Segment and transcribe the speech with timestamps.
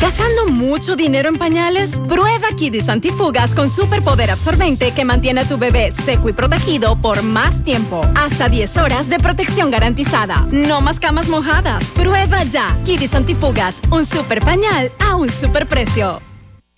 [0.00, 1.96] ¿Gastando mucho dinero en pañales?
[2.08, 7.22] Prueba Kidis Antifugas con superpoder absorbente que mantiene a tu bebé seco y protegido por
[7.22, 8.04] más tiempo.
[8.16, 10.46] Hasta 10 horas de protección garantizada.
[10.50, 11.84] No más camas mojadas.
[11.92, 12.76] Prueba ya.
[12.84, 16.20] Kidis Antifugas, un super pañal a un super precio.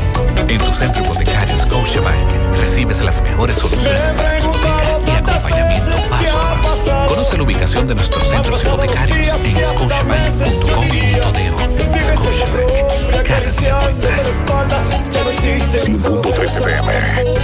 [0.49, 5.97] En tu centro hipotecario Scotiabank recibes las mejores soluciones para tu hipoteca y acompañamiento paso
[5.97, 6.20] a paso.
[7.09, 11.61] Conoce la ubicación de nuestros centros hipotecarios en scotiabank.com.do.
[15.71, 16.91] 5.3 FM.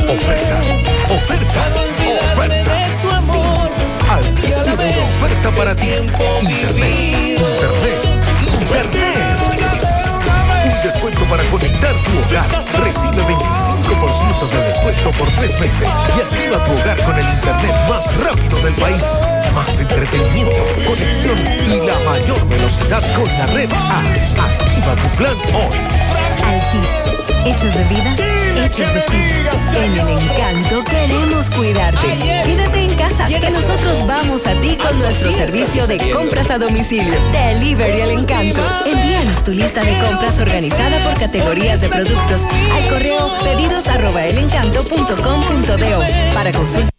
[0.10, 0.60] Oferta,
[1.14, 1.62] oferta,
[2.34, 2.74] oferta.
[4.10, 5.88] Al tiene una oferta para ti.
[5.88, 8.04] Internet, internet,
[8.60, 9.15] internet
[10.86, 12.48] descuento para conectar tu hogar.
[12.84, 18.16] Recibe 25% de descuento por tres meses y activa tu hogar con el internet más
[18.18, 19.04] rápido del país.
[19.56, 24.00] Más entretenimiento, conexión y la mayor velocidad con la red A.
[24.46, 25.78] Activa tu plan hoy.
[26.46, 27.16] Altis.
[27.46, 28.16] Hechos de vida,
[28.66, 29.36] hechos de fin.
[29.76, 32.18] En el encanto queremos cuidarte.
[32.44, 37.14] Quédate en casa, que nosotros vamos a ti con nuestro servicio de compras a domicilio.
[37.32, 38.62] Delivery al encanto.
[38.86, 42.42] Envíanos tu lista de compras organizada por categorías de productos
[42.74, 44.26] al correo pedidos arroba
[46.34, 46.90] para consultar.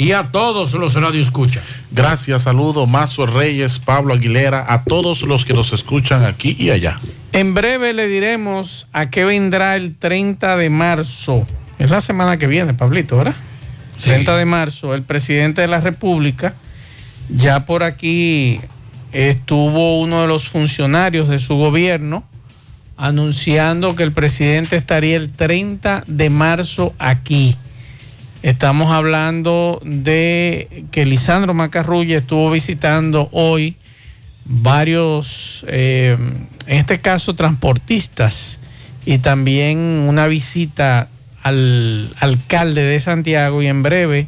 [0.00, 1.62] y a todos los radio escuchan.
[1.90, 6.98] Gracias, saludo Mazo Reyes, Pablo Aguilera, a todos los que nos escuchan aquí y allá.
[7.32, 11.46] En breve le diremos a qué vendrá el 30 de marzo.
[11.78, 13.34] Es la semana que viene, Pablito, ¿verdad?
[14.02, 16.54] 30 de marzo, el presidente de la República,
[17.28, 18.58] ya por aquí
[19.12, 22.24] estuvo uno de los funcionarios de su gobierno
[22.96, 27.54] anunciando que el presidente estaría el 30 de marzo aquí.
[28.42, 33.76] Estamos hablando de que Lisandro Macarrulla estuvo visitando hoy
[34.46, 36.16] varios, eh,
[36.66, 38.58] en este caso, transportistas
[39.04, 41.08] y también una visita
[41.42, 44.26] al alcalde de Santiago y en breve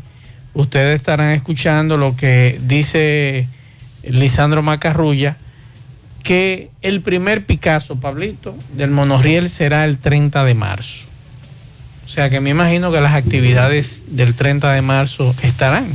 [0.53, 3.49] ustedes estarán escuchando lo que dice
[4.03, 5.39] Lisandro Macarrulla,
[6.23, 11.12] que el primer Picasso, Pablito, del monorriel será el 30 de marzo.
[12.13, 15.87] O sea que me imagino que las actividades del 30 de marzo estarán.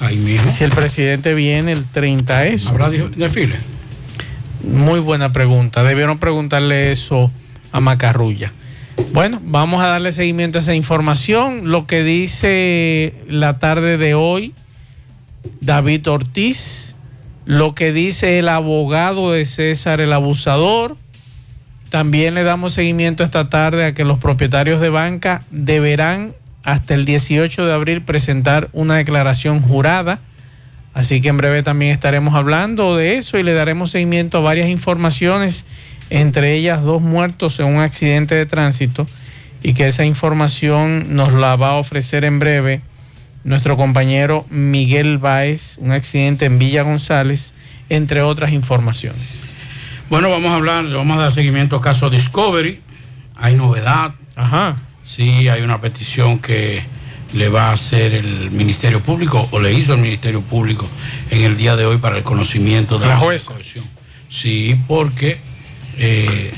[0.00, 0.50] Ahí mismo.
[0.50, 2.66] Si el presidente viene el 30 es.
[2.66, 3.54] ¿Habrá desfile?
[4.64, 5.84] Muy buena pregunta.
[5.84, 7.30] Debieron preguntarle eso
[7.70, 8.52] a Macarrulla.
[9.12, 11.70] Bueno, vamos a darle seguimiento a esa información.
[11.70, 14.54] Lo que dice la tarde de hoy
[15.60, 16.96] David Ortiz,
[17.44, 20.96] lo que dice el abogado de César el abusador,
[21.94, 26.32] también le damos seguimiento esta tarde a que los propietarios de banca deberán
[26.64, 30.18] hasta el 18 de abril presentar una declaración jurada.
[30.92, 34.70] Así que en breve también estaremos hablando de eso y le daremos seguimiento a varias
[34.70, 35.66] informaciones,
[36.10, 39.06] entre ellas dos muertos en un accidente de tránsito
[39.62, 42.80] y que esa información nos la va a ofrecer en breve
[43.44, 47.54] nuestro compañero Miguel Báez, un accidente en Villa González,
[47.88, 49.43] entre otras informaciones.
[50.10, 52.80] Bueno, vamos a hablar, le vamos a dar seguimiento al caso Discovery.
[53.36, 54.14] Hay novedad.
[54.36, 54.76] Ajá.
[55.02, 56.84] Sí, hay una petición que
[57.34, 60.88] le va a hacer el Ministerio Público o le hizo el Ministerio Público
[61.30, 63.54] en el día de hoy para el conocimiento de la, jueza.
[64.28, 65.38] Sí, porque
[65.98, 66.52] eh,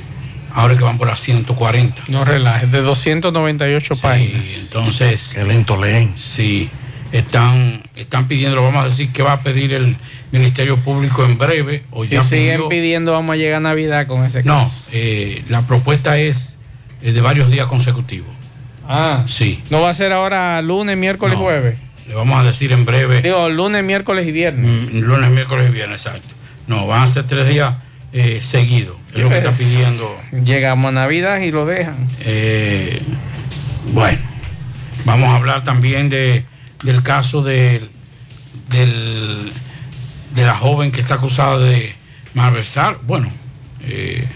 [0.53, 2.05] ahora que van por las 140.
[2.09, 4.57] No relajes, de 298 sí, páginas.
[4.61, 5.33] Entonces.
[5.35, 6.13] Qué lento leen.
[6.17, 6.71] Sí,
[7.13, 9.97] están, están pidiendo, vamos a decir que va a pedir el
[10.33, 11.85] Ministerio Público en breve.
[11.91, 14.65] O si siguen pidiendo, vamos a llegar a Navidad con ese caso.
[14.65, 16.59] No, eh, la propuesta es
[17.03, 18.29] eh, de varios días consecutivos.
[18.89, 19.63] Ah, sí.
[19.71, 21.79] ¿No va a ser ahora lunes, miércoles, y jueves?
[22.09, 23.23] Le vamos a decir en breve.
[23.23, 24.93] Digo, lunes, miércoles y viernes.
[24.93, 26.29] Mm, lunes, miércoles y viernes, exacto.
[26.67, 27.75] No, van a ser tres días
[28.13, 28.97] eh, seguidos.
[29.13, 30.21] Es lo que está pidiendo.
[30.45, 31.97] Llegamos a Navidad y lo dejan.
[33.93, 34.19] bueno,
[35.05, 36.45] vamos a hablar también de,
[36.85, 37.91] del caso del
[40.37, 41.95] de la joven que está acusada de
[42.35, 43.29] malversar, bueno,
[43.81, 44.29] eh,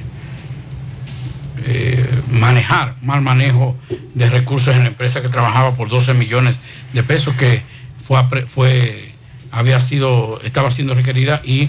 [1.66, 3.76] eh, manejar, mal manejo
[4.14, 6.60] de recursos en la empresa que trabajaba por 12 millones
[6.94, 7.62] de pesos, que
[8.02, 9.12] fue, fue
[9.50, 11.68] había sido, estaba siendo requerida y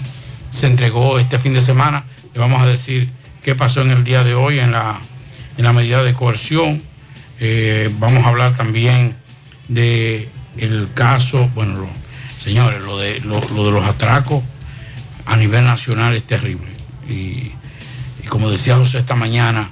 [0.50, 2.04] se entregó este fin de semana.
[2.32, 3.10] Le vamos a decir
[3.42, 4.98] qué pasó en el día de hoy en la,
[5.58, 6.82] en la medida de coerción.
[7.38, 9.14] Eh, vamos a hablar también
[9.68, 11.86] de el caso, bueno,
[12.42, 14.42] señores, lo de, lo, de los atracos
[15.26, 16.72] a nivel nacional es terrible.
[17.08, 17.52] Y,
[18.28, 19.70] como decía José esta mañana,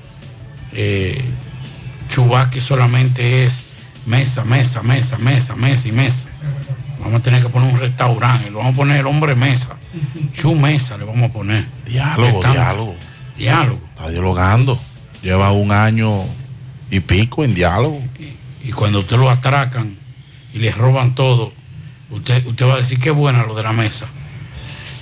[0.72, 1.24] eh,
[2.08, 3.64] Chubasque solamente es
[4.06, 6.28] mesa, mesa, mesa, mesa, mesa y mesa.
[7.00, 9.76] Vamos a tener que poner un restaurante, lo vamos a poner el hombre mesa.
[10.32, 11.64] Chu mesa le vamos a poner.
[11.86, 12.94] Diálogo, diálogo.
[13.36, 13.80] Diálogo.
[13.96, 14.78] Está dialogando.
[15.22, 16.24] Lleva un año
[16.90, 18.00] y pico en diálogo.
[18.62, 19.96] Y, cuando usted lo atracan
[20.52, 21.52] y le roban todo,
[22.10, 24.06] usted, usted va a decir qué buena lo de la mesa.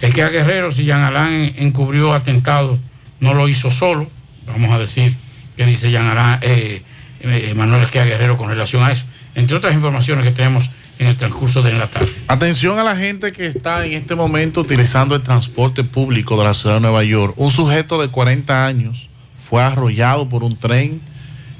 [0.00, 2.78] Es que a Guerrero, si Jean Alain encubrió atentado,
[3.20, 4.08] no lo hizo solo.
[4.46, 5.16] Vamos a decir
[5.56, 6.82] que dice Jean Alain, eh,
[7.20, 9.06] eh, Manuel Esquia Guerrero con relación a eso.
[9.34, 12.10] Entre otras informaciones que tenemos en el transcurso de la tarde.
[12.26, 16.54] Atención a la gente que está en este momento utilizando el transporte público de la
[16.54, 17.34] ciudad de Nueva York.
[17.36, 21.00] Un sujeto de 40 años fue arrollado por un tren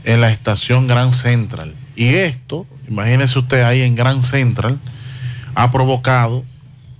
[0.05, 1.75] en la estación Grand Central.
[1.95, 4.79] Y esto, imagínese usted ahí en Grand Central,
[5.59, 6.45] ha provocado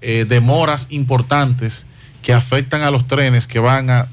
[0.01, 1.87] eh, demoras importantes
[2.23, 4.09] que afectan a los trenes que van a,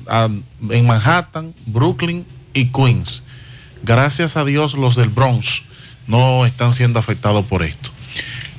[0.69, 3.23] en Manhattan, Brooklyn y Queens.
[3.81, 5.63] Gracias a Dios los del Bronx
[6.05, 7.89] no están siendo afectados por esto.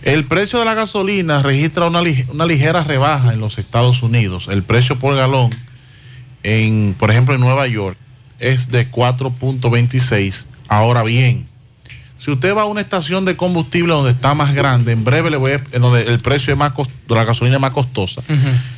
[0.03, 4.49] El precio de la gasolina registra una, ligera rebaja en los Estados Unidos.
[4.51, 5.51] El precio por galón,
[6.43, 7.97] en, por ejemplo, en Nueva York,
[8.41, 10.47] es de 4.26.
[10.67, 11.47] Ahora bien,
[12.27, 15.37] si usted va a una estación de combustible donde está más grande, en breve le
[15.37, 16.73] voy a, donde el precio es más
[17.07, 18.21] la gasolina es más costosa,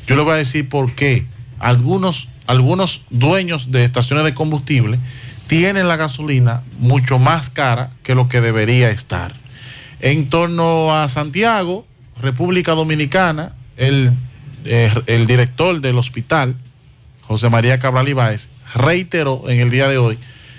[0.07, 1.25] yo le voy a decir por qué
[1.59, 4.99] algunos, algunos dueños de estaciones de combustible
[5.47, 9.35] tienen la gasolina mucho más cara que lo que debería estar.
[10.01, 11.87] En torno a Santiago,
[12.21, 14.13] República Dominicana, el,
[14.67, 16.55] eh, el director del hospital,
[17.23, 20.19] José María Cabral Ibáez, reiteró en el día de hoy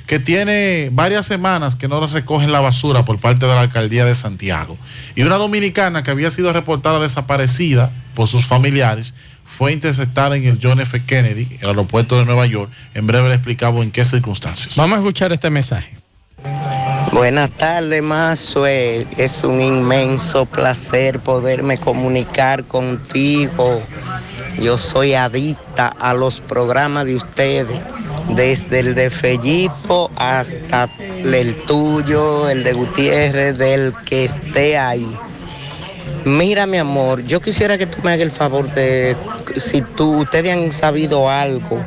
[0.09, 4.15] que tiene varias semanas que no recogen la basura por parte de la alcaldía de
[4.15, 4.75] Santiago.
[5.13, 9.13] Y una dominicana que había sido reportada desaparecida por sus familiares
[9.45, 10.99] fue interceptada en el John F.
[11.05, 12.71] Kennedy, el aeropuerto de Nueva York.
[12.95, 14.75] En breve le explicamos en qué circunstancias.
[14.77, 15.93] Vamos a escuchar este mensaje.
[17.13, 19.05] Buenas tardes, Mazue.
[19.15, 23.79] Es un inmenso placer poderme comunicar contigo.
[24.59, 27.79] Yo soy adicta a los programas de ustedes,
[28.35, 30.89] desde el de Fellito hasta
[31.23, 35.09] el tuyo, el de Gutiérrez, del que esté ahí.
[36.25, 39.15] Mira, mi amor, yo quisiera que tú me hagas el favor de,
[39.55, 41.79] si tú, ustedes han sabido algo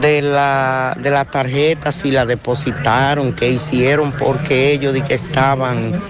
[0.00, 6.00] de la, de tarjeta, si la depositaron, qué hicieron, porque ellos de que estaban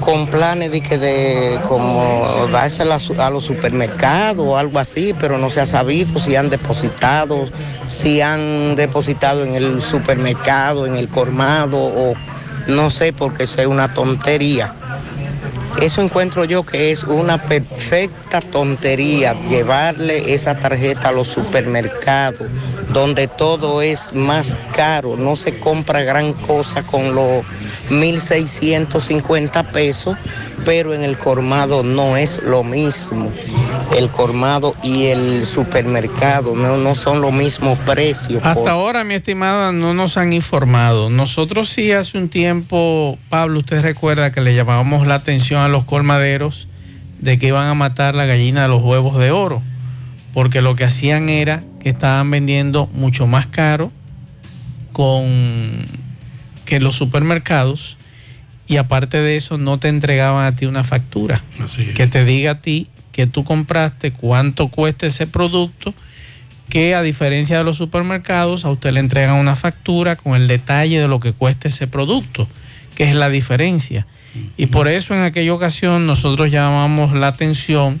[0.00, 5.50] con planes de que de como dársela a los supermercados o algo así, pero no
[5.50, 7.48] se ha sabido si han depositado,
[7.86, 12.14] si han depositado en el supermercado, en el colmado o
[12.66, 14.74] no sé, porque es una tontería.
[15.80, 22.48] Eso encuentro yo que es una perfecta tontería llevarle esa tarjeta a los supermercados,
[22.92, 27.44] donde todo es más caro, no se compra gran cosa con los
[27.90, 30.16] 1.650 pesos,
[30.64, 33.30] pero en el colmado no es lo mismo.
[33.96, 38.44] El colmado y el supermercado no, no son los mismos precios.
[38.44, 41.10] Hasta ahora, mi estimada, no nos han informado.
[41.10, 45.84] Nosotros sí hace un tiempo, Pablo, usted recuerda que le llamábamos la atención a los
[45.84, 46.68] colmaderos
[47.20, 49.62] de que iban a matar la gallina de los huevos de oro,
[50.32, 53.92] porque lo que hacían era que estaban vendiendo mucho más caro
[54.92, 55.24] con
[56.64, 57.98] que los supermercados
[58.66, 61.42] y aparte de eso no te entregaban a ti una factura
[61.96, 65.94] que te diga a ti que tú compraste, cuánto cuesta ese producto,
[66.68, 70.98] que a diferencia de los supermercados a usted le entregan una factura con el detalle
[70.98, 72.48] de lo que cuesta ese producto,
[72.96, 74.04] que es la diferencia.
[74.56, 78.00] Y por eso en aquella ocasión nosotros llamamos la atención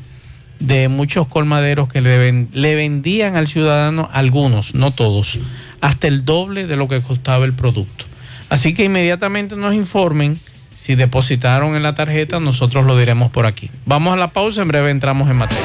[0.58, 5.38] de muchos colmaderos que le, le vendían al ciudadano, algunos, no todos,
[5.80, 8.04] hasta el doble de lo que costaba el producto.
[8.48, 10.40] Así que inmediatamente nos informen
[10.84, 13.70] si depositaron en la tarjeta, nosotros lo diremos por aquí.
[13.86, 15.64] Vamos a la pausa, en breve entramos en materia.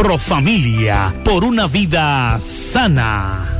[0.01, 1.13] Profamilia.
[1.23, 3.59] Por una vida sana.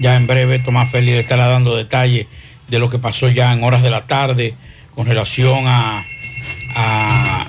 [0.00, 2.26] Ya en breve Tomás Félix estará dando detalles
[2.68, 4.54] de lo que pasó ya en horas de la tarde
[4.94, 6.06] con relación a,
[6.74, 7.46] a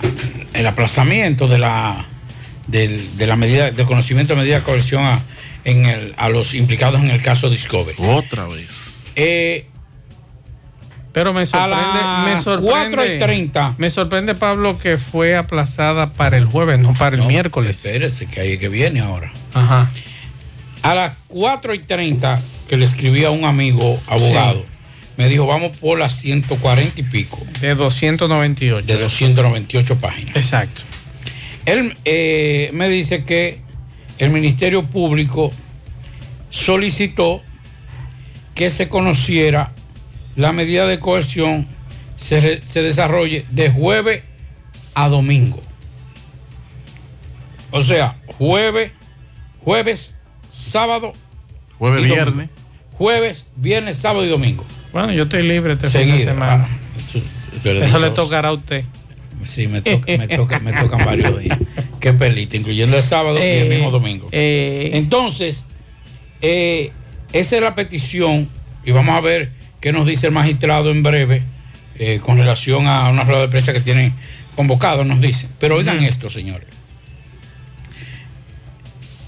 [0.53, 2.05] el aplazamiento de la,
[2.67, 5.19] del, de la medida, del conocimiento de medida de coerción a,
[5.63, 7.95] en el, a los implicados en el caso Discovery.
[7.99, 9.01] Otra vez.
[9.15, 9.67] Eh,
[11.11, 12.71] Pero me sorprende, las me sorprende.
[12.71, 13.75] 4 y 30.
[13.77, 17.77] Me sorprende, Pablo, que fue aplazada para el jueves, no para el miércoles.
[17.77, 19.31] Espérese, que ahí es que viene ahora.
[19.53, 19.89] Ajá.
[20.81, 24.63] A las 4 y 30 que le escribí a un amigo abogado,
[25.19, 27.45] me dijo, vamos por las 140 y pico.
[27.59, 28.87] De 298.
[28.87, 30.35] De 298 páginas.
[30.35, 30.81] Exacto.
[31.65, 33.59] Él eh, me dice que
[34.17, 35.51] el Ministerio Público
[36.49, 37.43] solicitó
[38.55, 39.73] que se conociera
[40.35, 41.67] la medida de coerción
[42.15, 44.23] se, re- se desarrolle de jueves
[44.93, 45.61] a domingo.
[47.71, 48.91] O sea, jueves,
[49.63, 50.15] jueves,
[50.49, 51.11] sábado,
[51.77, 52.15] Jueves, y domingo.
[52.15, 52.49] viernes.
[52.97, 54.65] Jueves, viernes, sábado y domingo.
[54.93, 56.31] Bueno, yo estoy libre este fin de Seguido.
[56.33, 56.67] semana.
[56.69, 56.77] Ah,
[57.13, 57.21] tú-
[57.61, 58.83] tú eres Eso le tocará a usted.
[59.43, 61.57] Sí, me, toca, me, toca- me tocan varios días.
[61.99, 64.27] Qué pelita, incluyendo el sábado y el Eh, mismo domingo.
[64.31, 65.65] Entonces,
[66.41, 66.91] eh,
[67.33, 68.49] esa es la petición
[68.85, 71.41] y vamos a ver qué nos dice el magistrado en breve
[71.97, 74.13] eh, con relación a una rueda de prensa que tienen
[74.55, 75.47] convocado, nos dice.
[75.59, 76.67] Pero oigan esto, señores.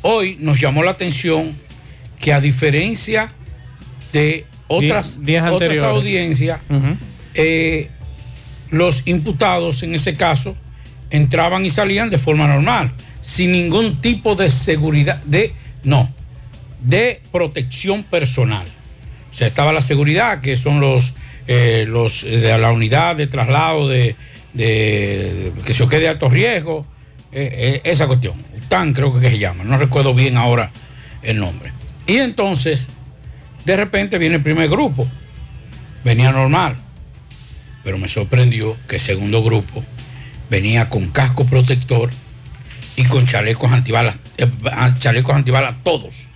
[0.01, 1.55] Hoy nos llamó la atención
[2.19, 3.27] que a diferencia
[4.13, 6.59] de otras, días otras audiencias,
[7.33, 7.89] eh,
[8.69, 10.55] los imputados en ese caso
[11.09, 15.53] entraban y salían de forma normal, sin ningún tipo de seguridad, de,
[15.83, 16.09] no,
[16.81, 18.65] de protección personal.
[19.29, 21.13] O sea, estaba la seguridad, que son los,
[21.47, 24.15] eh, los de la unidad de traslado de,
[24.53, 26.85] de- que se quede de alto riesgo,
[27.33, 28.35] eh, esa cuestión.
[28.69, 30.71] TAN creo que se llama, no recuerdo bien ahora
[31.23, 31.71] el nombre.
[32.07, 32.89] Y entonces,
[33.65, 35.07] de repente viene el primer grupo,
[36.03, 36.75] venía normal,
[37.83, 39.83] pero me sorprendió que el segundo grupo
[40.49, 42.09] venía con casco protector
[42.95, 44.47] y con chalecos antibalas, eh,
[44.99, 46.27] chalecos antibalas todos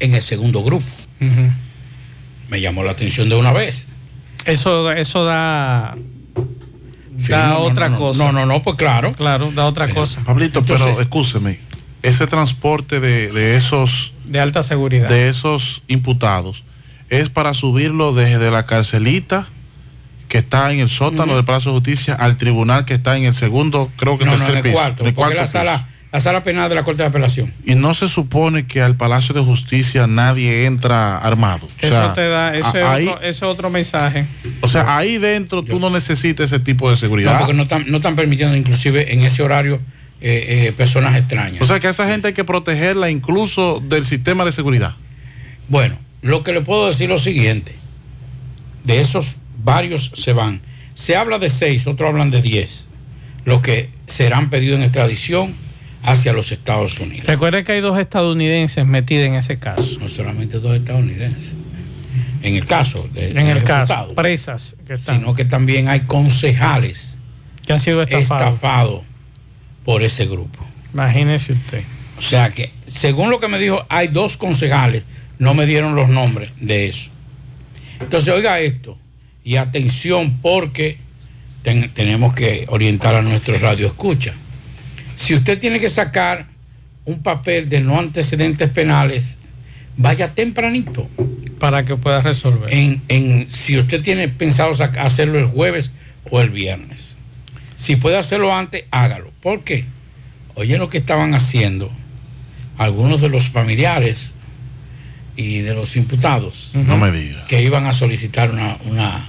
[0.00, 0.84] en el segundo grupo.
[2.48, 3.88] Me llamó la atención de una vez.
[4.46, 5.94] Eso, eso da,
[7.18, 7.98] Sí, da no, otra no, no.
[8.00, 8.24] cosa.
[8.24, 9.12] No, no, no, pues claro.
[9.12, 10.22] Claro, da otra cosa.
[10.24, 11.60] Pablito, pero escúcheme,
[12.02, 15.08] ese transporte de, de esos De alta seguridad.
[15.08, 16.64] de esos imputados
[17.10, 19.46] es para subirlo desde la carcelita
[20.28, 23.34] que está en el sótano del Palacio de Justicia al tribunal que está en el
[23.34, 25.42] segundo, creo que No, no, tercer en el piso, cuarto, en el porque cuarto la
[25.42, 25.52] piso.
[25.52, 27.52] sala, la sala penal de la Corte de Apelación.
[27.64, 31.66] Y no se supone que al Palacio de Justicia nadie entra armado.
[31.66, 34.24] O Eso te da, ese, ahí, otro, ese otro mensaje.
[34.60, 37.38] o sea, ahí dentro tú no necesitas ese tipo de No, seguridad.
[37.38, 39.80] porque no están, no están permitiendo inclusive en ese horario
[40.20, 41.60] eh, eh, personas extrañas.
[41.60, 44.94] o sea, que a esa gente hay que protegerla incluso del sistema de seguridad.
[45.68, 47.74] Bueno, lo que le puedo decir es lo siguiente.
[48.84, 50.60] De esos varios se van.
[50.94, 52.88] Se habla de seis, otros hablan de diez.
[53.44, 55.54] Los que serán pedidos en extradición
[56.02, 57.26] hacia los Estados Unidos.
[57.26, 59.98] Recuerde que hay dos estadounidenses metidos en ese caso.
[59.98, 61.54] No solamente dos estadounidenses.
[62.42, 67.18] En el caso de, En el caso, presas que están, sino que también hay concejales
[67.66, 68.48] que han sido estafados.
[68.48, 69.02] estafados
[69.84, 70.66] por ese grupo.
[70.94, 71.84] Imagínese usted.
[72.18, 75.04] O sea que, según lo que me dijo, hay dos concejales,
[75.40, 77.10] no me dieron los nombres de eso.
[77.98, 78.96] Entonces, oiga esto,
[79.42, 80.98] y atención porque
[81.62, 84.32] ten- tenemos que orientar a nuestro radio escucha.
[85.16, 86.46] Si usted tiene que sacar
[87.04, 89.38] un papel de no antecedentes penales,
[89.96, 91.08] vaya tempranito.
[91.58, 92.72] Para que pueda resolver.
[92.72, 95.90] En, en- si usted tiene pensado hacerlo el jueves
[96.30, 97.16] o el viernes.
[97.76, 99.30] Si puede hacerlo antes, hágalo.
[99.42, 99.84] ¿Por qué?
[100.54, 101.90] Oye lo que estaban haciendo
[102.78, 104.32] algunos de los familiares
[105.36, 107.44] y de los imputados No me diga.
[107.46, 109.26] que iban a solicitar una, una,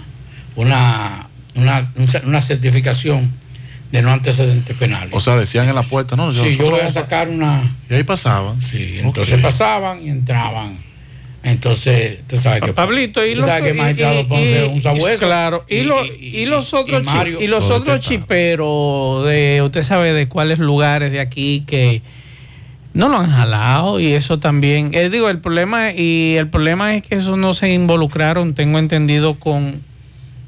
[0.56, 1.92] una, una,
[2.26, 3.32] una certificación
[3.92, 5.10] de no antecedentes penales.
[5.14, 7.76] O sea, decían en la puerta, no, Sí, yo voy a sacar una...
[7.90, 8.62] Y ahí pasaban.
[8.62, 10.78] Sí, entonces pasaban y entraban
[11.44, 15.26] Entonces, tú sabes que Pablito y los sabes que y- Ponce un y- sabueso.
[15.26, 17.42] claro y, lo- y los otros chi- Mario.
[17.42, 22.22] y los otros chiperos de usted sabe de cuáles lugares de aquí que no
[23.10, 27.16] lo han jalado y eso también eh, digo el problema y el problema es que
[27.16, 29.82] eso no se involucraron tengo entendido con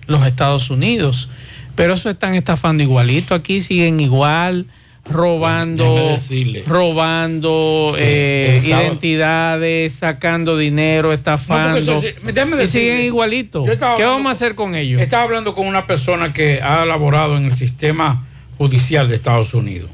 [0.08, 1.30] los Estados Unidos.
[1.76, 4.68] Pero eso están estafando igualito aquí siguen igual
[5.06, 6.18] robando
[6.66, 13.64] robando eh, identidades sacando dinero estafando eso déjame y siguen igualito.
[13.64, 15.02] ¿qué hablando vamos a hacer con ellos?
[15.02, 18.26] Estaba hablando con una persona que ha elaborado en el sistema
[18.58, 19.90] judicial de Estados Unidos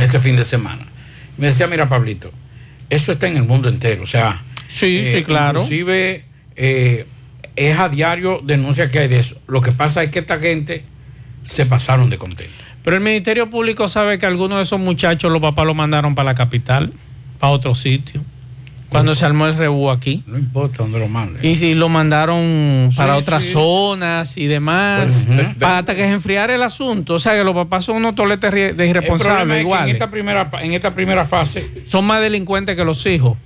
[0.00, 0.84] este fin de semana.
[1.40, 2.30] Me decía, mira, Pablito,
[2.88, 4.04] eso está en el mundo entero.
[4.04, 5.60] O sea, Sí, sí, claro.
[5.60, 6.24] Inclusive
[6.56, 7.06] eh,
[7.56, 9.36] es a diario denuncia que hay de eso.
[9.48, 10.84] Lo que pasa es que esta gente
[11.42, 12.54] se pasaron de contento.
[12.84, 16.30] Pero el Ministerio Público sabe que algunos de esos muchachos los papás los mandaron para
[16.30, 16.92] la capital,
[17.40, 18.22] para otro sitio,
[18.90, 20.22] cuando se armó el rebú aquí.
[20.26, 21.42] No importa dónde lo manden.
[21.44, 23.52] Y si lo mandaron para Sí, otras sí.
[23.52, 27.14] zonas y demás, Pues, de- hasta que se enfriara el asunto.
[27.14, 29.88] O sea, que los papás son unos toletes de irresponsables es que igual.
[29.88, 33.38] en esta primera, en esta primera fase Son más delincuentes que los hijos.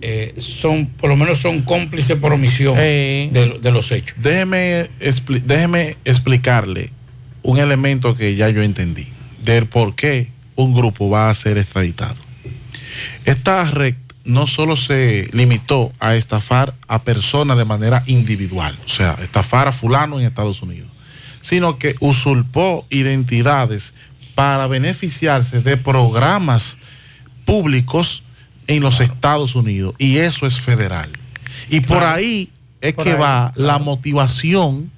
[0.00, 4.16] eh, son, por lo menos son cómplices por omisión de, de los hechos.
[4.22, 6.90] Déjeme, expli- déjeme explicarle
[7.42, 9.08] un elemento que ya yo entendí,
[9.42, 12.14] del por qué un grupo va a ser extraditado.
[13.24, 13.64] Esta
[14.28, 19.72] no solo se limitó a estafar a personas de manera individual, o sea, estafar a
[19.72, 20.88] fulano en Estados Unidos,
[21.40, 23.94] sino que usurpó identidades
[24.34, 26.76] para beneficiarse de programas
[27.46, 28.22] públicos
[28.66, 31.08] en los Estados Unidos y eso es federal.
[31.70, 32.50] Y por ahí
[32.82, 34.90] es Por que ahí, va la motivación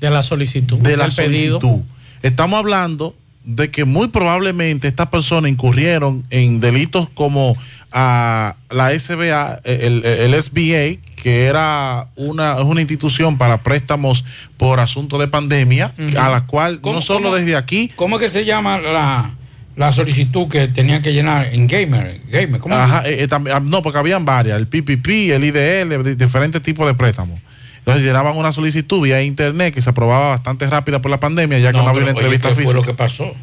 [0.00, 0.78] De la solicitud.
[0.78, 1.60] de la pedido.
[1.60, 1.84] solicitud.
[2.22, 7.54] Estamos hablando de que muy probablemente estas personas incurrieron en delitos como
[7.92, 14.24] ah, la SBA, el, el SBA, que era una, una institución para préstamos
[14.56, 18.22] por asunto de pandemia, a la cual ¿Cómo- no solo cómo- desde aquí, ¿Cómo es
[18.22, 19.30] que se llama la,
[19.76, 22.20] la solicitud que tenían que llenar en Gamer?
[22.28, 22.74] Gamer ¿cómo?
[22.74, 26.86] Ajá, eh, eh, ah, no, porque habían varias, el PPP, el IDL, di- diferentes tipos
[26.86, 27.38] de préstamos.
[27.78, 31.72] Entonces llenaban una solicitud vía internet que se aprobaba bastante rápida por la pandemia, ya
[31.72, 32.70] que no, No, había una oye, entrevista ¿qué física.
[32.72, 33.34] fue lo que pasó?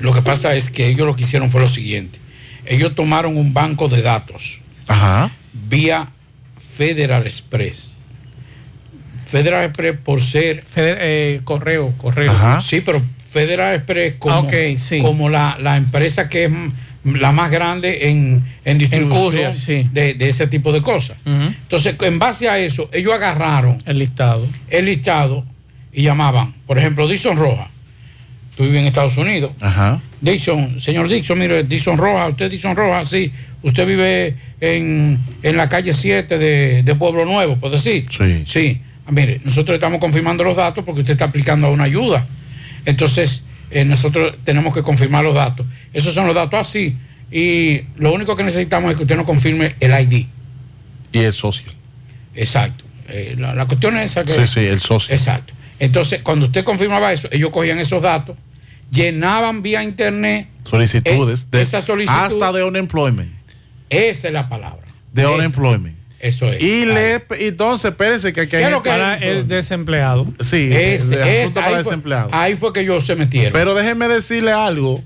[0.00, 2.18] Lo que pasa es que ellos lo que hicieron fue lo siguiente.
[2.66, 5.30] Ellos tomaron un banco de datos Ajá.
[5.68, 6.08] vía
[6.76, 7.94] Federal Express.
[9.26, 10.64] Federal Express por ser...
[10.64, 12.30] Feder- eh, correo, correo.
[12.32, 12.60] Ajá.
[12.60, 15.00] Sí, pero Federal Express como, Ah, ok, sí.
[15.00, 16.52] como la, la empresa que es
[17.04, 19.88] la más grande en, en distribución courier, sí.
[19.92, 21.16] de, de ese tipo de cosas.
[21.24, 24.46] Entonces, en base a eso, ellos agarraron El listado.
[24.68, 25.44] el listado
[25.92, 27.68] y llamaban, por ejemplo, Dixon Roja.
[28.56, 29.52] Tú vives en Estados Unidos.
[29.60, 30.00] Ajá.
[30.22, 33.30] Dixon, señor Dixon, mire, Dixon Roja, usted Dixon Roja, sí.
[33.62, 38.06] Usted vive en, en la calle 7 de, de Pueblo Nuevo, por decir.
[38.10, 38.44] Sí.
[38.46, 38.80] Sí.
[39.04, 42.24] Ah, mire, nosotros estamos confirmando los datos porque usted está aplicando a una ayuda.
[42.84, 45.66] Entonces, eh, nosotros tenemos que confirmar los datos.
[45.92, 46.96] Esos son los datos así.
[47.30, 50.26] Y lo único que necesitamos es que usted nos confirme el ID.
[51.12, 51.72] Y el socio.
[52.34, 52.84] Exacto.
[53.08, 54.32] Eh, la, la cuestión es esa que...
[54.32, 55.14] Sí, sí, el socio.
[55.14, 55.52] Exacto.
[55.78, 58.36] Entonces, cuando usted confirmaba eso, ellos cogían esos datos,
[58.92, 61.42] llenaban vía internet Solicitudes.
[61.44, 63.32] Eh, de- esa solicitud- Hasta de unemployment.
[63.90, 64.86] Esa es la palabra.
[65.12, 65.30] De Esa.
[65.32, 65.96] unemployment.
[66.20, 66.62] Eso es.
[66.62, 70.32] Y le, entonces, espérese que aquí hay ¿Qué es que- Para el desempleado.
[70.40, 72.32] Sí, ese, asunto para ahí, fue, desempleados.
[72.32, 73.52] ahí fue que ellos se metieron.
[73.52, 75.02] Pero déjeme decirle algo.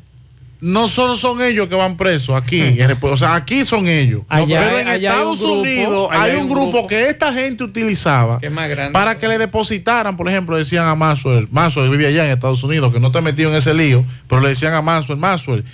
[0.67, 4.23] No solo son ellos que van presos aquí, en o sea, aquí son ellos.
[4.29, 7.63] Allá- Pero en allá hay un Estados grupo, Unidos hay un grupo, que esta gente
[7.63, 8.93] utilizaba Que es más grande.
[8.93, 12.93] para que le depositaran, por ejemplo, decían a Maxwell, Maxwell vive allá en Estados Unidos,
[12.93, 15.65] que no te metido en ese lío, pero le decían a Maxwell, Maxwell,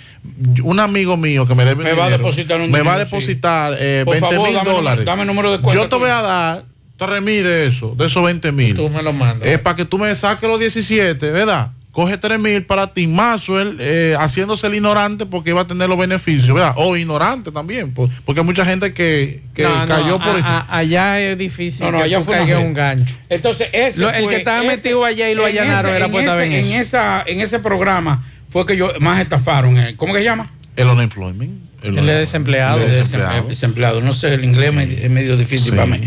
[0.61, 3.09] un amigo mío que me debe Me va a depositar un me va a dinero,
[3.09, 3.15] sí.
[3.15, 5.05] depositar eh, Por 20 favor, mil dame dólares.
[5.05, 6.65] dame número de cuenta Yo te voy a dar
[6.97, 8.75] 3 mil de eso, de esos 20 mil.
[8.75, 9.47] Tú me lo mandas.
[9.47, 11.71] Es para que tú me saques los 17, ¿verdad?
[11.93, 15.97] Coge 3 mil para ti, Maxwell, eh, haciéndose el ignorante porque iba a tener los
[15.97, 16.73] beneficios, ¿verdad?
[16.77, 20.41] O ignorante también, por- porque hay mucha gente que, que No, no, cayó por...
[20.41, 23.13] a- a- allá es difícil No, no, que allá tú fue un gancho.
[23.29, 26.07] Entonces, ese Lo- el fue- que estaba ese- metido allá y lo allanaron ese- era
[26.07, 29.77] ese- en en, esa, en ese programa fue que yo más estafaron.
[29.77, 30.51] eh, ¿Cómo que se llama?
[30.75, 31.51] El unemployment.
[31.83, 32.81] El de desempleado.
[32.81, 33.47] El de desempleado.
[33.47, 34.01] desempleado.
[34.01, 35.77] No sé, el inglés es medio difícil Sí.
[35.77, 35.99] para mí.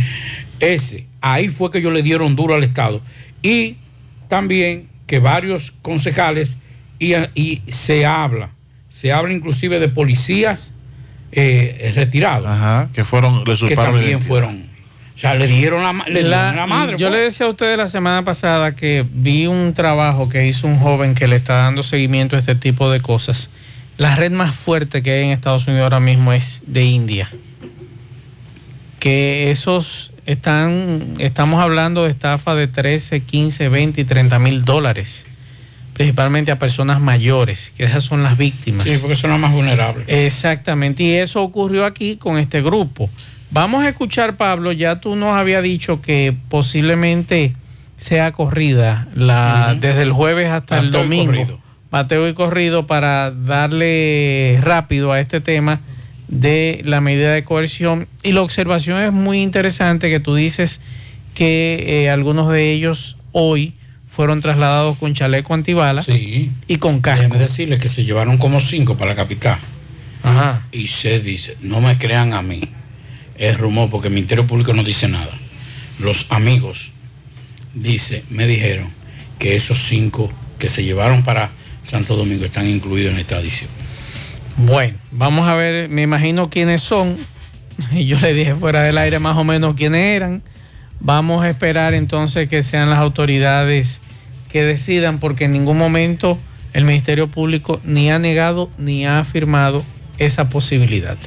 [0.58, 3.00] Ese, ahí fue que ellos le dieron duro al Estado.
[3.42, 3.76] Y
[4.28, 6.58] también que varios concejales,
[6.98, 8.50] y, y se habla,
[8.88, 10.72] se habla inclusive de policías
[11.32, 14.66] eh, retirados, Ajá, que fueron, le que también fueron,
[15.14, 16.96] o sea, le dieron la, ma- le dieron La- la madre.
[16.98, 17.18] yo pues.
[17.18, 21.14] le decía a ustedes la semana pasada que vi un trabajo que hizo un joven
[21.14, 23.50] que le está dando seguimiento a este tipo de cosas.
[23.98, 27.30] La red más fuerte que hay en Estados Unidos ahora mismo es de India.
[28.98, 35.26] que esos están, estamos hablando de estafa de 13, 15, 20 y 30 mil dólares,
[35.94, 38.84] principalmente a personas mayores, que esas son las víctimas.
[38.84, 40.06] Sí, porque son las más vulnerables.
[40.08, 43.08] Exactamente, y eso ocurrió aquí con este grupo.
[43.52, 47.54] Vamos a escuchar, Pablo, ya tú nos había dicho que posiblemente
[47.96, 51.60] sea corrida la, desde el jueves hasta el domingo.
[51.88, 55.80] Pateo y corrido para darle rápido a este tema
[56.28, 58.08] de la medida de coerción.
[58.22, 60.80] Y la observación es muy interesante que tú dices
[61.34, 63.74] que eh, algunos de ellos hoy
[64.08, 66.50] fueron trasladados con chaleco antibala sí.
[66.66, 67.24] y con casco.
[67.24, 69.58] Déjeme decirles que se llevaron como cinco para la capital.
[70.22, 70.66] Ajá.
[70.72, 72.62] Y se dice, no me crean a mí,
[73.36, 75.38] es rumor porque el Ministerio Público no dice nada.
[75.98, 76.92] Los amigos,
[77.74, 78.88] dice, me dijeron
[79.38, 81.50] que esos cinco que se llevaron para
[81.82, 83.70] Santo Domingo están incluidos en la extradición.
[84.58, 87.16] Bueno, vamos a ver, me imagino quiénes son.
[87.92, 90.42] Y yo le dije fuera del aire más o menos quiénes eran.
[91.00, 94.00] Vamos a esperar entonces que sean las autoridades
[94.50, 96.38] que decidan, porque en ningún momento
[96.72, 99.82] el Ministerio Público ni ha negado ni ha afirmado
[100.18, 101.18] esa posibilidad.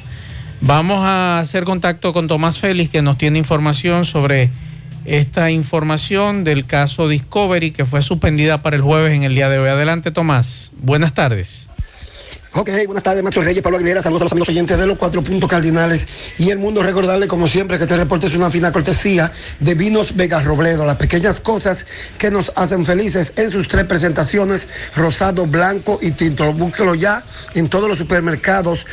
[0.62, 4.50] Vamos a hacer contacto con Tomás Félix, que nos tiene información sobre
[5.06, 9.60] esta información del caso Discovery, que fue suspendida para el jueves en el día de
[9.60, 9.70] hoy.
[9.70, 10.74] Adelante, Tomás.
[10.80, 11.69] Buenas tardes.
[12.52, 15.22] Ok, buenas tardes, Maestro Reyes, Pablo Aguilera, saludos a los amigos oyentes de los cuatro
[15.22, 16.08] puntos cardinales
[16.40, 16.82] y el mundo.
[16.82, 20.96] Recordarle, como siempre, que este reporte es una fina cortesía de Vinos Vega Robledo, las
[20.96, 21.86] pequeñas cosas
[22.18, 26.52] que nos hacen felices en sus tres presentaciones, rosado, blanco y tinto.
[26.52, 28.88] Búsquelo ya en todos los supermercados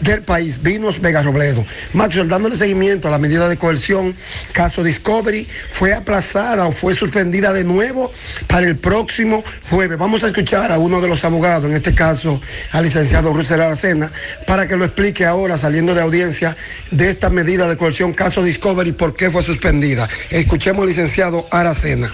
[0.00, 1.64] del país, Vinos Vega Robledo.
[1.92, 4.14] Maxwell, dándole seguimiento a la medida de coerción,
[4.52, 8.12] caso Discovery, fue aplazada o fue suspendida de nuevo
[8.46, 9.98] para el próximo jueves.
[9.98, 12.40] Vamos a escuchar a uno de los abogados, en este caso
[12.72, 14.10] al licenciado Russell Aracena,
[14.46, 16.56] para que lo explique ahora, saliendo de audiencia,
[16.90, 20.08] de esta medida de coerción, caso Discovery, por qué fue suspendida.
[20.30, 22.12] Escuchemos al licenciado Aracena.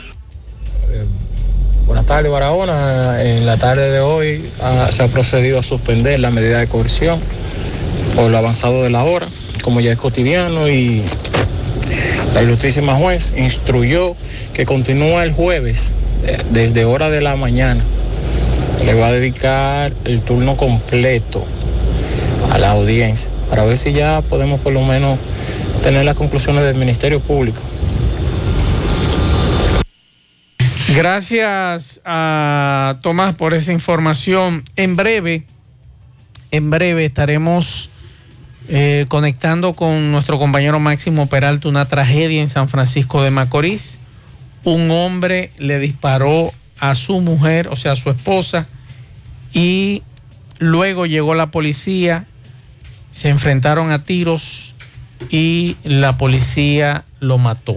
[0.89, 1.05] Eh,
[1.87, 3.23] buenas tardes, Barahona.
[3.23, 7.21] En la tarde de hoy ah, se ha procedido a suspender la medida de coerción
[8.15, 9.29] por lo avanzado de la hora,
[9.63, 11.03] como ya es cotidiano, y
[12.35, 14.17] la ilustrísima juez instruyó
[14.55, 15.93] que continúa el jueves
[16.25, 17.83] eh, desde hora de la mañana.
[18.85, 21.45] Le va a dedicar el turno completo
[22.51, 25.19] a la audiencia para ver si ya podemos por lo menos
[25.83, 27.61] tener las conclusiones del Ministerio Público.
[30.95, 34.65] Gracias a Tomás por esa información.
[34.77, 35.45] En breve,
[36.51, 37.89] en breve estaremos
[38.69, 43.97] eh, conectando con nuestro compañero Máximo Peralta una tragedia en San Francisco de Macorís.
[44.65, 48.67] Un hombre le disparó a su mujer, o sea, a su esposa,
[49.53, 50.03] y
[50.59, 52.27] luego llegó la policía,
[53.11, 54.75] se enfrentaron a tiros
[55.31, 57.77] y la policía lo mató.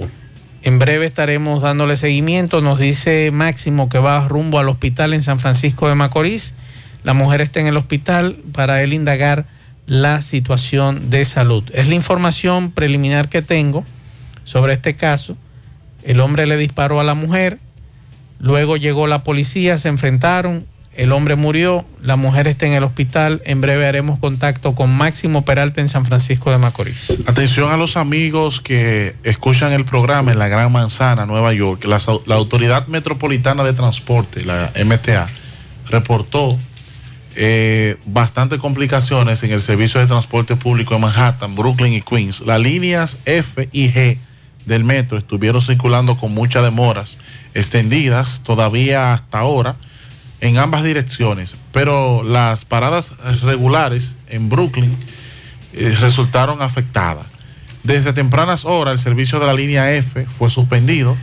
[0.64, 2.62] En breve estaremos dándole seguimiento.
[2.62, 6.56] Nos dice Máximo que va rumbo al hospital en San Francisco de Macorís.
[7.04, 9.46] La mujer está en el hospital para él indagar
[9.88, 11.64] la situación de salud.
[11.74, 13.84] Es la información preliminar que tengo
[14.44, 15.38] sobre este caso.
[16.04, 17.60] El hombre le disparó a la mujer,
[18.40, 23.42] luego llegó la policía, se enfrentaron, el hombre murió, la mujer está en el hospital.
[23.46, 27.18] En breve haremos contacto con Máximo Peralta en San Francisco de Macorís.
[27.26, 31.84] Atención a los amigos que escuchan el programa en la Gran Manzana, Nueva York.
[31.84, 35.28] La, la Autoridad Metropolitana de Transporte, la MTA,
[35.90, 36.58] reportó
[37.36, 42.42] eh, bastantes complicaciones en el servicio de transporte público en Manhattan, Brooklyn y Queens.
[42.42, 44.18] Las líneas F y G
[44.66, 47.18] del metro estuvieron circulando con muchas demoras
[47.54, 49.76] extendidas todavía hasta ahora
[50.42, 54.96] en ambas direcciones, pero las paradas regulares en Brooklyn
[55.74, 57.26] eh, resultaron afectadas.
[57.84, 61.16] Desde tempranas horas el servicio de la línea F fue suspendido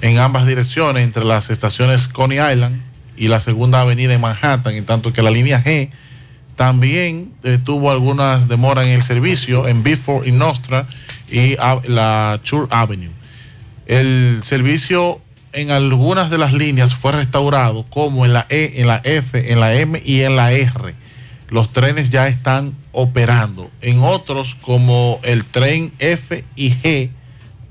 [0.00, 4.84] en ambas direcciones entre las estaciones Coney Island y la segunda avenida en Manhattan, en
[4.84, 5.90] tanto que la línea G
[6.56, 10.86] también eh, tuvo algunas demoras en el servicio en Before y Nostra
[11.30, 13.10] y la Chur Avenue.
[13.86, 15.20] El servicio
[15.52, 19.60] en algunas de las líneas fue restaurado, como en la E, en la F, en
[19.60, 20.94] la M y en la R.
[21.48, 23.70] Los trenes ya están operando.
[23.80, 27.10] En otros, como el tren F y G,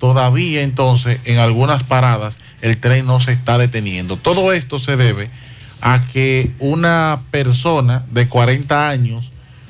[0.01, 4.17] todavía entonces en algunas paradas el tren no se está deteniendo.
[4.17, 5.29] Todo esto se debe
[5.79, 9.29] a que una persona de 40 años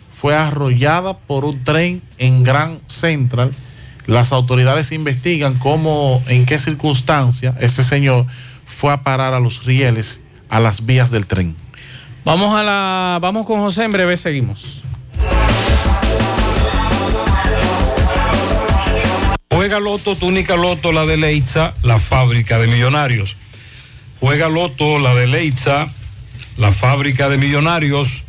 [0.10, 3.52] fue arrollada por un tren en Grand Central.
[4.08, 8.26] Las autoridades investigan cómo, en qué circunstancia este señor
[8.66, 11.58] fue a parar a los rieles, a las vías del tren.
[12.24, 14.81] Vamos a la, vamos con José, en breve seguimos.
[19.62, 23.38] Juega Loto, túnica Loto, la de Leitza, la fábrica de millonarios.
[24.20, 25.88] Juega Loto, la de Leitza,
[26.58, 28.24] la fábrica de millonarios.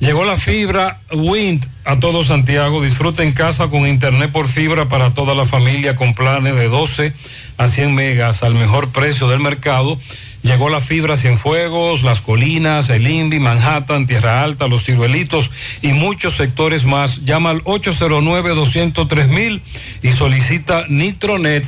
[0.00, 2.82] Llegó la fibra Wind a todo Santiago.
[2.82, 7.12] Disfruta en casa con internet por fibra para toda la familia con planes de 12
[7.58, 10.00] a 100 megas al mejor precio del mercado.
[10.46, 15.50] Llegó la fibra Cienfuegos, Las Colinas, El Invi, Manhattan, Tierra Alta, Los Ciruelitos
[15.82, 17.24] y muchos sectores más.
[17.24, 19.60] Llama al 809-203
[20.04, 21.66] y solicita Nitronet,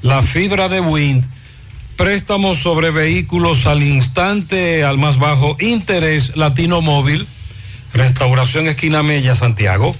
[0.00, 1.26] la fibra de Wind.
[1.96, 7.26] Préstamos sobre vehículos al instante, al más bajo interés, Latino Móvil,
[7.92, 9.94] Restauración Esquina Mella, Santiago.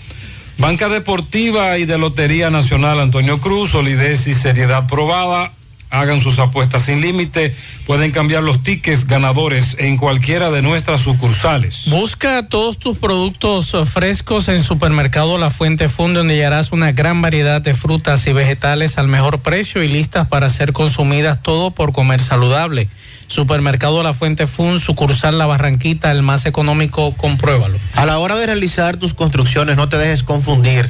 [0.57, 5.53] Banca Deportiva y de Lotería Nacional Antonio Cruz, solidez y seriedad probada
[5.91, 7.55] hagan sus apuestas sin límite.
[7.87, 11.85] Pueden cambiar los tickets ganadores en cualquiera de nuestras sucursales.
[11.89, 17.61] Busca todos tus productos frescos en Supermercado La Fuente Fund, donde hallarás una gran variedad
[17.61, 22.21] de frutas y vegetales al mejor precio y listas para ser consumidas todo por comer
[22.21, 22.89] saludable.
[23.27, 27.79] Supermercado La Fuente Fun, sucursal La Barranquita, el más económico, compruébalo.
[27.95, 30.89] A la hora de realizar tus construcciones, no te dejes confundir.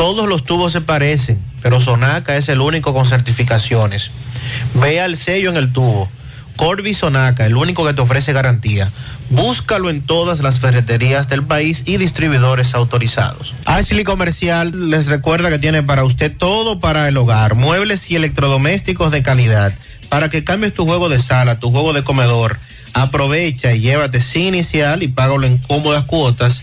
[0.00, 4.10] Todos los tubos se parecen, pero Sonaca es el único con certificaciones.
[4.72, 6.08] Vea el sello en el tubo.
[6.56, 8.90] Corby Sonaca, el único que te ofrece garantía.
[9.28, 13.52] Búscalo en todas las ferreterías del país y distribuidores autorizados.
[13.66, 19.12] Ashley Comercial les recuerda que tiene para usted todo para el hogar, muebles y electrodomésticos
[19.12, 19.74] de calidad.
[20.08, 22.58] Para que cambies tu juego de sala, tu juego de comedor,
[22.94, 26.62] aprovecha y llévate sin inicial y págalo en cómodas cuotas.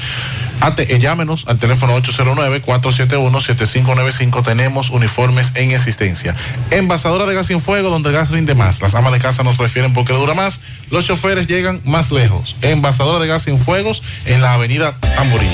[0.61, 4.43] Ate, eh, llámenos al teléfono 809-471-7595.
[4.43, 6.35] Tenemos uniformes en existencia.
[6.71, 8.81] Envasadora de gas sin fuego, donde el gas rinde más.
[8.81, 10.61] Las amas de casa nos prefieren porque dura más.
[10.91, 12.57] Los choferes llegan más lejos.
[12.63, 15.51] Envasadora de gas sin fuegos en la avenida Tamborín.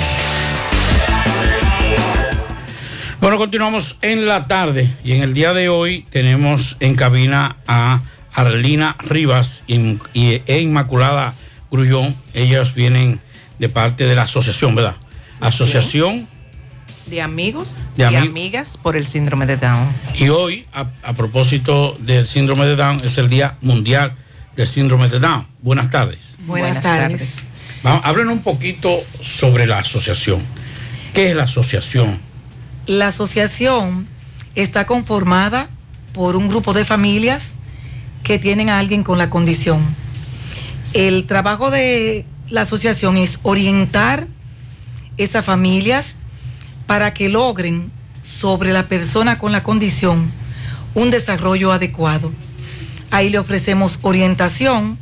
[3.20, 8.00] Bueno, continuamos en la tarde y en el día de hoy tenemos en cabina a
[8.32, 11.34] Arlina Rivas y, e Inmaculada
[11.70, 12.16] Grullón.
[12.32, 13.20] Ellas vienen
[13.58, 14.96] de parte de la asociación, ¿verdad?
[15.42, 16.26] Asociación
[17.08, 19.86] de amigos y amigas por el síndrome de Down.
[20.18, 24.14] Y hoy, a, propósito del síndrome de Down, es el Día Mundial
[24.56, 25.46] del Síndrome de Down.
[25.60, 26.38] Buenas tardes.
[26.46, 27.46] Buenas, tardes.
[27.82, 30.40] Vamos, hablen un poquito sobre la asociación.
[31.12, 32.29] ¿Qué es la asociación?
[32.90, 34.08] La asociación
[34.56, 35.70] está conformada
[36.12, 37.52] por un grupo de familias
[38.24, 39.80] que tienen a alguien con la condición.
[40.92, 44.26] El trabajo de la asociación es orientar
[45.18, 46.16] esas familias
[46.88, 47.92] para que logren
[48.24, 50.28] sobre la persona con la condición
[50.94, 52.32] un desarrollo adecuado.
[53.12, 54.98] Ahí le ofrecemos orientación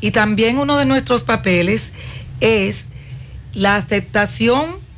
[0.00, 1.92] y también uno de nuestros papeles
[2.40, 2.86] es
[3.52, 4.88] la aceptación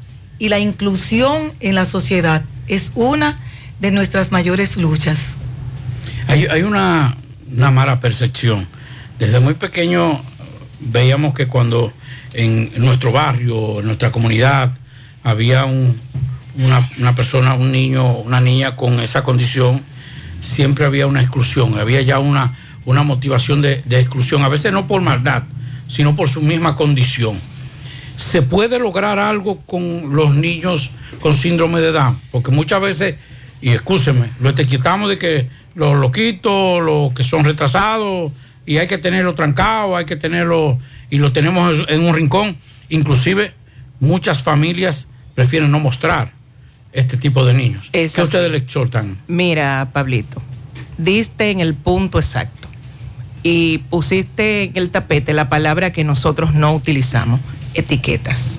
[0.43, 3.38] y la inclusión en la sociedad es una
[3.78, 5.34] de nuestras mayores luchas.
[6.26, 7.16] Hay, una,
[7.47, 8.66] mala percepción
[9.20, 10.20] Desde muy pequeño
[10.80, 11.93] veíamos que cuando
[12.32, 14.76] en nuestro barrio, en nuestra comunidad,
[15.22, 15.97] había un,
[16.59, 19.80] una, una persona, un niño, una niña con esa condición,
[20.40, 25.03] siempre había una exclusión, había ya una, una motivación de exclusión, a veces no por
[25.03, 25.45] maldad,
[25.86, 27.51] sino por su misma condición.
[28.23, 32.20] ¿Se puede lograr algo con los niños con síndrome de Down?
[32.31, 33.16] Porque muchas veces,
[33.61, 38.33] y escúcheme, lo etiquetamos de que los loquitos, los que son retrasados,
[38.64, 40.79] y hay que tenerlo trancado, hay que tenerlo,
[41.11, 42.57] y lo tenemos en un rincón.
[42.89, 43.53] Inclusive
[44.01, 46.33] muchas familias prefieren no mostrar
[46.93, 47.91] este tipo de niños.
[47.93, 49.18] Es ¿Qué ustedes le exhortan?
[49.27, 50.41] Mira, Pablito,
[50.97, 52.68] diste en el punto exacto
[53.43, 57.41] y pusiste en el tapete la palabra que nosotros no utilizamos,
[57.75, 58.59] etiquetas.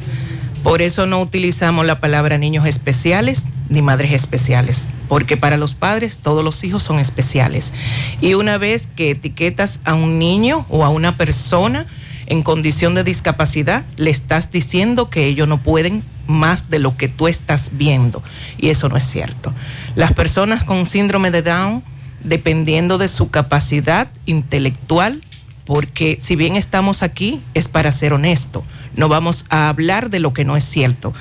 [0.64, 6.18] Por eso no utilizamos la palabra niños especiales ni madres especiales, porque para los padres
[6.18, 7.74] todos los hijos son especiales.
[8.22, 11.88] Y una vez que etiquetas a un niño o a una persona
[12.28, 17.10] en condición de discapacidad, le estás diciendo que ellos no pueden más de lo que
[17.10, 18.24] tú estás viendo.
[18.58, 19.54] Y eso no es cierto.
[19.96, 21.84] Las personas con síndrome de Down,
[22.24, 25.22] dependiendo de su capacidad intelectual,
[25.66, 28.64] porque si bien estamos aquí es para ser honesto,
[28.96, 31.14] no vamos a hablar de lo que no es cierto.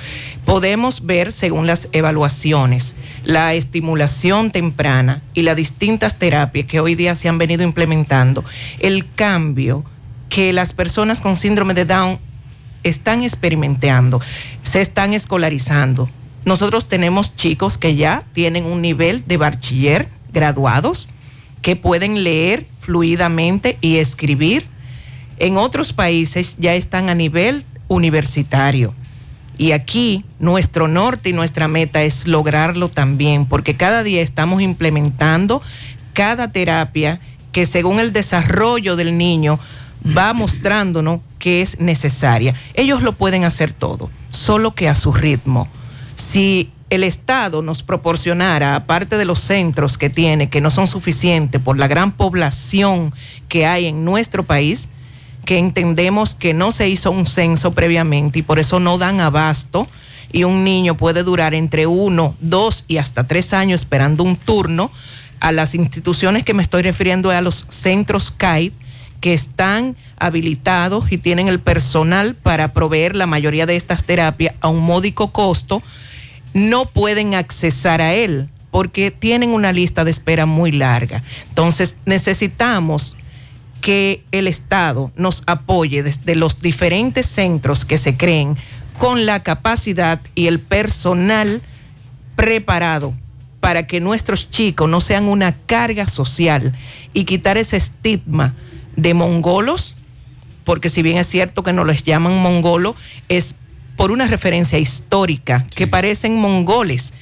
[0.45, 7.15] Podemos ver, según las evaluaciones, la estimulación temprana y las distintas terapias que hoy día
[7.15, 8.43] se han venido implementando,
[8.79, 9.83] el cambio
[10.29, 12.19] que las personas con síndrome de Down
[12.83, 14.21] están experimentando,
[14.61, 16.09] se están escolarizando.
[16.45, 21.07] Nosotros tenemos chicos que ya tienen un nivel de bachiller graduados,
[21.61, 24.65] que pueden leer fluidamente y escribir.
[25.37, 28.93] En otros países ya están a nivel universitario.
[29.57, 35.61] Y aquí nuestro norte y nuestra meta es lograrlo también, porque cada día estamos implementando
[36.13, 37.19] cada terapia
[37.51, 39.59] que según el desarrollo del niño
[40.17, 42.55] va mostrándonos que es necesaria.
[42.73, 45.67] Ellos lo pueden hacer todo, solo que a su ritmo.
[46.15, 51.61] Si el Estado nos proporcionara, aparte de los centros que tiene, que no son suficientes
[51.61, 53.13] por la gran población
[53.49, 54.89] que hay en nuestro país,
[55.45, 59.87] que entendemos que no se hizo un censo previamente y por eso no dan abasto,
[60.31, 64.91] y un niño puede durar entre uno, dos y hasta tres años esperando un turno,
[65.39, 68.71] a las instituciones que me estoy refiriendo a los centros CAID,
[69.19, 74.69] que están habilitados y tienen el personal para proveer la mayoría de estas terapias a
[74.69, 75.83] un módico costo,
[76.53, 81.23] no pueden accesar a él porque tienen una lista de espera muy larga.
[81.49, 83.15] Entonces necesitamos
[83.83, 88.55] que el Estado nos apoye desde los diferentes centros que se creen
[88.97, 91.61] con la capacidad y el personal
[92.37, 93.13] preparado
[93.59, 96.73] para que nuestros chicos no sean una carga social
[97.13, 98.53] y quitar ese estigma
[98.95, 99.97] de mongolos,
[100.63, 102.95] porque si bien es cierto que no les llaman mongolo,
[103.27, 103.55] es
[103.97, 107.13] por una referencia histórica que parecen mongoles,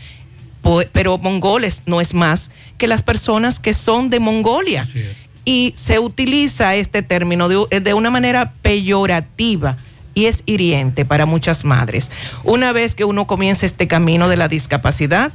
[0.92, 4.86] pero mongoles no es más que las personas que son de Mongolia.
[5.44, 9.78] Y se utiliza este término de, de una manera peyorativa
[10.14, 12.12] y es hiriente para muchas madres.
[12.44, 15.32] Una vez que uno comienza este camino de la discapacidad,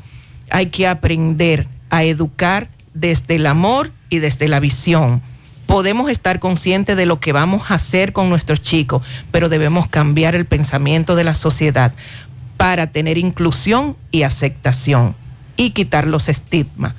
[0.51, 5.23] hay que aprender a educar desde el amor y desde la visión.
[5.67, 9.03] Podemos estar conscientes de lo que vamos a hacer con nuestros chicos,
[9.33, 11.93] pero debemos cambiar el pensamiento de la sociedad
[12.57, 15.15] para tener inclusión y aceptación
[15.57, 16.95] y quitar los estigmas.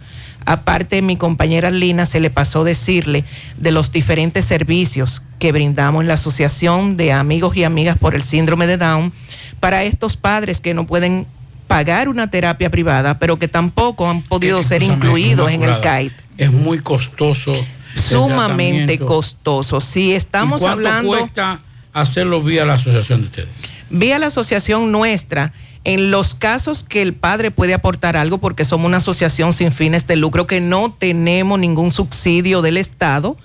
[0.47, 3.25] Aparte, mi compañera Lina se le pasó decirle
[3.57, 8.23] de los diferentes servicios que brindamos en la Asociación de Amigos y Amigas por el
[8.23, 9.11] Síndrome de Down
[9.59, 11.27] para estos padres que no pueden
[11.67, 16.13] pagar una terapia privada, pero que tampoco han podido ser incluidos en el CAIT.
[16.37, 17.53] Es muy costoso.
[17.95, 19.81] Sumamente costoso.
[19.81, 21.59] Si estamos ¿Y cuánto hablando cuesta
[21.91, 23.49] hacerlo vía la asociación de ustedes?
[23.89, 25.53] vía la asociación nuestra,
[25.87, 30.05] en los casos que el padre puede aportar algo, porque somos una asociación sin fines
[30.05, 33.37] de lucro, que no tenemos ningún subsidio del Estado,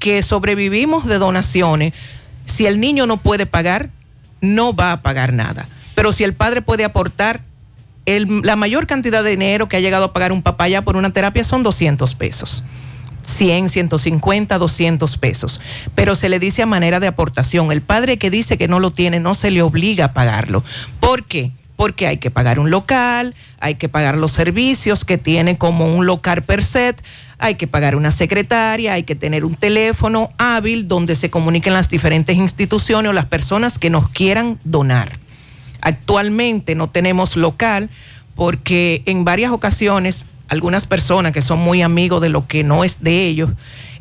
[0.00, 1.94] que sobrevivimos de donaciones,
[2.46, 3.90] si el niño no puede pagar,
[4.40, 5.68] no va a pagar nada.
[5.94, 7.42] Pero si el padre puede aportar,
[8.06, 11.12] la mayor cantidad de dinero que ha llegado a pagar un papá ya por una
[11.12, 12.64] terapia son 200 pesos.
[13.22, 15.60] 100, 150, 200 pesos.
[15.94, 17.70] Pero se le dice a manera de aportación.
[17.70, 20.64] El padre que dice que no lo tiene no se le obliga a pagarlo.
[20.98, 21.52] ¿Por qué?
[21.76, 26.06] Porque hay que pagar un local, hay que pagar los servicios que tiene como un
[26.06, 27.02] local per set,
[27.38, 31.88] hay que pagar una secretaria, hay que tener un teléfono hábil donde se comuniquen las
[31.88, 35.18] diferentes instituciones o las personas que nos quieran donar.
[35.80, 37.90] Actualmente no tenemos local
[38.34, 43.02] porque en varias ocasiones algunas personas que son muy amigos de lo que no es
[43.02, 43.50] de ellos,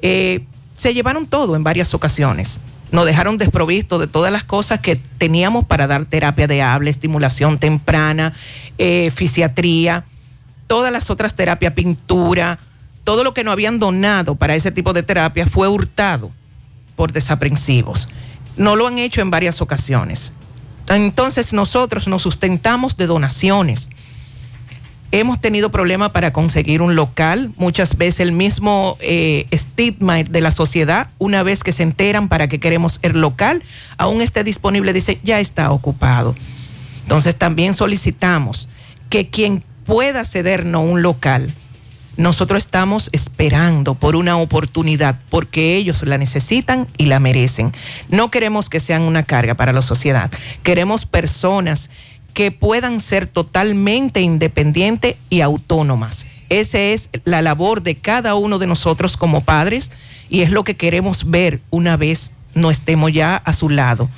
[0.02, 0.44] eh,
[0.74, 2.60] se llevaron todo en varias ocasiones.
[2.94, 7.58] Nos dejaron desprovistos de todas las cosas que teníamos para dar terapia de habla, estimulación
[7.58, 8.34] temprana,
[8.78, 10.06] eh, fisiatría,
[10.68, 12.60] todas las otras terapias, pintura,
[13.04, 16.30] todo lo que nos habían donado para ese tipo de terapia fue hurtado
[16.96, 18.10] por desaprensivos.
[18.58, 20.32] No lo han hecho en varias ocasiones.
[20.88, 23.90] Entonces nosotros nos sustentamos de donaciones.
[25.16, 30.50] Hemos tenido problemas para conseguir un local, muchas veces el mismo eh, estigma de la
[30.50, 33.62] sociedad, una vez que se enteran para que queremos el local,
[33.98, 36.34] aún esté disponible, dice, ya está ocupado.
[37.04, 38.70] Entonces también solicitamos
[39.12, 41.54] que quien pueda cedernos un local,
[42.18, 47.72] nosotros estamos esperando por una oportunidad porque ellos la necesitan y la merecen.
[48.10, 50.32] No queremos que sean una carga para la sociedad.
[50.64, 51.92] Queremos personas
[52.34, 56.26] que puedan ser totalmente independientes y autónomas.
[56.50, 59.92] Esa es la labor de cada uno de nosotros como padres
[60.30, 64.10] y es lo que queremos ver una vez no estemos ya a su lado.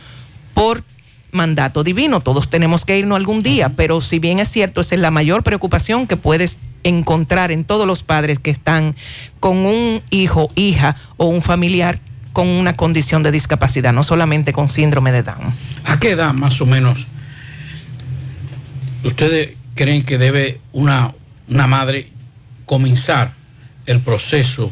[0.53, 0.83] Por
[1.31, 5.01] mandato divino, todos tenemos que irnos algún día, pero si bien es cierto, esa es
[5.01, 8.95] la mayor preocupación que puedes encontrar en todos los padres que están
[9.39, 11.99] con un hijo, hija o un familiar
[12.31, 15.53] con una condición de discapacidad, no solamente con síndrome de Down.
[15.85, 17.05] ¿A qué edad más o menos
[19.07, 21.13] ustedes creen que debe una,
[21.49, 22.09] una madre
[22.65, 23.33] comenzar
[23.85, 24.71] el proceso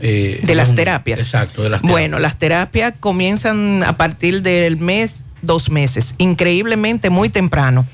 [0.00, 1.20] eh, de las un- terapias.
[1.20, 1.92] Exacto, de las terapias.
[1.92, 7.86] Bueno, las terapias comienzan a partir del mes, dos meses, increíblemente muy temprano.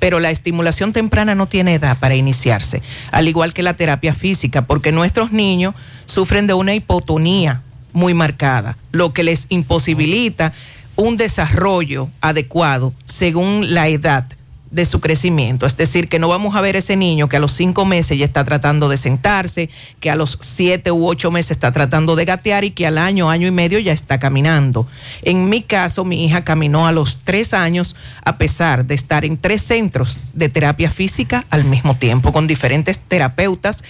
[0.00, 4.66] Pero la estimulación temprana no tiene edad para iniciarse, al igual que la terapia física,
[4.66, 5.74] porque nuestros niños
[6.04, 10.52] sufren de una hipotonía muy marcada, lo que les imposibilita
[10.96, 14.26] un desarrollo adecuado según la edad
[14.74, 15.66] de su crecimiento.
[15.66, 18.24] Es decir, que no vamos a ver ese niño que a los cinco meses ya
[18.24, 19.70] está tratando de sentarse,
[20.00, 23.30] que a los siete u ocho meses está tratando de gatear y que al año,
[23.30, 24.88] año y medio ya está caminando.
[25.22, 27.94] En mi caso, mi hija caminó a los tres años
[28.24, 32.98] a pesar de estar en tres centros de terapia física al mismo tiempo, con diferentes
[32.98, 33.84] terapeutas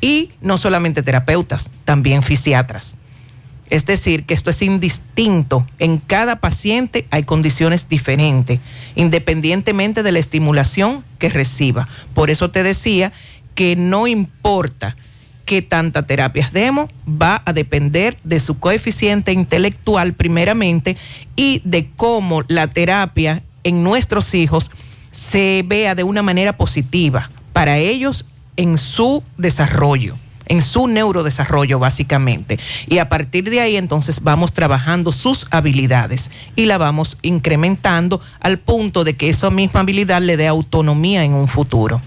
[0.00, 2.96] y no solamente terapeutas, también fisiatras.
[3.72, 5.66] Es decir, que esto es indistinto.
[5.78, 8.60] En cada paciente hay condiciones diferentes,
[8.96, 11.88] independientemente de la estimulación que reciba.
[12.12, 13.14] Por eso te decía
[13.54, 14.94] que no importa
[15.46, 20.98] qué tanta terapias demos, va a depender de su coeficiente intelectual primeramente
[21.34, 24.70] y de cómo la terapia en nuestros hijos
[25.12, 28.26] se vea de una manera positiva para ellos
[28.58, 32.58] en su desarrollo en su neurodesarrollo básicamente.
[32.88, 38.58] Y a partir de ahí entonces vamos trabajando sus habilidades y la vamos incrementando al
[38.58, 42.00] punto de que esa misma habilidad le dé autonomía en un futuro.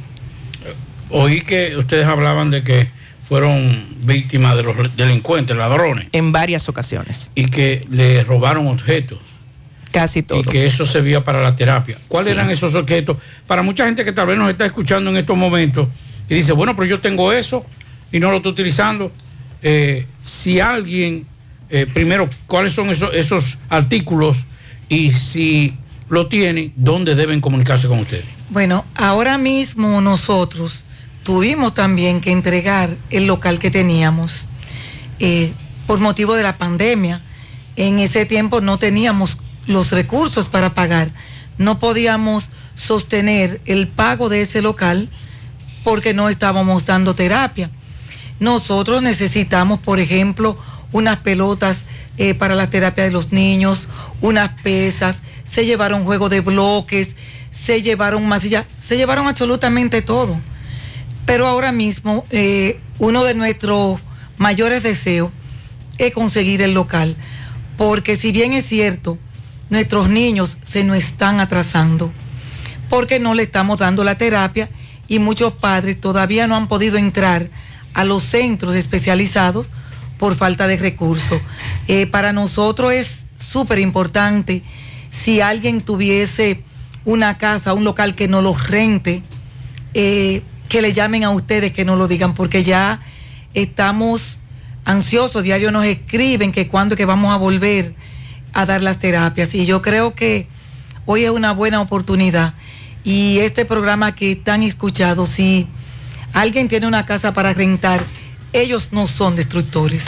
[1.09, 2.89] Oí que ustedes hablaban de que
[3.27, 7.31] fueron víctimas de los delincuentes, ladrones, En varias ocasiones.
[7.36, 9.19] y que le robaron objetos.
[9.91, 10.39] Casi todo.
[10.39, 11.97] Y que eso servía para la terapia.
[12.09, 12.33] ¿Cuáles Sí.
[12.33, 13.17] eran esos objetos?
[13.47, 15.88] Para mucha gente que tal vez nos está escuchando en estos momentos
[16.29, 17.65] y dice, bueno, pero yo tengo eso
[18.16, 19.11] y no lo estoy utilizando.
[19.61, 21.28] Eh, si alguien,
[21.70, 24.45] eh, primero, ¿cuáles son esos, esos artículos?
[24.88, 25.74] Y si
[26.07, 28.24] lo tienen, ¿dónde deben comunicarse con ustedes?
[28.49, 30.86] Bueno, ahora mismo nosotros
[31.24, 34.47] tuvimos también que entregar el local que teníamos
[35.20, 35.51] eh,
[35.86, 37.22] por motivo de la pandemia.
[37.76, 41.11] En ese tiempo no teníamos los recursos para pagar,
[41.57, 45.09] no podíamos sostener el pago de ese local
[45.84, 47.70] porque no estábamos dando terapia.
[48.39, 50.57] Nosotros necesitamos, por ejemplo,
[50.91, 51.79] unas pelotas
[52.17, 53.88] eh, para la terapia de los niños,
[54.21, 57.15] unas pesas, se llevaron juego de bloques,
[57.49, 60.39] se llevaron masilla, se llevaron absolutamente todo.
[61.25, 63.99] Pero ahora mismo eh, uno de nuestros
[64.38, 65.31] mayores deseos
[65.97, 67.15] es conseguir el local,
[67.77, 69.17] porque si bien es cierto,
[69.69, 72.11] nuestros niños se nos están atrasando,
[72.89, 74.69] porque no le estamos dando la terapia
[75.07, 77.49] y muchos padres todavía no han podido entrar
[77.95, 79.71] a los centros especializados
[80.19, 81.41] por falta de recursos.
[81.87, 84.61] Eh, para nosotros es súper importante
[85.09, 86.61] si alguien tuviese
[87.05, 89.23] una casa, un local que no los rente,
[89.93, 92.99] eh, que le llamen a ustedes, que no lo digan, porque ya
[93.53, 94.39] estamos
[94.83, 97.93] ansiosos, diario nos escriben que cuándo que vamos a volver
[98.53, 99.55] a dar las terapias.
[99.55, 100.47] Y yo creo que
[101.05, 102.55] hoy es una buena oportunidad.
[103.03, 105.67] Y este programa que tan escuchado, si
[106.36, 108.03] alguien tiene una casa para rentar,
[108.53, 110.05] ellos no son destructores.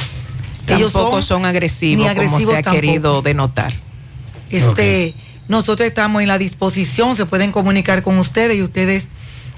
[0.67, 2.81] Ellos Tampoco son, agresivos, ni como agresivos se ha tampoco.
[2.81, 3.73] querido denotar.
[4.49, 5.13] Este,
[5.47, 9.07] nosotros estamos en la disposición, se pueden comunicar con ustedes y ustedes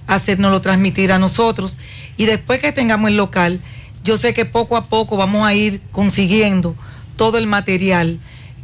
[0.06, 1.78] hacérnoslo transmitir a nosotros.
[2.16, 3.60] Y después que tengamos el local,
[4.04, 6.76] yo sé que poco a poco vamos a ir consiguiendo
[7.16, 8.20] todo el material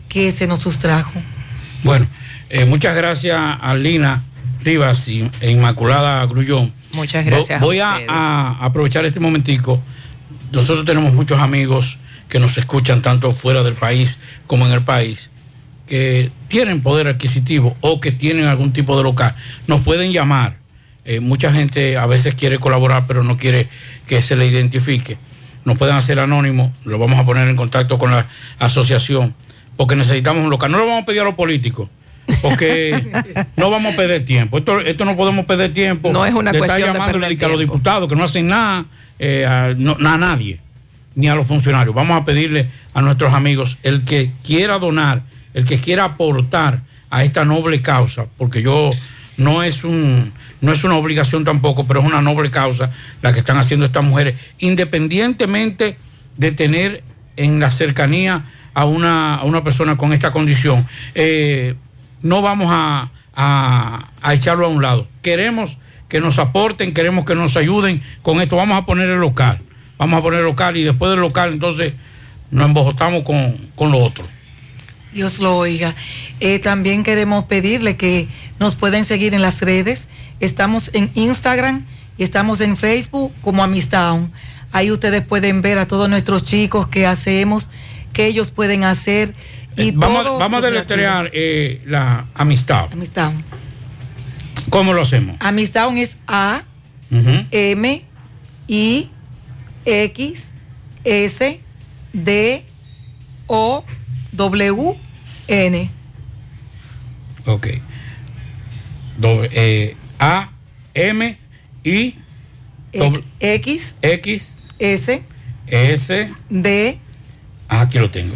[0.08, 1.12] que se nos sustrajo.
[1.84, 2.08] Bueno,
[2.50, 4.24] eh, muchas gracias a Lina
[4.64, 6.74] Rivas y, e Inmaculada Grullón.
[6.96, 7.62] Muchas gracias.
[7.62, 8.10] Voy a a, ustedes.
[8.12, 9.82] a aprovechar este momentico.
[10.52, 11.98] Nosotros tenemos muchos amigos
[12.30, 14.18] que nos escuchan tanto fuera del país
[14.48, 15.30] como en el país,
[15.88, 19.36] que tienen poder adquisitivo o que tienen algún tipo de local.
[19.68, 20.58] Nos pueden llamar.
[21.06, 23.70] Eh, mucha gente a veces quiere colaborar, pero no quiere
[24.08, 25.18] que se le identifique.
[25.64, 28.28] Nos pueden hacer anónimo, lo vamos a poner en contacto con la
[28.60, 29.36] asociación,
[29.78, 30.72] porque necesitamos un local.
[30.72, 31.90] No lo vamos a pedir a los políticos,
[32.42, 33.06] porque
[33.58, 34.58] no vamos a perder tiempo.
[34.58, 36.12] Esto, esto no podemos perder tiempo.
[36.12, 38.24] No es una de estar cuestión de llamándole perder que a los diputados que no
[38.24, 38.86] hacen nada,
[39.20, 40.60] eh, a, no- a nadie,
[41.16, 41.96] ni a los funcionarios.
[41.96, 45.22] Vamos a pedirle a nuestros amigos, el que quiera donar,
[45.54, 48.92] el que quiera aportar a esta noble causa, porque yo
[49.38, 52.90] no es un no es una obligación tampoco, pero es una noble causa
[53.22, 55.98] la que están haciendo estas mujeres, independientemente
[56.38, 57.04] de tener
[57.38, 60.86] en la cercanía a una, a una persona con esta condición.
[61.14, 61.76] Eh,
[62.26, 65.08] no vamos a, a- a echarlo a un lado.
[65.22, 65.78] Queremos
[66.10, 68.56] que nos aporten, queremos que nos ayuden con esto.
[68.56, 69.62] Vamos a poner el local.
[69.98, 71.94] Vamos a poner el local y después del local entonces
[72.52, 74.24] nos embojotamos con, con lo otro.
[75.14, 75.94] Dios lo oiga.
[76.40, 78.28] Eh, también queremos pedirle que
[78.60, 80.08] nos pueden seguir en las redes.
[80.40, 81.86] Estamos en Instagram
[82.18, 84.32] y estamos en Facebook como Amistown.
[84.72, 87.70] Ahí ustedes pueden ver a todos nuestros chicos que hacemos,
[88.14, 89.34] que ellos pueden hacer.
[89.78, 92.88] Y Eh, vamos, todo a- vamos a deletrear eh, la amistad.
[92.94, 93.44] Amistown.
[94.70, 95.36] ¿Cómo lo hacemos?
[95.40, 96.64] Amistown es A.
[97.52, 98.04] M,
[98.68, 99.10] I,
[99.86, 100.50] X,
[101.04, 101.60] S,
[102.14, 102.64] D,
[103.48, 103.86] O,
[104.34, 104.96] W,
[105.48, 105.90] N.
[107.46, 107.68] Ok.
[109.18, 110.50] Doble- eh, A,
[110.94, 111.38] M,
[111.84, 112.16] I,
[113.40, 115.22] X, X, S,
[115.68, 116.30] S.
[116.50, 117.00] D,
[117.70, 118.36] Ah, aquí lo tengo.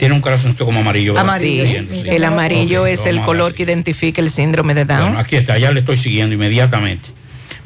[0.00, 1.12] Tiene un corazoncito como amarillo.
[1.12, 1.38] ¿verdad?
[1.38, 2.04] Sí, Siguiendo, sí.
[2.08, 5.02] el amarillo es el color que identifica el síndrome de Down.
[5.02, 7.10] Bueno, aquí está, ya le estoy siguiendo inmediatamente.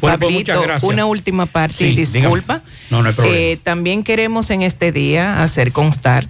[0.01, 0.93] Bueno, pues Pablito, muchas gracias.
[0.93, 2.63] una última parte Sí, disculpa.
[2.91, 3.39] No, no hay problema.
[3.39, 6.29] Eh, también queremos en este día hacer constar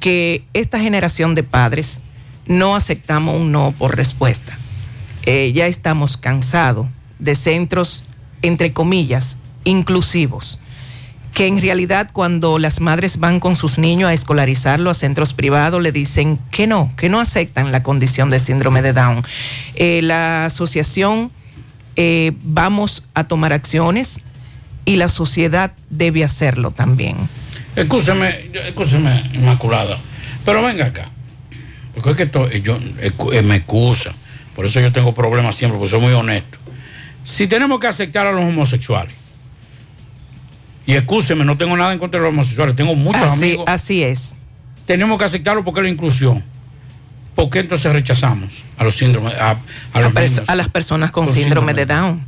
[0.00, 2.00] que esta generación de padres
[2.46, 4.58] no aceptamos un no por respuesta.
[5.26, 6.88] Eh, ya estamos cansados
[7.20, 8.02] de centros,
[8.42, 10.58] entre comillas, inclusivos,
[11.36, 15.82] que en realidad cuando las madres van con sus niños a escolarizarlo a centros privados
[15.82, 19.22] le dicen que no, que no aceptan la condición de síndrome de Down.
[19.74, 21.30] Eh, la asociación
[21.96, 24.22] eh, vamos a tomar acciones
[24.86, 27.18] y la sociedad debe hacerlo también.
[27.76, 29.98] Escúcheme, escúcheme, Inmaculada.
[30.42, 31.10] Pero venga acá.
[31.92, 34.12] Porque es que esto- yo, eh, me excusa.
[34.54, 36.56] Por eso yo tengo problemas siempre, porque soy muy honesto.
[37.24, 39.12] Si tenemos que aceptar a los homosexuales,
[40.86, 43.64] y escúcheme, no tengo nada en contra de los homosexuales, tengo muchos Así- amigos.
[43.68, 44.36] Así es.
[44.86, 46.44] Tenemos que aceptarlo porque es la inclusión.
[47.34, 49.56] ¿Por qué entonces rechazamos a los síndromes, a,
[49.92, 50.48] a los A, pers- niños?
[50.48, 52.26] a las personas con con síndrome, síndrome de Down.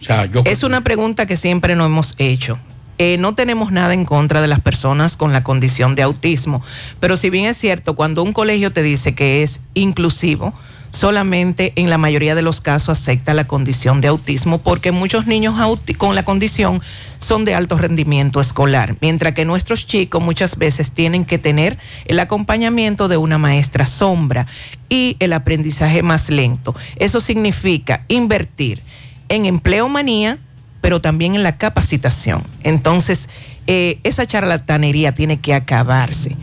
[0.00, 2.58] O sea, yo Es una pregunta que siempre nos hemos hecho.
[2.98, 6.62] Eh, no tenemos nada en contra de las personas con la condición de autismo,
[6.98, 10.52] pero si bien es cierto, cuando un colegio te dice que es inclusivo,
[10.90, 15.54] solamente en la mayoría de los casos acepta la condición de autismo porque muchos niños
[15.96, 16.82] con la condición
[17.18, 22.18] son de alto rendimiento escolar, mientras que nuestros chicos muchas veces tienen que tener el
[22.18, 24.46] acompañamiento de una maestra sombra
[24.88, 26.74] y el aprendizaje más lento.
[26.96, 28.82] Eso significa invertir
[29.28, 30.38] en empleomanía,
[30.80, 32.42] pero también en la capacitación.
[32.64, 33.28] Entonces,
[33.66, 36.36] eh, esa charlatanería tiene que acabarse.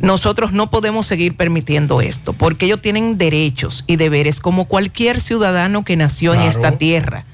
[0.00, 5.84] Nosotros no podemos seguir permitiendo esto, porque ellos tienen derechos y deberes como cualquier ciudadano
[5.84, 7.24] que nació en esta tierra,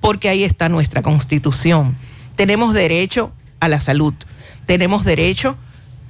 [0.00, 1.96] porque ahí está nuestra constitución.
[2.36, 4.14] Tenemos derecho a la salud,
[4.66, 5.56] tenemos derecho,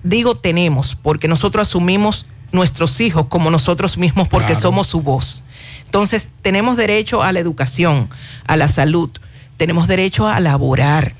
[0.02, 4.60] digo tenemos, porque nosotros asumimos nuestros hijos como nosotros mismos porque Claro.
[4.60, 5.42] somos su voz.
[5.84, 8.08] Entonces, tenemos derecho a la educación,
[8.46, 9.10] a la salud,
[9.56, 11.14] tenemos derecho a laborar.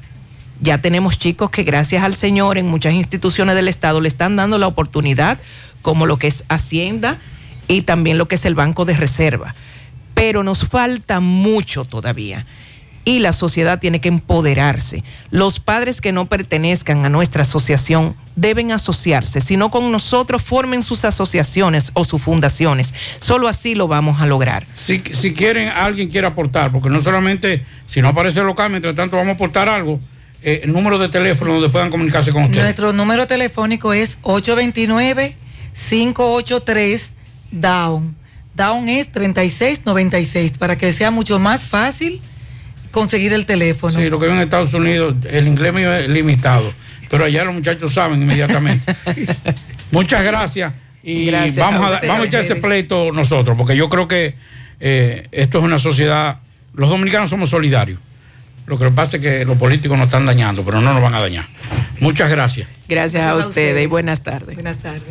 [0.63, 4.59] Ya tenemos chicos que gracias al Señor en muchas instituciones del Estado le están dando
[4.59, 5.41] la oportunidad,
[5.83, 7.19] como lo que es Hacienda
[7.67, 9.57] y también lo que es el Banco de Reserva.
[10.15, 12.47] Pero nos falta mucho todavía.
[13.05, 15.03] Y la sociedad tiene que empoderarse.
[15.33, 19.41] Los padres que no pertenezcan a nuestra asociación deben asociarse.
[19.41, 22.95] Si no con nosotros, formen sus asociaciones o sus fundaciones.
[23.19, 24.65] Solo así lo vamos a lograr.
[24.73, 28.95] Si, si quieren, alguien quiere aportar, porque no solamente, si no aparece el local, mientras
[28.95, 29.99] tanto vamos a aportar algo,
[30.43, 32.63] eh, el número de teléfono donde puedan comunicarse con ustedes.
[32.63, 37.09] Nuestro número telefónico es 829-583
[37.51, 38.17] Down.
[38.55, 42.21] Down es 3696 para que sea mucho más fácil
[42.91, 43.99] conseguir el teléfono.
[43.99, 46.71] Sí, lo que veo en Estados Unidos, el inglés mío es limitado,
[47.11, 48.95] pero allá los muchachos saben inmediatamente.
[49.91, 54.07] Muchas gracias y Gracias vamos a vamos a echar ese pleito nosotros, porque yo creo
[54.07, 54.35] que
[54.81, 56.41] eh, esto es una sociedad,
[56.75, 57.99] los dominicanos somos solidarios.
[58.73, 61.21] Lo que pasa es que los políticos nos están dañando, pero no nos van a
[61.21, 61.45] dañar.
[62.01, 62.69] Muchas gracias.
[62.89, 64.55] Gracias, a ustedes y buenas tardes.
[64.55, 65.03] Buenas tardes.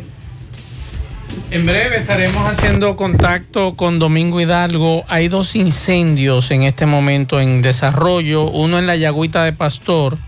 [1.52, 5.04] En breve estaremos haciendo contacto con Domingo Hidalgo.
[5.06, 10.18] Hay dos incendios en este momento en desarrollo, uno en la Yagüita de Pastor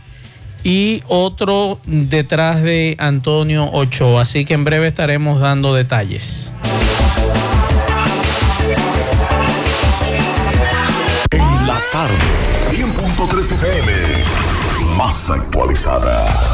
[0.63, 4.23] y otro detrás de Antonio Ochoa.
[4.23, 6.53] Así que en breve estaremos dando detalles.
[11.33, 12.34] En la tarde,
[13.45, 16.54] 100.3 FM.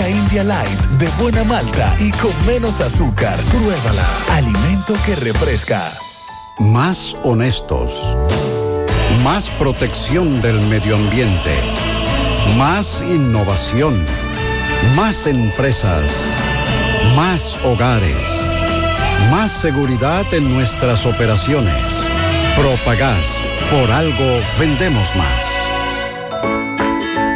[0.00, 3.38] India Light de buena malta y con menos azúcar.
[3.50, 4.06] Pruébala.
[4.30, 5.92] Alimento que refresca.
[6.58, 8.16] Más honestos.
[9.22, 11.54] Más protección del medio ambiente.
[12.56, 14.02] Más innovación.
[14.96, 16.10] Más empresas.
[17.14, 18.16] Más hogares.
[19.30, 21.84] Más seguridad en nuestras operaciones.
[22.56, 23.42] Propagás.
[23.70, 25.51] Por algo vendemos más.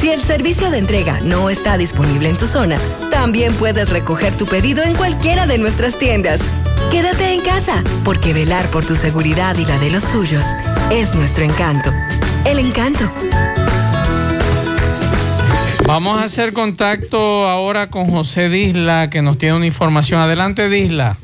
[0.00, 2.78] Si el servicio de entrega no está disponible en tu zona,
[3.10, 6.40] también puedes recoger tu pedido en cualquiera de nuestras tiendas.
[6.90, 10.44] Quédate en casa, porque velar por tu seguridad y la de los tuyos
[10.90, 11.90] es nuestro encanto.
[12.44, 13.10] El encanto.
[15.86, 20.20] Vamos a hacer contacto ahora con José Disla, que nos tiene una información.
[20.20, 21.16] Adelante, Disla.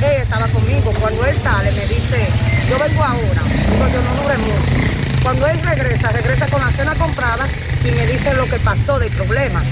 [0.00, 0.90] Él estaba conmigo.
[1.00, 2.26] Cuando él sale, me dice,
[2.70, 3.42] yo vengo ahora.
[3.70, 5.07] Digo, yo no dure mucho.
[5.22, 7.46] Cuando él regresa, regresa con la cena comprada
[7.84, 9.62] y me dice lo que pasó del problema.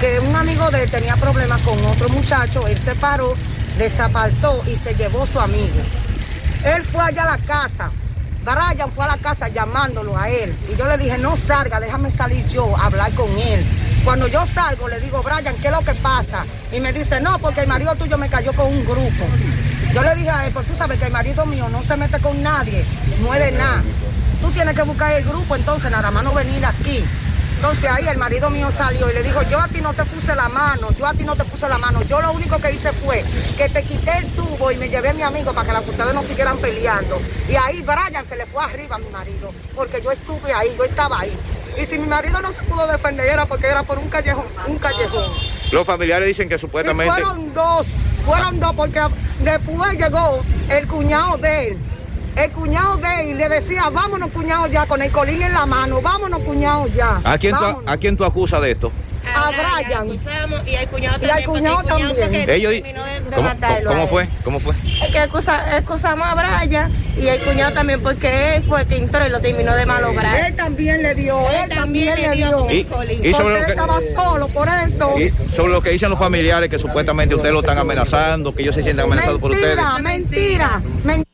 [0.00, 3.34] Que un amigo de él tenía problemas con otro muchacho, él se paró,
[3.78, 5.80] desapartó y se llevó su amigo.
[6.64, 7.90] Él fue allá a la casa.
[8.44, 10.54] Brian fue a la casa llamándolo a él.
[10.72, 13.64] Y yo le dije, no salga, déjame salir yo a hablar con él.
[14.04, 16.44] Cuando yo salgo, le digo, Brian, ¿qué es lo que pasa?
[16.72, 19.24] Y me dice, no, porque el marido tuyo me cayó con un grupo.
[19.92, 22.20] Yo le dije a él, pues tú sabes que el marido mío no se mete
[22.20, 22.84] con nadie,
[23.20, 23.82] no es de nada.
[24.46, 27.02] Tú tienes que buscar el grupo, entonces nada más no venir aquí.
[27.56, 30.36] Entonces ahí el marido mío salió y le dijo, yo a ti no te puse
[30.36, 32.00] la mano, yo a ti no te puse la mano.
[32.04, 33.24] Yo lo único que hice fue
[33.58, 36.14] que te quité el tubo y me llevé a mi amigo para que las ustedes
[36.14, 37.20] no siguieran peleando.
[37.48, 40.84] Y ahí Brian se le fue arriba a mi marido, porque yo estuve ahí, yo
[40.84, 41.36] estaba ahí.
[41.76, 44.78] Y si mi marido no se pudo defender era porque era por un callejón, un
[44.78, 45.32] callejón.
[45.72, 47.12] Los familiares dicen que Y supuestamente...
[47.12, 47.84] fueron dos,
[48.24, 49.00] fueron dos porque
[49.40, 50.40] después llegó
[50.70, 51.78] el cuñado de él.
[52.36, 56.00] El cuñado de él le decía, vámonos cuñado ya, con el colín en la mano,
[56.02, 57.20] vámonos cuñado ya.
[57.24, 57.82] ¿A quién, tú, vámonos".
[57.90, 58.92] ¿A quién tú acusas de esto?
[59.34, 60.08] A Brian.
[60.66, 62.48] Y al cuñado Y al cuñado también.
[62.48, 62.72] Ellos...
[63.34, 63.50] ¿Cómo,
[63.88, 64.28] cómo fue?
[64.44, 64.74] ¿Cómo fue?
[65.02, 68.96] Es que acusa- acusamos a Brian y el cuñado también porque él fue el que
[68.96, 70.46] entró y lo terminó de malograr.
[70.46, 72.70] Él también le dio, él, también le dio.
[72.70, 73.24] Y- colín.
[73.24, 75.14] y sobre Porque lo él que- estaba solo, por eso.
[75.18, 78.74] Y sobre lo que dicen los familiares que supuestamente ustedes lo están amenazando, que ellos
[78.76, 79.76] se sienten amenazados por ustedes.
[79.76, 81.26] Mentira, mentira, mentira.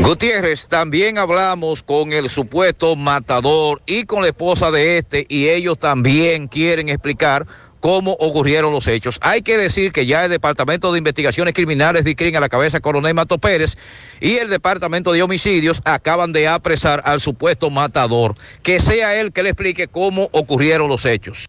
[0.00, 5.78] Gutiérrez, también hablamos con el supuesto matador y con la esposa de este y ellos
[5.78, 7.46] también quieren explicar
[7.80, 9.18] cómo ocurrieron los hechos.
[9.22, 12.80] Hay que decir que ya el Departamento de Investigaciones Criminales de CRIN a la cabeza
[12.80, 13.76] Coronel Mato Pérez
[14.20, 18.34] y el Departamento de Homicidios acaban de apresar al supuesto matador.
[18.62, 21.46] Que sea él que le explique cómo ocurrieron los hechos.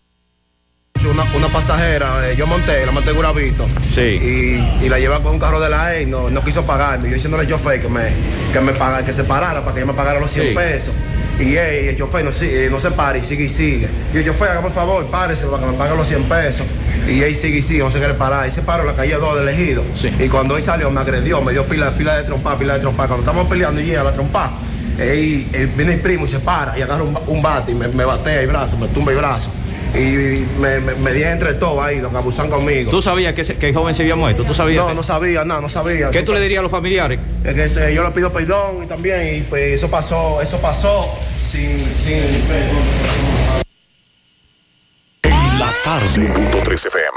[1.06, 3.66] Una, una pasajera, eh, yo monté, la monté Guravito.
[4.22, 7.08] Y, y la lleva con un carro de la E y no, no quiso pagarme.
[7.08, 8.02] Yo diciéndole al chofer que me,
[8.52, 10.54] que me paga, que se parara para que ella me pagara los 100 Sí.
[10.56, 10.94] pesos.
[11.40, 13.88] Y ey, el chofer no, si- eh, no se para y sigue y sigue.
[14.14, 16.66] Y el chofer, haga por favor, párese para que me pague los 100 pesos.
[17.08, 18.48] Y él sigue y sigue, no se quiere parar.
[18.48, 19.84] Y se paró en la calle 2 del ejido.
[20.20, 23.08] Y cuando él salió me agredió, me dio pila, pila de trompa, pila de trompa.
[23.08, 24.52] Cuando estamos peleando y llega la trompa,
[25.00, 27.88] él, él viene el primo y se para y agarra un, un bate y me,
[27.88, 29.52] me batea el brazo, me tumba el brazo.
[29.96, 32.92] Y me, me, me di entre todos ahí, los que abusan conmigo.
[32.92, 34.44] ¿Tú sabías que, ese- que el joven se había muerto?
[34.44, 34.86] ¿Tú sabías?
[34.86, 36.12] No, no sabía, no, no sabía.
[36.12, 37.20] ¿Qué tú le dirías a los familiares?
[37.44, 41.08] Es que yo le pido perdón y también, y pues eso pasó, eso pasó
[41.44, 42.24] sin, sin
[45.24, 46.28] En la tarde.
[46.34, 47.17] Punto 3 FM.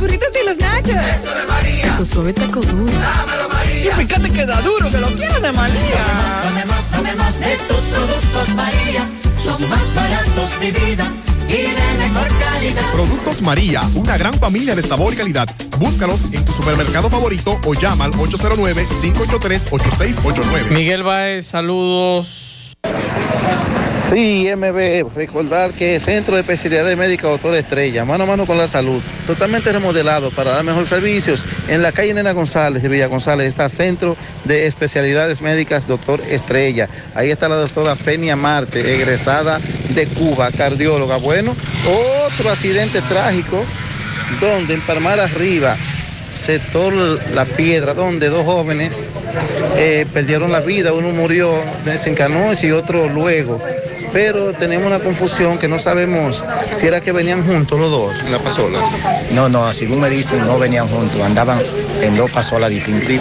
[0.00, 0.96] Los burritos y los nachos.
[0.96, 1.94] Eso de María.
[1.98, 2.90] Tu suave taco duro.
[2.90, 3.84] Dámelo, María.
[3.84, 6.04] Y fíjate que da duro, que lo quiero de María.
[6.42, 9.10] Tomemos, tomemos de tus productos María.
[9.44, 11.12] Son más baratos de vida
[11.46, 12.82] y de mejor calidad.
[12.94, 15.50] Productos María, una gran familia de sabor y calidad.
[15.78, 20.70] Búscalos en tu supermercado favorito o llama al 809-583-8689.
[20.70, 22.46] Miguel Baez, saludos.
[24.10, 28.66] Sí, MB, recordar que Centro de Especialidades Médicas Doctor Estrella, mano a mano con la
[28.66, 31.46] salud, totalmente remodelado para dar mejores servicios.
[31.68, 36.88] En la calle Nena González de Villa González está Centro de Especialidades Médicas Doctor Estrella.
[37.14, 39.60] Ahí está la doctora Fenia Marte, egresada
[39.90, 41.16] de Cuba, cardióloga.
[41.18, 41.54] Bueno,
[42.26, 43.64] otro accidente trágico
[44.40, 45.76] donde en Palmar Arriba,
[46.34, 46.92] sector
[47.34, 49.02] La Piedra, donde dos jóvenes
[49.76, 51.52] eh, perdieron la vida, uno murió
[51.84, 53.60] desencanó y otro luego.
[54.12, 58.32] Pero tenemos una confusión que no sabemos si era que venían juntos los dos en
[58.32, 58.78] la pasola.
[59.32, 61.60] No, no, según me dicen, no venían juntos, andaban
[62.02, 63.12] en dos pasolas distintas.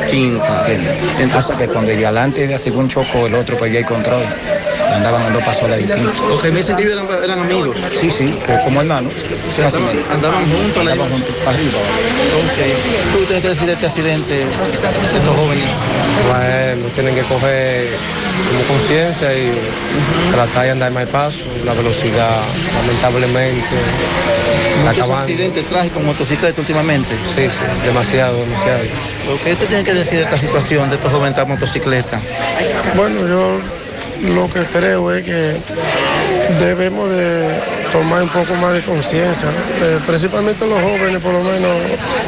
[1.19, 4.23] Entonces, que cuando el de adelante de según chocó, el otro perdió el control.
[4.91, 6.19] Andaban en dos pasolas distintas.
[6.43, 7.77] Me dicen que ellos eran, eran amigos.
[7.99, 9.13] Sí, sí, como hermanos.
[9.57, 11.79] Andaban, andaban juntos, Andaban juntos, para arriba.
[12.39, 12.59] Ok.
[13.13, 15.63] ¿Tú tienes que decir de este accidente de estos jóvenes?
[16.27, 17.87] Bueno, tienen que coger
[18.49, 19.51] como conciencia y
[20.31, 21.39] tratar de andar más paso.
[21.65, 22.41] La velocidad,
[22.75, 23.59] lamentablemente,
[24.77, 25.23] está Muchos acabando.
[25.23, 27.09] accidentes trágicos en motocicleta últimamente.
[27.35, 28.79] Sí, sí, demasiado, demasiado.
[29.43, 32.19] ¿Qué te tiene que decir de esta situación de estos jóvenes en motocicleta?
[32.95, 33.57] Bueno, yo
[34.29, 35.55] lo que creo es que
[36.57, 37.59] debemos de
[37.91, 39.49] tomar un poco más de conciencia.
[39.81, 41.71] Eh, principalmente los jóvenes, por lo menos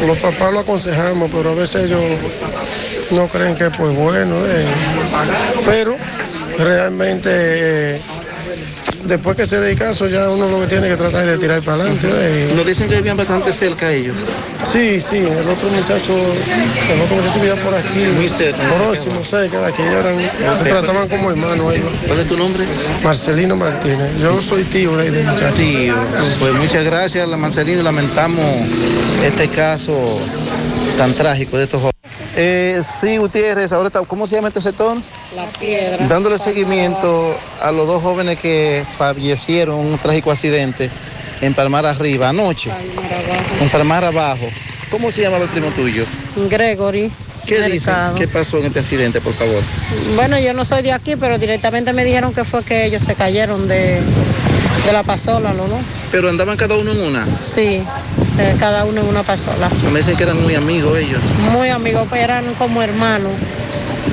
[0.05, 2.01] los papás lo aconsejamos, pero a veces ellos
[3.11, 4.65] no creen que es pues bueno, eh.
[5.65, 5.95] pero
[6.57, 7.29] realmente
[7.95, 8.01] eh,
[9.03, 11.61] después que se dé caso ya uno lo que tiene que tratar es de tirar
[11.61, 12.07] para adelante.
[12.11, 12.53] eh.
[12.55, 14.15] Nos dicen que vivían bastante cerca ellos.
[14.71, 19.59] Sí, sí, el otro muchacho, el otro muchacho vivía por aquí, Muy cerca, próximo, cerca
[19.59, 20.17] de aquí, eran,
[20.57, 20.79] se cerca.
[20.81, 21.89] trataban como hermanos ellos.
[22.07, 22.63] ¿Cuál es tu nombre?
[23.03, 25.55] Marcelino Martínez, yo soy tío de del muchacho.
[25.55, 25.95] Tío,
[26.39, 27.81] pues muchas gracias, la Manzanino.
[27.83, 28.45] Lamentamos
[29.25, 30.19] este caso
[30.97, 31.90] tan trágico de estos jóvenes.
[32.43, 34.97] Eh, sí, Gutiérrez, ahora está- ¿cómo se llama este sector?
[35.35, 36.07] La piedra.
[36.07, 40.89] Dándole seguimiento a los dos jóvenes que fallecieron en un trágico accidente
[41.39, 42.71] en Palmar Arriba anoche.
[43.61, 44.47] En Palmar Abajo.
[44.89, 46.03] ¿Cómo se llamaba el primo tuyo?
[46.49, 47.11] Gregory.
[47.45, 47.93] ¿Qué dicen?
[48.17, 49.61] ¿Qué pasó en este accidente, por favor?
[50.15, 53.13] Bueno, yo no soy de aquí, pero directamente me dijeron que fue que ellos se
[53.13, 53.99] cayeron de,
[54.85, 55.63] de la pasola, ¿no?
[56.11, 57.27] Pero andaban cada uno en una.
[57.39, 57.83] Sí,
[58.39, 59.69] eh, cada uno en una pasola.
[59.91, 61.19] Me dicen que eran muy amigos ellos.
[61.51, 63.31] Muy amigos, pues eran como hermanos.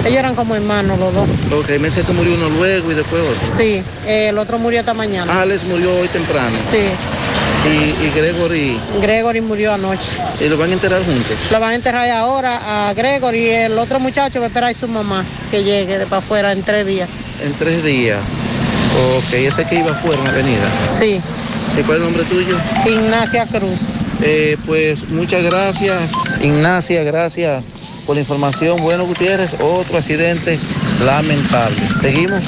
[0.04, 1.28] Ellos eran como hermanos los dos.
[1.52, 3.34] Ok, me dicen que murió uno luego y después otro.
[3.56, 5.40] Sí, eh, el otro murió esta mañana.
[5.40, 6.56] Alex murió hoy temprano.
[6.58, 6.78] Sí.
[7.66, 8.78] ¿Y, y Gregory?
[9.02, 10.10] Gregory murió anoche.
[10.40, 11.36] ¿Y lo van a enterar juntos?
[11.50, 14.74] Lo van a enterrar ahora a Gregory y el otro muchacho va a esperar a
[14.74, 17.08] su mamá que llegue de para afuera en tres días.
[17.42, 18.18] En tres días.
[19.16, 20.70] Ok, ese que iba afuera en la avenida.
[20.98, 21.20] Sí.
[21.76, 22.56] ¿Y cuál es el nombre tuyo?
[22.86, 23.88] Ignacia Cruz.
[24.22, 26.10] Eh, pues muchas gracias,
[26.42, 27.62] Ignacia, gracias
[28.06, 28.80] por la información.
[28.80, 30.58] Bueno, Gutiérrez, otro accidente
[31.04, 31.76] lamentable.
[32.00, 32.42] Seguimos.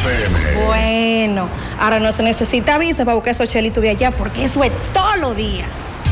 [0.00, 0.64] pm.
[0.64, 4.72] Bueno, ahora no se necesita visa para buscar esos chelitos de allá porque eso es
[4.92, 5.66] todos los días.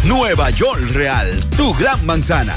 [0.04, 2.56] Nueva York Real, tu gran manzana.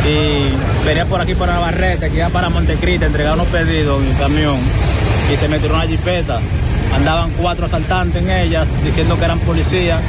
[0.06, 4.18] Y venía por aquí por Navarrete, que iba para Montecristi, entregar unos pedidos en el
[4.18, 4.60] camión.
[5.32, 6.40] Y se metieron una jipeta.
[6.94, 10.02] Andaban cuatro asaltantes en ella, diciendo que eran policías.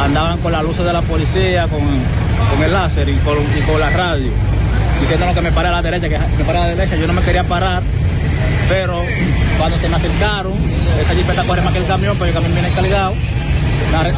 [0.00, 3.80] Andaban con las luces de la policía, con, con el láser y con, y con
[3.80, 4.30] la radio.
[5.00, 6.96] Diciéndonos que me paré a la derecha, que me paré a la derecha.
[6.96, 7.82] Yo no me quería parar.
[8.68, 9.02] Pero
[9.58, 10.52] cuando se me acercaron,
[11.00, 13.14] esa jipeta corre más que el camión, pero el camión viene cargado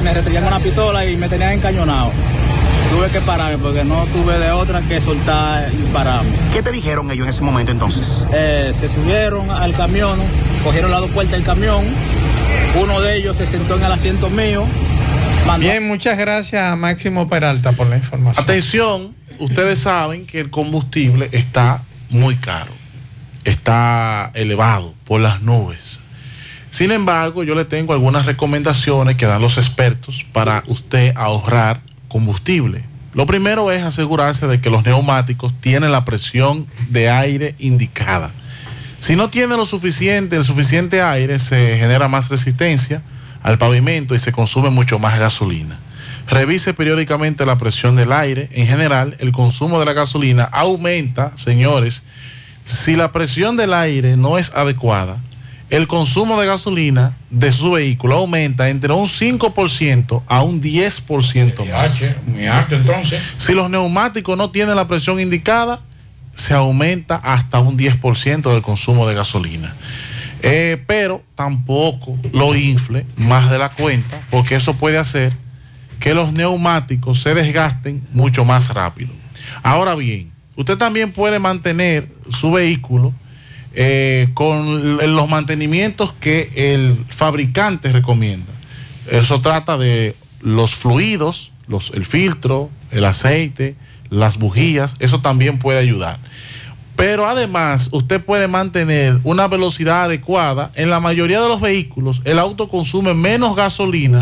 [0.03, 2.13] me, restringían una pistola y me tenían encañonado.
[2.91, 6.31] Tuve que pararme porque no tuve de otra que soltar y pararme.
[6.53, 8.27] ¿Qué te dijeron ellos en ese momento entonces?
[8.33, 10.19] Eh, se subieron al camión,
[10.63, 11.85] cogieron las dos puertas del camión.
[12.81, 14.65] Uno de ellos se sentó en el asiento mío.
[15.59, 18.43] Bien, muchas gracias a Máximo Peralta por la información.
[18.43, 22.73] Atención, ustedes saben que el combustible está muy caro,
[23.45, 26.02] está elevado por las nubes.
[26.73, 32.83] Sin embargo, yo le tengo algunas recomendaciones que dan los expertos para usted ahorrar combustible.
[33.13, 38.31] Lo primero es asegurarse de que los neumáticos tienen la presión de aire indicada.
[39.01, 43.03] Si no tiene lo suficiente, el suficiente aire, se genera más resistencia
[43.43, 45.79] al pavimento y se consume mucho más gasolina.
[46.27, 48.49] Revise periódicamente la presión del aire.
[48.53, 52.03] En general, el consumo de la gasolina aumenta, señores.
[52.65, 55.19] Si la presión del aire no es adecuada,
[55.73, 62.15] el consumo de gasolina de su vehículo aumenta entre un 5% a un 10% más.
[62.27, 63.23] Muy alto entonces.
[63.39, 65.81] Si los neumáticos no tienen la presión indicada,
[66.35, 69.75] se aumenta hasta un 10% del consumo de gasolina.
[70.43, 75.33] Eh, pero tampoco lo infle más de la cuenta, porque eso puede hacer
[76.01, 79.11] que los neumáticos se desgasten mucho más rápido.
[79.63, 83.15] Ahora bien, usted también puede mantener su vehículo
[83.75, 88.53] eh, con los mantenimientos que el fabricante recomienda.
[89.11, 91.53] Eso trata de los fluidos,
[91.95, 93.77] el filtro, el aceite,
[94.11, 96.19] las bujías, eso también puede ayudar.
[96.97, 100.71] Pero además, usted puede mantener una velocidad adecuada.
[100.75, 104.21] En la mayoría de los vehículos, el auto consume menos gasolina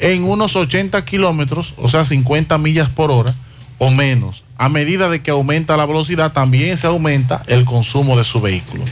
[0.00, 3.34] en unos 80 kilómetros, o sea, 50 millas por hora
[3.78, 4.44] o menos.
[4.60, 8.84] A medida de que aumenta la velocidad, también se aumenta el consumo de su vehículo.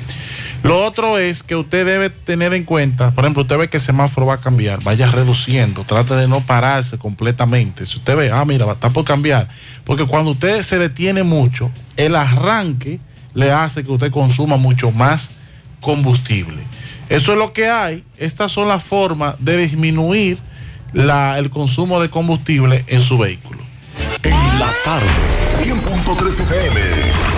[0.63, 3.83] Lo otro es que usted debe tener en cuenta, por ejemplo, usted ve que el
[3.83, 7.85] semáforo va a cambiar, vaya reduciendo, trate de no pararse completamente.
[7.85, 9.51] Si usted ve, ah, mira, está por cambiar,
[9.85, 12.99] porque cuando usted se detiene mucho, el arranque
[13.35, 15.29] le hace que usted consuma mucho más
[15.83, 16.63] combustible.
[17.11, 18.05] Eso es lo que hay.
[18.17, 20.39] Estas son las formas de disminuir
[20.95, 23.68] el consumo de combustible en su vehículo.
[24.23, 25.07] En la tarde,
[25.63, 27.38] 100.3 FM.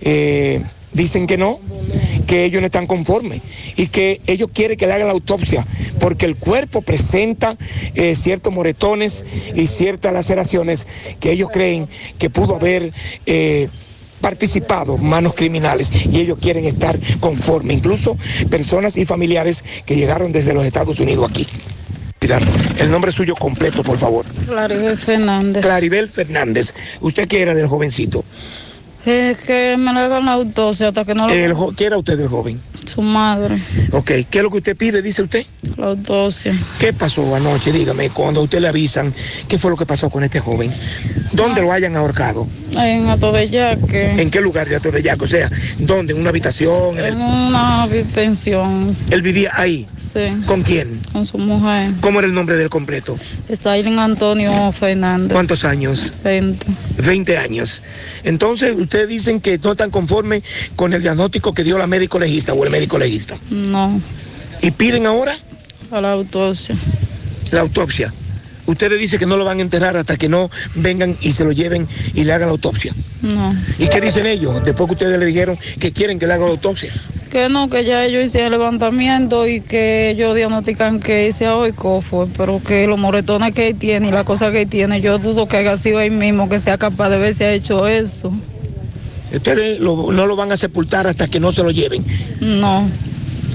[0.00, 0.60] eh,
[0.92, 1.58] dicen que no,
[2.26, 3.42] que ellos no están conformes
[3.76, 5.66] y que ellos quieren que le hagan la autopsia
[5.98, 7.56] porque el cuerpo presenta
[7.94, 9.24] eh, ciertos moretones
[9.54, 10.86] y ciertas laceraciones
[11.20, 11.88] que ellos creen
[12.18, 12.92] que pudo haber
[13.26, 13.68] eh,
[14.20, 18.16] participado manos criminales y ellos quieren estar conformes, incluso
[18.50, 21.46] personas y familiares que llegaron desde los Estados Unidos aquí.
[22.78, 24.24] El nombre suyo completo, por favor.
[24.46, 25.60] Claribel Fernández.
[25.60, 26.72] Claribel Fernández.
[27.00, 28.24] ¿Usted qué era del jovencito?
[29.04, 31.34] Es que me le hagan la autopsia hasta que no lo...
[31.34, 32.60] El jo- ¿Qué era usted del joven?
[32.86, 33.62] Su madre.
[33.92, 35.44] Ok, ¿qué es lo que usted pide, dice usted?
[35.76, 36.52] La autopsia.
[36.78, 37.70] ¿Qué pasó anoche?
[37.72, 39.14] Dígame, cuando a usted le avisan,
[39.48, 40.72] ¿qué fue lo que pasó con este joven?
[41.32, 42.46] ¿Dónde lo hayan ahorcado?
[42.72, 44.20] En Atobellaque.
[44.20, 45.24] ¿En qué lugar de Atobellaque?
[45.24, 45.48] O sea,
[45.78, 46.12] ¿dónde?
[46.12, 46.98] ¿En una habitación?
[46.98, 48.94] ¿En el- una pensión.
[49.10, 49.86] ¿Él vivía ahí?
[49.96, 50.20] Sí.
[50.46, 51.00] ¿Con quién?
[51.12, 51.92] Con su mujer.
[52.00, 53.16] ¿Cómo era el nombre del completo?
[53.48, 55.32] Stalin Antonio Fernández.
[55.32, 56.16] ¿Cuántos años?
[56.24, 56.66] 20.
[56.98, 57.82] 20 años.
[58.24, 60.42] Entonces, ustedes dicen que no están conformes
[60.76, 63.38] con el diagnóstico que dio la médico legista o el médico legista.
[63.48, 63.98] No.
[64.60, 65.38] ¿Y piden ahora?
[65.90, 66.76] A la autopsia.
[67.52, 68.12] La autopsia.
[68.66, 71.52] Ustedes dicen que no lo van a enterrar hasta que no vengan y se lo
[71.52, 72.94] lleven y le hagan la autopsia.
[73.22, 73.56] No.
[73.78, 74.62] ¿Y qué dicen ellos?
[74.62, 76.92] Después que ustedes le dijeron que quieren que le hagan la autopsia.
[77.30, 82.02] Que no, que ya ellos hicieron el levantamiento y que ellos diagnostican que ese oico
[82.02, 85.16] fue, pero que los moretones que él tiene y la cosa que él tiene, yo
[85.16, 88.30] dudo que haya sido él mismo que sea capaz de ver si ha hecho eso.
[89.34, 92.04] Ustedes lo- no lo van a sepultar hasta que no se lo lleven.
[92.40, 92.88] No.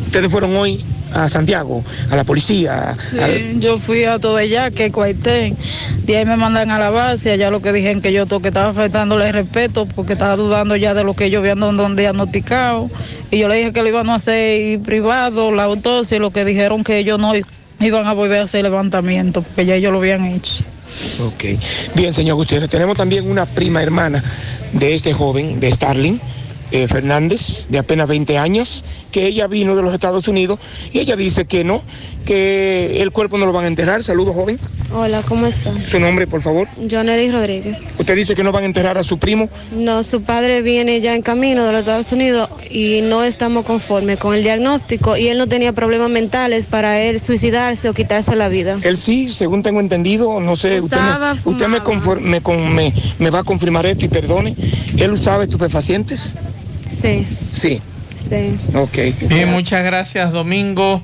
[0.06, 0.84] Ustedes fueron hoy
[1.14, 2.96] a Santiago, a la policía.
[3.00, 5.56] Sí, al- yo fui a todo allá, que cuartel.
[6.06, 8.50] De ahí me mandan a la base, allá lo que dijeron que yo to- que
[8.50, 12.90] estaba faltándole respeto porque estaba dudando ya de lo que ellos habían don- don diagnosticado.
[13.32, 16.44] Y yo le dije que lo iban a hacer privado, la autopsia, y lo que
[16.46, 17.34] dijeron que ellos no
[17.80, 20.64] iban a volver a hacer levantamiento porque ya ellos lo habían hecho.
[21.22, 21.44] Ok.
[21.96, 24.24] Bien, señor Gutiérrez, tenemos también una prima hermana
[24.74, 26.20] de este joven, de Starling,
[26.72, 30.60] eh, Fernández, de apenas 20 años, que ella vino de los Estados Unidos
[30.92, 31.82] y ella dice que no,
[32.26, 34.04] que el cuerpo no lo van a enterrar.
[34.04, 34.60] Saludos, joven.
[34.94, 35.72] Hola, ¿cómo está?
[35.86, 36.68] Su nombre, por favor.
[36.90, 37.82] Johnny Rodríguez.
[37.98, 39.50] Usted dice que no van a enterrar a su primo.
[39.72, 44.18] No, su padre viene ya en camino de los Estados Unidos y no estamos conformes
[44.18, 48.50] con el diagnóstico y él no tenía problemas mentales para él suicidarse o quitarse la
[48.50, 48.78] vida.
[48.84, 52.94] Él sí, según tengo entendido, no sé, usted, me, usted me, confor- me con- me-
[53.20, 54.56] me va a confirmar esto y perdone.
[54.98, 56.34] ¿Él usaba estupefacientes?
[56.88, 57.82] Sí, Sí,
[58.18, 58.58] sí.
[58.74, 58.98] ok.
[59.30, 61.04] Bien, muchas gracias, Domingo.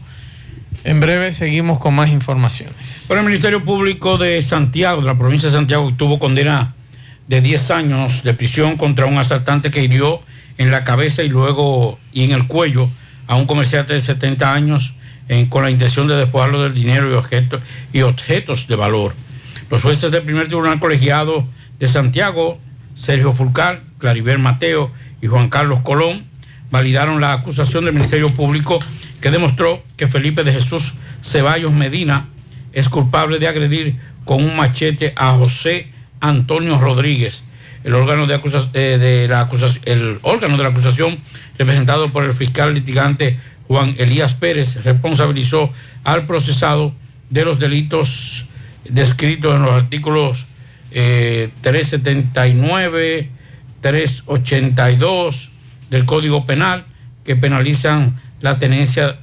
[0.83, 3.05] En breve seguimos con más informaciones.
[3.07, 6.73] Por el Ministerio Público de Santiago, de la provincia de Santiago, tuvo condena
[7.27, 10.21] de 10 años de prisión contra un asaltante que hirió
[10.57, 12.89] en la cabeza y luego y en el cuello
[13.27, 14.93] a un comerciante de 70 años
[15.29, 17.61] en- con la intención de despojarlo del dinero y, objetos
[17.93, 19.15] y objetos de valor.
[19.69, 21.45] Los jueces del primer tribunal colegiado
[21.79, 22.59] de Santiago,
[22.93, 24.91] Sergio Fulcar, Claribel Mateo
[25.23, 26.25] y Juan Carlos Colón,
[26.69, 28.77] validaron la acusación del Ministerio Público
[29.21, 32.27] que demostró que Felipe de Jesús Ceballos Medina
[32.73, 33.95] es culpable de agredir
[34.25, 35.87] con un machete a José
[36.19, 37.45] Antonio Rodríguez.
[37.85, 38.37] El órgano de,
[38.73, 41.17] eh, la acusación, el órgano de la acusación,
[41.57, 43.39] representado por el fiscal litigante
[43.69, 45.71] Juan Elías Pérez, responsabilizó
[46.03, 46.93] al procesado
[47.29, 48.47] de los delitos
[48.83, 50.47] descritos en los artículos
[50.91, 53.29] eh, 379,
[53.83, 55.51] 382
[55.91, 56.85] del Código Penal
[57.23, 59.17] que penalizan la tenencia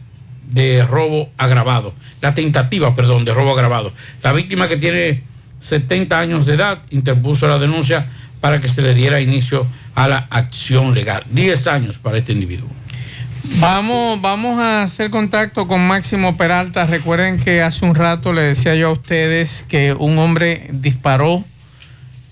[0.52, 3.92] de robo agravado, la tentativa, perdón, de robo agravado.
[4.22, 5.22] La víctima que tiene
[5.60, 8.06] 70 años de edad interpuso la denuncia
[8.40, 11.24] para que se le diera inicio a la acción legal.
[11.30, 12.68] 10 años para este individuo.
[13.58, 16.86] Vamos, vamos a hacer contacto con Máximo Peralta.
[16.86, 21.44] Recuerden que hace un rato le decía yo a ustedes que un hombre disparó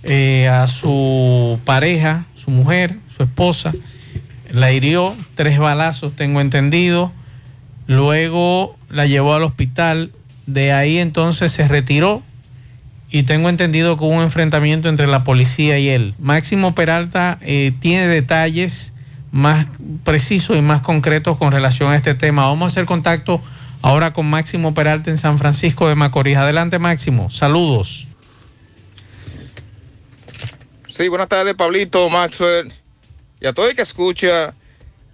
[0.04, 3.72] eh, a su pareja, su mujer, su esposa,
[4.50, 7.12] la hirió, tres balazos, tengo entendido.
[7.86, 10.12] Luego la llevó al hospital.
[10.46, 12.22] De ahí entonces se retiró
[13.10, 16.14] y tengo entendido que hubo un enfrentamiento entre la policía y él.
[16.18, 18.94] Máximo Peralta eh, tiene detalles
[19.30, 19.66] más
[20.04, 22.46] precisos y más concretos con relación a este tema.
[22.46, 23.42] Vamos a hacer contacto
[23.82, 26.36] ahora con Máximo Peralta en San Francisco de Macorís.
[26.36, 28.07] Adelante Máximo, saludos.
[30.98, 32.72] Sí, buenas tardes, Pablito, Maxwell,
[33.40, 34.52] y a todo el que escucha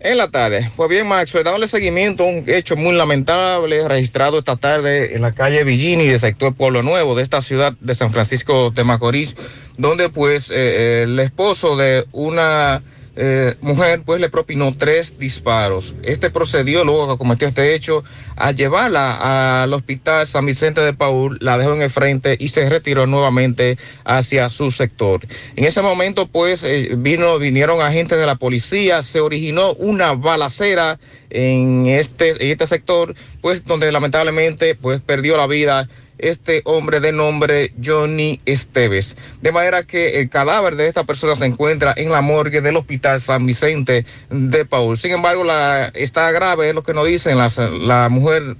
[0.01, 0.71] en la tarde.
[0.77, 5.33] Pues bien, Maxwell, dándole seguimiento a un hecho muy lamentable registrado esta tarde en la
[5.33, 9.37] calle Villini del sector Pueblo Nuevo de esta ciudad de San Francisco de Macorís,
[9.77, 12.81] donde pues eh, el esposo de una
[13.17, 15.95] eh, mujer pues le propinó tres disparos.
[16.03, 18.03] Este procedió luego que cometió este hecho
[18.37, 22.69] a llevarla al hospital San Vicente de Paul, la dejó en el frente y se
[22.69, 25.27] retiró nuevamente hacia su sector.
[25.55, 30.99] En ese momento pues eh, vino, vinieron agentes de la policía, se originó una balacera
[31.31, 35.89] en este, en este sector, pues donde lamentablemente pues perdió la vida
[36.19, 39.17] este hombre de nombre Johnny Esteves.
[39.43, 43.21] De manera que el cadáver de esta persona se encuentra en la morgue del Hospital
[43.21, 44.97] San Vicente de Paul.
[44.97, 48.57] Sin embargo, la, está grave, es lo que nos dicen las, la mujer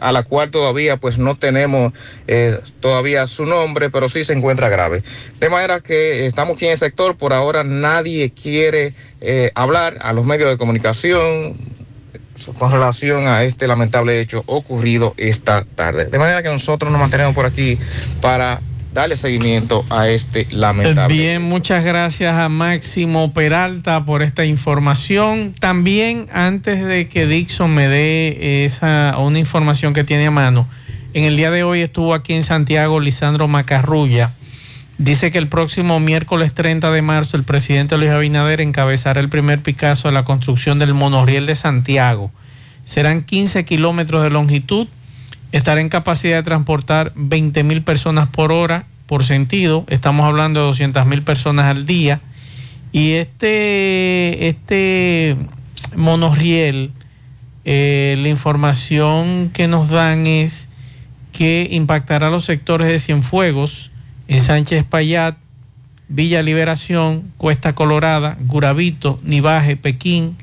[0.00, 1.92] a la cual todavía pues no tenemos
[2.26, 5.02] eh, todavía su nombre, pero sí se encuentra grave.
[5.38, 10.12] De manera que estamos aquí en el sector, por ahora nadie quiere eh, hablar a
[10.12, 11.56] los medios de comunicación,
[12.58, 16.06] con relación a este lamentable hecho ocurrido esta tarde.
[16.06, 17.78] De manera que nosotros nos mantenemos por aquí
[18.20, 18.60] para
[18.96, 21.14] darle seguimiento a este lamentable.
[21.14, 25.54] Bien, muchas gracias a Máximo Peralta por esta información.
[25.58, 30.66] También, antes de que Dixon me dé esa una información que tiene a mano,
[31.12, 34.32] en el día de hoy estuvo aquí en Santiago Lisandro Macarrulla.
[34.98, 39.62] Dice que el próximo miércoles 30 de marzo el presidente Luis Abinader encabezará el primer
[39.62, 42.30] Picasso de la construcción del monorriel de Santiago.
[42.86, 44.88] Serán 15 kilómetros de longitud,
[45.52, 49.84] estará en capacidad de transportar 20 mil personas por hora, por sentido.
[49.88, 52.20] Estamos hablando de 200 mil personas al día.
[52.90, 55.36] Y este, este
[55.94, 56.90] monorriel,
[57.66, 60.70] eh, la información que nos dan es
[61.32, 63.90] que impactará los sectores de Cienfuegos,
[64.28, 65.36] en Sánchez Payat,
[66.08, 70.36] Villa Liberación, Cuesta Colorada, Gurabito, Nivaje, Pekín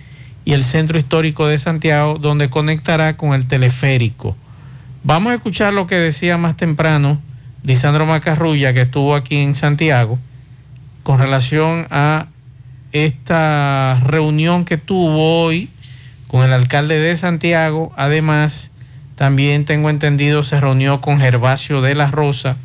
[0.46, 4.36] y el centro histórico de Santiago, donde conectará con el teleférico.
[5.04, 7.22] Vamos a escuchar lo que decía más temprano
[7.64, 10.20] Lisandro Macarrulla, que estuvo aquí en Santiago,
[11.04, 12.28] con relación a
[12.92, 15.70] esta reunión que tuvo hoy
[16.28, 17.94] con el alcalde de Santiago.
[17.96, 18.72] Además,
[19.16, 22.58] también tengo entendido se reunió con Gervasio de la Rosa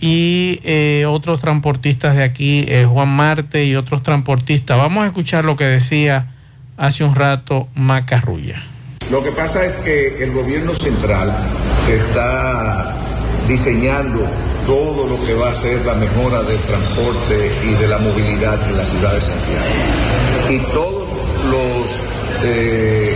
[0.00, 4.78] y eh, otros transportistas de aquí, eh, Juan Marte y otros transportistas.
[4.78, 6.26] Vamos a escuchar lo que decía
[6.76, 8.62] hace un rato Macarrulla.
[9.10, 11.34] Lo que pasa es que el gobierno central
[11.88, 12.94] está
[13.48, 14.26] diseñando
[14.66, 18.76] todo lo que va a ser la mejora del transporte y de la movilidad en
[18.76, 19.66] la ciudad de Santiago.
[20.50, 21.08] Y todos
[21.50, 22.00] los
[22.44, 23.14] eh,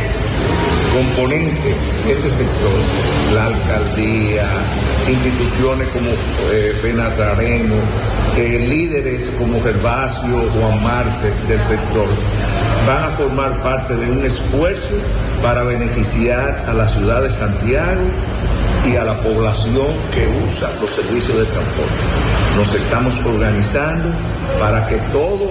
[0.95, 1.77] componentes
[2.07, 2.73] de ese sector,
[3.35, 4.49] la alcaldía,
[5.09, 6.11] instituciones como
[6.53, 7.75] eh, Fenatrareno,
[8.37, 12.09] líderes como Gervasio, Juan Marte del sector,
[12.87, 14.95] van a formar parte de un esfuerzo
[15.43, 18.03] para beneficiar a la ciudad de Santiago
[18.87, 22.05] y a la población que usa los servicios de transporte.
[22.57, 24.09] Nos estamos organizando
[24.59, 25.51] para que todo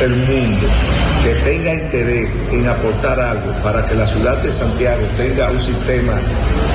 [0.00, 0.66] el mundo
[1.26, 6.20] que tenga interés en aportar algo para que la ciudad de Santiago tenga un sistema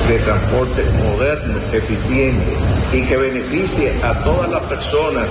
[0.06, 2.52] de transporte moderno, eficiente
[2.92, 5.30] y que beneficie a todas las personas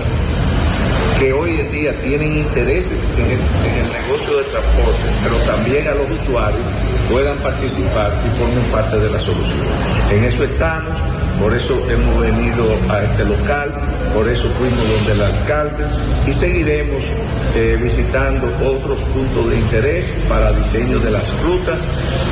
[1.19, 5.87] que hoy en día tienen intereses en el, en el negocio de transporte, pero también
[5.87, 6.63] a los usuarios
[7.11, 9.67] puedan participar y formen parte de la solución.
[10.09, 10.97] En eso estamos,
[11.39, 13.71] por eso hemos venido a este local,
[14.13, 15.85] por eso fuimos donde el alcalde
[16.27, 17.03] y seguiremos
[17.55, 21.81] eh, visitando otros puntos de interés para diseño de las rutas,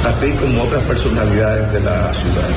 [0.05, 2.47] así como otras personalidades de la ciudad.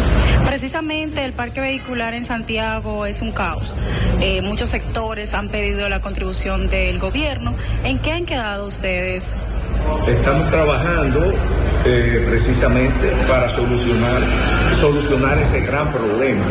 [0.46, 3.74] Precisamente el parque vehicular en Santiago es un caos.
[4.20, 7.54] Eh, muchos sectores han pedido la contribución del gobierno.
[7.84, 9.36] ¿En qué han quedado ustedes?
[10.06, 11.34] Estamos trabajando
[11.84, 14.22] eh, precisamente para solucionar,
[14.80, 16.44] solucionar ese gran problema.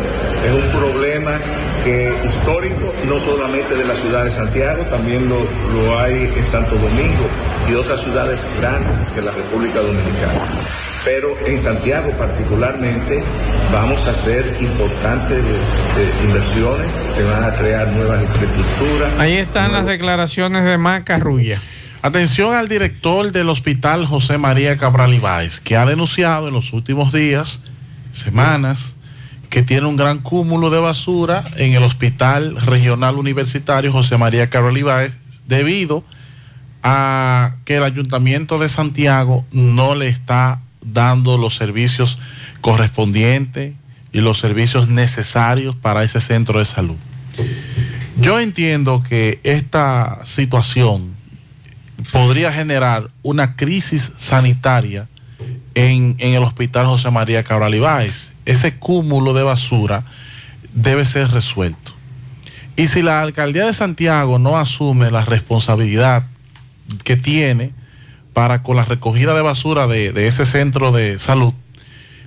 [0.45, 1.39] Es un problema
[1.83, 5.37] que histórico, no solamente de la ciudad de Santiago, también lo,
[5.73, 7.27] lo hay en Santo Domingo
[7.69, 10.47] y otras ciudades grandes de la República Dominicana.
[11.03, 13.23] Pero en Santiago particularmente
[13.73, 19.19] vamos a hacer importantes eh, inversiones, se van a crear nuevas infraestructuras.
[19.19, 21.59] Ahí están las declaraciones de Macarrulla.
[22.03, 27.13] Atención al director del hospital José María Cabral Ibáez, que ha denunciado en los últimos
[27.13, 27.59] días,
[28.11, 28.95] semanas,
[29.51, 34.79] que tiene un gran cúmulo de basura en el hospital regional universitario José María Cabral
[34.79, 35.13] Ibáez
[35.47, 36.03] debido
[36.81, 42.17] a que el ayuntamiento de Santiago no le está dando los servicios
[42.61, 43.75] correspondientes
[44.11, 46.97] y los servicios necesarios para ese centro de salud.
[48.19, 51.20] Yo entiendo que esta situación
[52.11, 55.07] podría generar una crisis sanitaria
[55.75, 58.33] en, el hospital José María Cabral Ibáez.
[58.45, 60.03] Ese cúmulo de basura
[60.73, 61.93] debe ser resuelto.
[62.75, 66.23] Y si la alcaldía de Santiago no asume la responsabilidad
[67.03, 67.71] que tiene
[68.33, 71.53] para con la recogida de basura de, de ese centro de salud,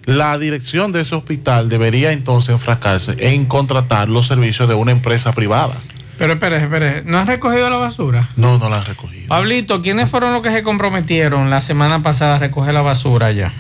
[0.05, 5.32] la dirección de ese hospital debería entonces enfrascarse en contratar los servicios de una empresa
[5.32, 5.76] privada.
[6.18, 8.28] Pero espere, espere, ¿no has recogido la basura?
[8.36, 9.28] No, no la han recogido.
[9.28, 13.52] Pablito, ¿quiénes fueron los que se comprometieron la semana pasada a recoger la basura allá?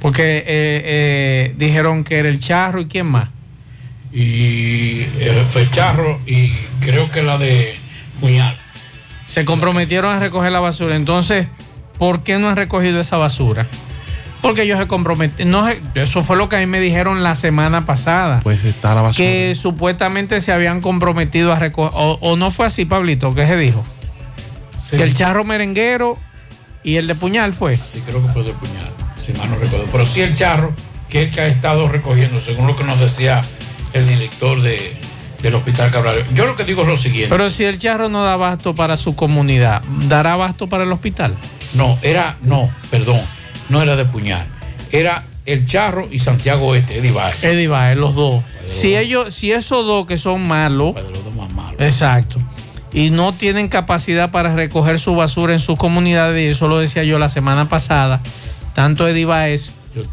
[0.00, 3.28] Porque eh, eh, dijeron que era el charro y quién más.
[4.12, 6.50] Y eh, fue el charro y
[6.80, 7.76] creo que la de
[8.20, 8.56] Puñal.
[9.26, 10.96] Se comprometieron a recoger la basura.
[10.96, 11.46] Entonces,
[11.98, 13.66] ¿por qué no han recogido esa basura?
[14.40, 15.50] Porque ellos se comprometieron.
[15.50, 18.40] No, eso fue lo que a mí me dijeron la semana pasada.
[18.42, 19.16] Pues está la basura.
[19.16, 21.92] Que supuestamente se habían comprometido a recoger.
[21.94, 23.84] O, o no fue así, Pablito, ¿qué se dijo?
[24.88, 24.96] Sí.
[24.96, 26.16] Que el charro merenguero
[26.82, 27.76] y el de puñal fue.
[27.76, 29.86] Sí, creo que fue de puñal, si mal no recuerdo.
[29.90, 30.72] Pero sí el charro,
[31.08, 33.42] que es el que ha estado recogiendo, según lo que nos decía
[33.92, 34.96] el director de,
[35.42, 36.24] del Hospital Cabral.
[36.32, 37.28] Yo lo que digo es lo siguiente.
[37.28, 41.34] Pero si el charro no da abasto para su comunidad, ¿dará abasto para el hospital?
[41.74, 43.20] No, era, no, perdón
[43.68, 44.46] no era de puñal,
[44.92, 47.42] era el Charro y Santiago Este, Eddie Baez.
[47.42, 48.42] Eddie Baez, los dos.
[48.70, 51.80] Si ellos, si esos dos que son malos, los dos más malos.
[51.80, 52.38] exacto,
[52.92, 57.04] y no tienen capacidad para recoger su basura en sus comunidades, y eso lo decía
[57.04, 58.20] yo la semana pasada,
[58.74, 59.72] tanto Eddie Baez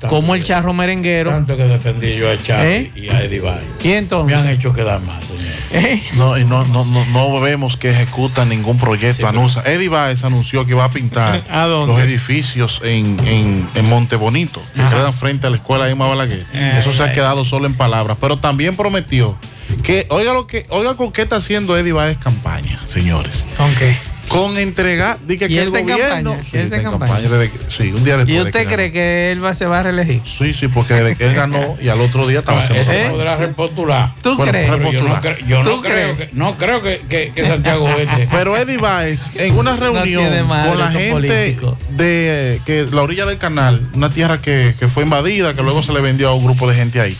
[0.10, 1.32] como el charro merenguero.
[1.32, 2.92] Tanto que defendí yo a Charro ¿Eh?
[2.96, 3.64] y a Eddie Baez.
[3.84, 4.36] ¿Y entonces?
[4.36, 5.46] Me han hecho quedar más, señor.
[5.72, 6.02] ¿Eh?
[6.16, 9.18] No, y no, no, no, no vemos que ejecutan ningún proyecto.
[9.18, 9.62] Sí, anuncia.
[9.66, 11.94] Eddie Baez anunció que va a pintar ¿A dónde?
[11.94, 14.96] los edificios en, en, en Monte Bonito, que Ajá.
[14.98, 16.46] quedan frente a la escuela de Emma Balaguer.
[16.54, 17.14] Eh, Eso se ha eh.
[17.14, 18.18] quedado solo en palabras.
[18.22, 19.36] Pero también prometió
[19.84, 23.46] que, oiga lo que, oiga con qué está haciendo Eddie Baez campaña, señores.
[23.58, 23.98] ¿Con qué?
[24.28, 26.32] Con entregar, di que, ¿Y que él el gobierno.
[26.32, 26.44] campaña?
[26.44, 27.30] Sí, ¿Él está está en en campaña?
[27.30, 28.36] desde sí, un día después.
[28.36, 30.22] ¿Y usted que cree que él va, se va a reelegir?
[30.26, 33.08] Sí, sí, porque desde que él ganó y al otro día estaba Ah, haciendo ¿Eh?
[33.12, 34.12] podrá repostular.
[34.24, 34.68] ¿Tú Bueno, crees?
[34.68, 35.22] Yo no, repostular.
[35.22, 38.28] cre- yo no ¿Tú creo, que, no creo que, que, que Santiago Este.
[38.32, 41.78] Pero Eddie Baez, en una reunión con la gente políticos.
[41.92, 45.94] de que la orilla del canal, una tierra que, que fue invadida, que luego se
[45.94, 47.16] le vendió a un grupo de gente ahí,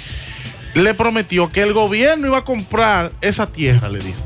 [0.74, 4.20] le prometió que el gobierno iba a comprar esa tierra, le dijo.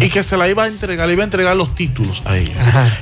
[0.00, 2.52] Y que se la iba a entregar, le iba a entregar los títulos a ella.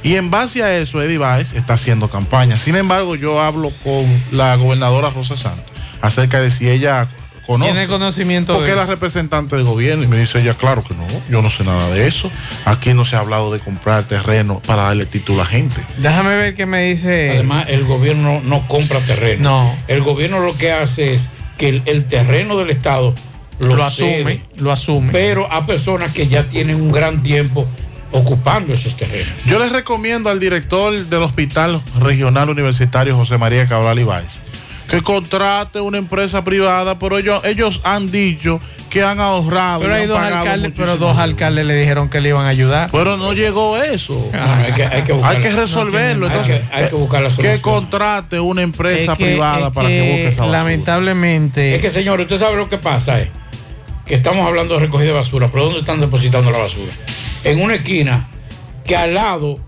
[0.03, 2.57] Y en base a eso, Eddie Baez está haciendo campaña.
[2.57, 5.66] Sin embargo, yo hablo con la gobernadora Rosa Santos
[6.01, 7.09] acerca de si ella
[7.47, 7.70] conoce.
[7.73, 8.93] Tiene conocimiento Porque de es la eso.
[8.93, 10.05] representante del gobierno.
[10.05, 12.31] Y me dice ella, claro que no, yo no sé nada de eso.
[12.65, 15.81] Aquí no se ha hablado de comprar terreno para darle título a gente.
[15.99, 17.31] Déjame ver qué me dice.
[17.32, 19.43] Además, el gobierno no compra terreno.
[19.43, 19.77] No.
[19.89, 21.28] El gobierno lo que hace es
[21.59, 23.15] que el, el terreno del Estado
[23.61, 25.12] lo, Lo cede, asume, lo asume.
[25.12, 27.66] Pero a personas que ya tienen un gran tiempo
[28.11, 29.29] ocupando esos terrenos.
[29.47, 34.39] Yo les recomiendo al director del Hospital Regional Universitario José María Cabral Ibáez
[34.89, 38.61] que contrate una empresa privada, pero ellos, ellos han dicho
[38.91, 39.81] que han ahorrado.
[39.81, 42.45] Pero y hay han dos pagado alcaldes, pero dos alcaldes le dijeron que le iban
[42.45, 42.91] a ayudar.
[42.93, 44.29] Pero no llegó eso.
[44.35, 46.29] hay que- hay que buscar- Hay que resolverlo.
[46.29, 47.61] no tiene- Entonces, hay que- hay que buscar la que solución.
[47.62, 50.59] contrate una empresa Es que- privada para que, que busque esa basura.
[50.59, 51.74] Lamentablemente.
[51.77, 53.31] Es que, señor, usted sabe lo que pasa, eh?
[54.07, 56.93] Que estamos hablando de recogida de basura, pero ¿dónde están depositando la basura?
[57.45, 58.27] En una esquina
[58.85, 59.59] que al lado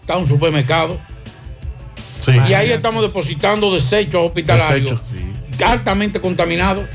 [0.00, 0.98] está un supermercado.
[2.26, 4.98] Y ahí estamos depositando desechos hospitalarios
[5.62, 6.86] altamente contaminados.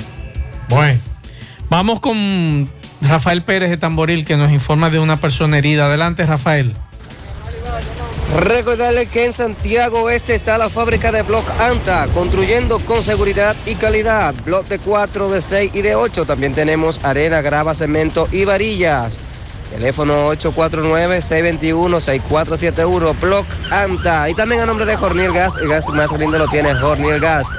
[0.68, 1.00] Bueno,
[1.70, 2.70] vamos con
[3.02, 5.86] Rafael Pérez de Tamboril que nos informa de una persona herida.
[5.86, 6.74] Adelante, Rafael.
[8.38, 13.74] Recordarle que en Santiago Oeste está la fábrica de Block Anta, construyendo con seguridad y
[13.74, 14.36] calidad.
[14.46, 16.26] Block de 4, de 6 y de 8.
[16.26, 19.18] También tenemos arena, grava, cemento y varillas.
[19.70, 24.28] Teléfono 849-621-6471, Block Anta.
[24.30, 27.50] Y también a nombre de Jorniel Gas, el gas más lindo lo tiene Jorniel Gas.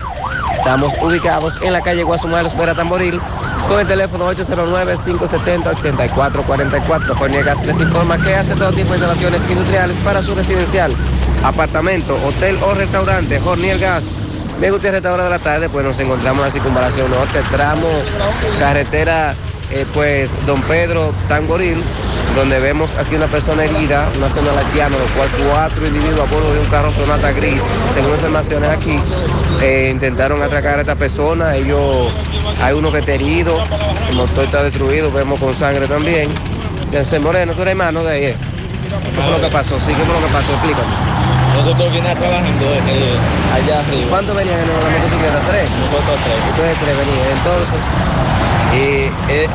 [0.52, 3.20] Estamos ubicados en la calle Guasumalos, Vera Tamboril,
[3.68, 7.14] con el teléfono 809-570-8444.
[7.14, 10.92] Jorniel Gas les informa que hace todo tipo de instalaciones industriales para su residencial,
[11.44, 13.38] apartamento, hotel o restaurante.
[13.40, 14.10] Jorniel Gas.
[14.60, 17.88] Me gusta el restaurante de la tarde, pues nos encontramos en la circunvalación norte, tramo,
[18.58, 19.34] carretera,
[19.70, 21.82] eh, pues Don Pedro Tamboril,
[22.34, 26.52] donde vemos aquí una persona herida, una zona latiana, lo cual cuatro individuos a bordo
[26.54, 27.62] de un carro Sonata gris,
[27.94, 28.98] según informaciones aquí,
[29.62, 32.12] eh, intentaron atracar a esta persona, ellos,
[32.62, 33.58] hay uno que está herido,
[34.08, 36.28] el motor está destruido, vemos con sangre también.
[36.84, 38.36] Entonces, Moreno, tú eres hermano de ella.
[38.90, 39.78] ¿Qué fue lo que pasó?
[39.78, 40.52] Sí, ¿qué fue lo que pasó?
[40.52, 41.39] Explícame.
[41.56, 43.16] Nosotros vinimos trabajando eh,
[43.54, 44.06] allá arriba.
[44.10, 45.40] ¿Cuántos venían en la motocicleta?
[45.50, 45.70] ¿Tres?
[45.70, 46.38] Nosotros tres.
[46.50, 47.26] Ustedes tres venían.
[47.36, 47.80] Entonces,
[48.70, 49.48] Y eh, eh,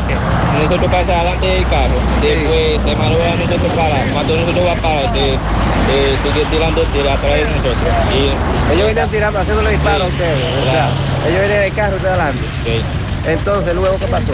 [0.61, 1.97] nosotros pasamos adelante del carro.
[2.22, 4.05] Después se mandó a nosotros parar.
[4.13, 7.93] Cuando nosotros vamos a parar, se eh, sigue tirando tiras atrás de nosotros.
[8.11, 10.38] Y ellos venían tirando, haciéndole disparos a ustedes.
[10.65, 10.72] ¿verdad?
[10.73, 10.93] Claro.
[11.27, 12.45] Ellos venían en el carro, ustedes adelante.
[12.51, 12.81] Sí.
[13.27, 14.31] Entonces, luego, ¿qué pasó?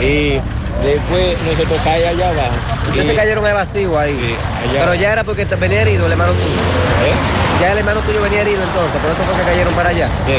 [0.00, 0.40] Y
[0.82, 2.54] después nosotros caímos allá abajo.
[2.88, 4.14] Ustedes se cayeron al vacío ahí.
[4.14, 4.34] Sí,
[4.68, 4.80] allá.
[4.80, 6.46] Pero ya era porque venía herido el hermano tuyo.
[6.46, 7.14] ¿Eh?
[7.60, 10.08] Ya el hermano tuyo venía herido entonces, por eso fue que cayeron para allá.
[10.14, 10.36] Sí.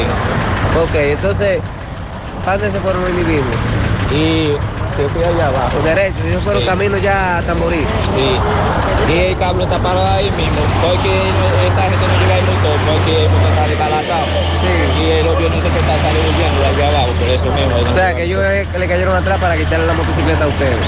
[0.82, 1.58] Ok, entonces,
[2.44, 3.56] ¿para dónde se fueron los individuos?
[4.12, 4.52] Y
[4.94, 5.78] se fue allá abajo.
[5.84, 6.68] Derecho, ellos fueron Sí.
[6.68, 7.84] camino ya a Tamborí.
[8.12, 8.36] Sí.
[9.12, 11.12] Y el cable está parado ahí mismo, porque
[11.66, 14.26] esa gente no llega ahí mucho, porque el motor está desbalatado.
[14.60, 14.72] Sí.
[15.02, 17.74] Y el obvio no se está saliendo huyendo de allá abajo, por eso mismo.
[17.90, 20.86] O sea, que ellos eh, le cayeron atrás para quitarle la motocicleta a ustedes.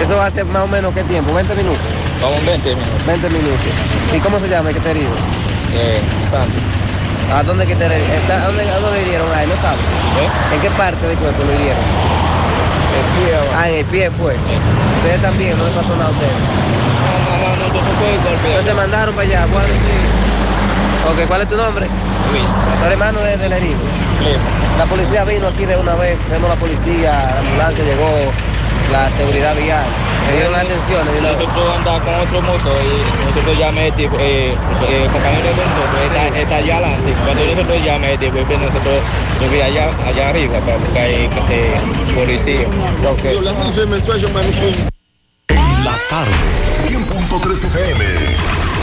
[0.00, 1.80] Eso va a ser más o menos qué tiempo, 20 minutos.
[2.20, 3.06] Como 20 minutos.
[3.06, 3.70] 20 minutos.
[4.14, 5.10] ¿Y cómo se llama el que te herido?
[5.74, 6.62] Eh, Santos.
[7.34, 9.48] ¿A dónde que te a dónde, a dónde le hirieron a él?
[9.48, 9.80] ¿No sabes?
[10.54, 12.19] ¿En qué parte del cuerpo lo hirieron?
[12.90, 13.34] El pie.
[13.56, 14.34] Ah, en el pie fue.
[14.34, 16.32] Ustedes también, no le pasó nada a ustedes.
[17.00, 18.48] No, no, no, nosotros fue golpe.
[18.50, 19.46] Entonces mandaron para allá.
[19.52, 21.86] ¿Cuál es, ok, ¿cuál es tu nombre?
[22.32, 22.48] Luis.
[22.80, 23.78] ¿Tu hermano de- del herido?
[24.78, 28.06] La policía vino aquí de una vez, vemos la policía, la ambulancia llegó,
[28.92, 29.84] la seguridad vial.
[30.26, 31.06] Me dieron la atención.
[31.22, 34.54] Nosotros andamos con otro moto y nosotros llamé el tipo, eh,
[34.88, 37.14] eh, compañero de nosotros, está, está allá adelante.
[37.24, 39.02] Cuando nosotros llamé, el tipo, pues nosotros
[39.38, 41.74] subí allá, allá arriba para buscar eh, eh,
[42.14, 42.66] policía.
[45.48, 46.32] En la tarde,
[46.88, 48.59] 100.3 FM.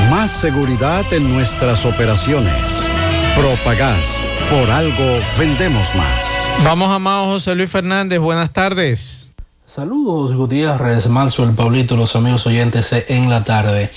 [0.09, 2.94] Más seguridad en nuestras operaciones.
[3.37, 4.21] Propagás.
[4.49, 6.25] Por algo vendemos más.
[6.65, 8.21] Vamos a Mao José Luis Fernández.
[8.21, 9.29] Buenas tardes.
[9.67, 13.91] Saludos Gutiérrez, Manso, el Pablito, los amigos oyentes en la tarde.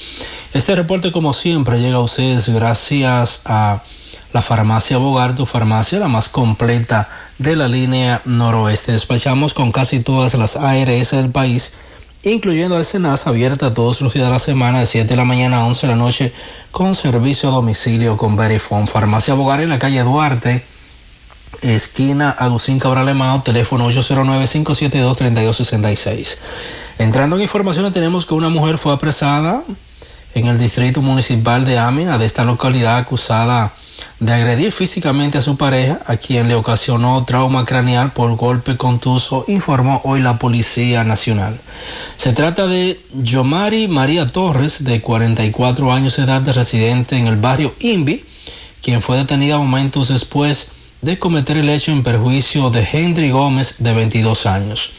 [0.54, 3.84] Este reporte como siempre llega a ustedes gracias a
[4.34, 8.94] la farmacia Bogar, tu farmacia la más completa de la línea noroeste.
[8.94, 11.76] Despachamos con casi todas las ARS del país,
[12.32, 15.58] incluyendo al Senasa, abierta todos los días de la semana de 7 de la mañana
[15.58, 16.34] a 11 de la noche
[16.72, 18.88] con servicio a domicilio con Verifone.
[18.88, 20.64] Farmacia Bogar en la calle Duarte
[21.62, 26.38] esquina Agustín Cabral Emao, teléfono 809-572-3266.
[27.00, 29.64] Entrando en informaciones, tenemos que una mujer fue apresada
[30.34, 33.72] en el distrito municipal de Amina, de esta localidad, acusada
[34.28, 40.02] agredir físicamente a su pareja, a quien le ocasionó trauma craneal por golpe contuso, informó
[40.04, 41.60] hoy la Policía Nacional.
[42.18, 47.38] Se trata de Yomari María Torres, de 44 años de edad, de residente en el
[47.38, 48.24] barrio Invi,
[48.82, 50.72] quien fue detenida momentos después
[51.02, 54.92] de cometer el hecho en perjuicio de Henry Gómez, de 22 años.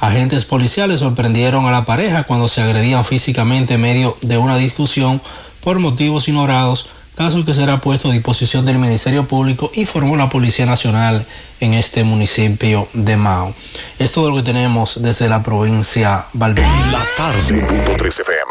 [0.00, 5.20] Agentes policiales sorprendieron a la pareja cuando se agredían físicamente en medio de una discusión
[5.62, 6.88] por motivos ignorados,
[7.20, 11.26] caso que será puesto a disposición del Ministerio Público, informó la Policía Nacional
[11.60, 13.54] en este municipio de Mao.
[13.98, 16.68] Es todo lo que tenemos desde la provincia Valverde.
[16.90, 17.96] La tarde.
[17.96, 18.50] 13 FM.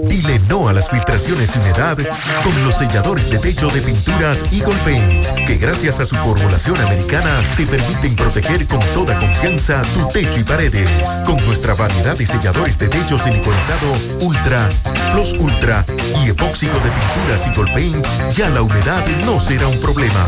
[0.00, 1.96] Dile no a las filtraciones y humedad
[2.42, 7.42] con los selladores de techo de pinturas Eagle Paint, que gracias a su formulación americana
[7.56, 10.90] te permiten proteger con toda confianza tu techo y paredes.
[11.24, 14.68] Con nuestra variedad de selladores de techo siliconizado Ultra,
[15.12, 15.84] Plus Ultra
[16.24, 20.24] y epóxico de pinturas Eagle Paint, ya la humedad no será un problema.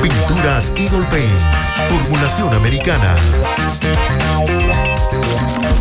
[0.00, 1.37] Pinturas Eagle Paint,
[1.88, 3.16] formulación americana.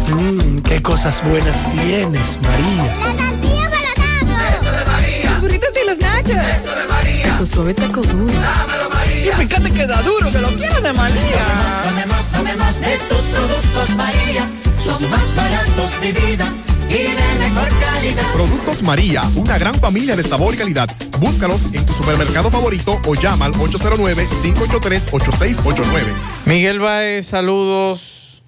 [0.09, 2.83] Mmm, qué cosas buenas tienes, María.
[2.83, 5.29] La tortilla para Eso de María.
[5.31, 6.35] Los burritos y los nachos.
[6.35, 7.37] Eso de María.
[7.37, 8.33] Tu suave taco duro.
[8.33, 9.33] Dámelo, María.
[9.33, 11.45] Y fíjate que da duro, que lo quiero de María.
[11.83, 14.49] Tomemos, tomemos, tomemos de tus productos, María.
[14.83, 16.53] Son más baratos de vida
[16.89, 18.31] y de mejor calidad.
[18.33, 20.89] Productos María, una gran familia de sabor y calidad.
[21.19, 26.13] Búscalos en tu supermercado favorito o llama al 809-583-8689.
[26.45, 28.41] Miguel Baez, saludos.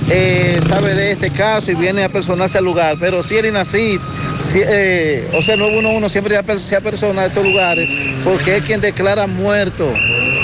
[0.08, 2.96] eh, sabe de este caso y viene a personarse al lugar.
[3.00, 3.98] Pero si él así,
[4.40, 7.88] si, eh, o sea, el 911 siempre se apersona a estos lugares
[8.24, 9.84] porque es quien declara muerto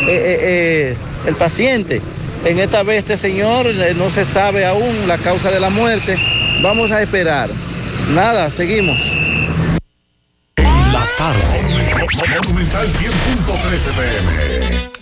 [0.09, 2.01] eh, eh, el paciente.
[2.45, 3.67] En esta vez este señor
[3.97, 6.17] no se sabe aún la causa de la muerte.
[6.61, 7.51] Vamos a esperar.
[8.11, 8.99] Nada, seguimos.
[10.57, 11.43] En la tarde.
[12.45, 15.02] Monumental 100.13 pm.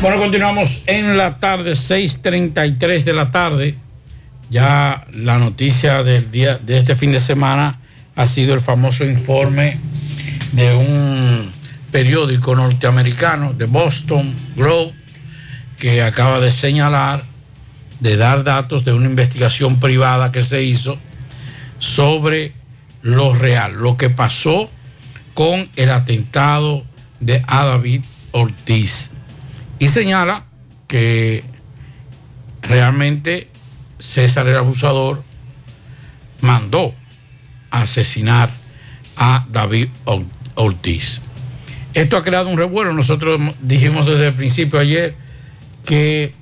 [0.00, 3.74] Bueno, continuamos en la tarde, 6:33 de la tarde.
[4.48, 7.78] Ya la noticia del día de este fin de semana
[8.16, 9.78] ha sido el famoso informe
[10.52, 11.52] de un
[11.92, 14.94] periódico norteamericano, de Boston Globe,
[15.78, 17.22] que acaba de señalar
[18.00, 20.96] de dar datos de una investigación privada que se hizo
[21.78, 22.54] sobre
[23.02, 24.70] lo real, lo que pasó
[25.34, 26.84] con el atentado
[27.20, 28.02] de a David
[28.32, 29.10] Ortiz.
[29.80, 30.44] Y señala
[30.86, 31.42] que
[32.62, 33.48] realmente
[33.98, 35.22] César el abusador
[36.42, 36.94] mandó
[37.70, 38.50] asesinar
[39.16, 39.88] a David
[40.54, 41.20] Ortiz.
[41.94, 42.92] Esto ha creado un revuelo.
[42.92, 45.16] Nosotros dijimos desde el principio ayer
[45.84, 46.34] que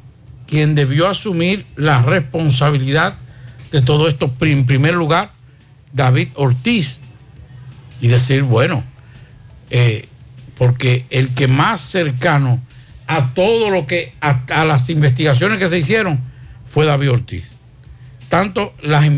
[0.49, 3.15] quien debió asumir la responsabilidad
[3.71, 5.31] de todo esto, en primer lugar,
[5.93, 7.01] David Ortiz,
[8.01, 8.83] y decir, bueno,
[9.71, 10.09] eh,
[10.57, 12.61] porque el que más cercano
[13.09, 16.21] a todo lo que, a, las investigaciones que se hicieron,
[16.67, 17.45] fue David Ortiz.
[18.29, 19.11] Tanto las,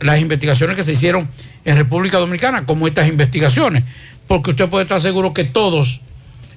[0.00, 1.28] las investigaciones que se hicieron
[1.64, 3.84] en República Dominicana como estas investigaciones,
[4.26, 6.02] porque usted puede estar seguro que todos,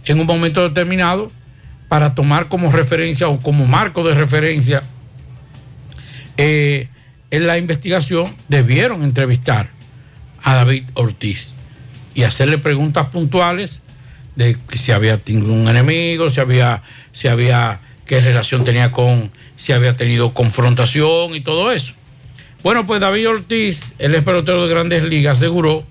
[0.05, 1.31] en un momento determinado,
[1.87, 4.83] para tomar como referencia o como marco de referencia
[6.35, 6.89] eh,
[7.31, 9.69] en la investigación, debieron entrevistar
[10.43, 11.53] a David Ortiz
[12.15, 13.81] y hacerle preguntas puntuales
[14.35, 19.73] de si había tenido un enemigo, si había, si había, qué relación tenía con, si
[19.73, 21.93] había tenido confrontación y todo eso.
[22.63, 25.83] Bueno, pues David Ortiz, el ex pelotero de Grandes Ligas, aseguró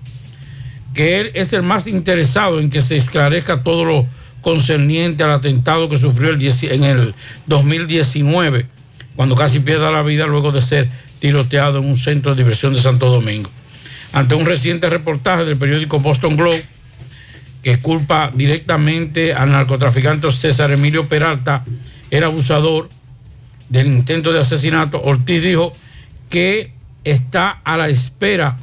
[0.93, 4.07] que él es el más interesado en que se esclarezca todo lo
[4.41, 7.13] concerniente al atentado que sufrió el en el
[7.45, 8.65] 2019,
[9.15, 10.89] cuando casi pierde la vida luego de ser
[11.19, 13.49] tiroteado en un centro de diversión de Santo Domingo.
[14.13, 16.65] Ante un reciente reportaje del periódico Boston Globe,
[17.61, 21.63] que culpa directamente al narcotraficante César Emilio Peralta,
[22.09, 22.89] era abusador
[23.69, 25.71] del intento de asesinato, Ortiz dijo
[26.29, 26.71] que
[27.03, 28.57] está a la espera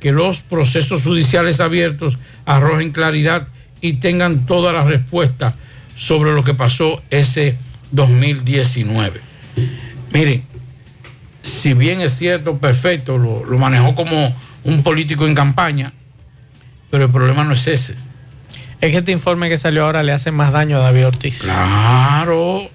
[0.00, 3.48] que los procesos judiciales abiertos arrojen claridad
[3.80, 5.54] y tengan todas las respuestas
[5.96, 7.56] sobre lo que pasó ese
[7.90, 9.20] 2019.
[10.12, 10.44] Miren,
[11.42, 14.34] si bien es cierto, perfecto, lo, manejó como
[14.64, 15.92] un político en campaña,
[16.90, 17.94] pero el problema no es ese.
[18.82, 21.42] Es que este informe que salió ahora le hace más daño a David Ortiz.
[21.42, 22.68] Claro,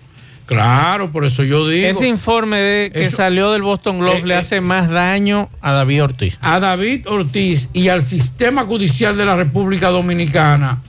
[0.46, 1.86] claro, por eso yo digo.
[1.86, 6.40] Ese informe que salió del Boston Globe le eh, hace más daño a David Ortiz.
[6.40, 10.82] A David Ortiz y al sistema judicial de la República Dominicana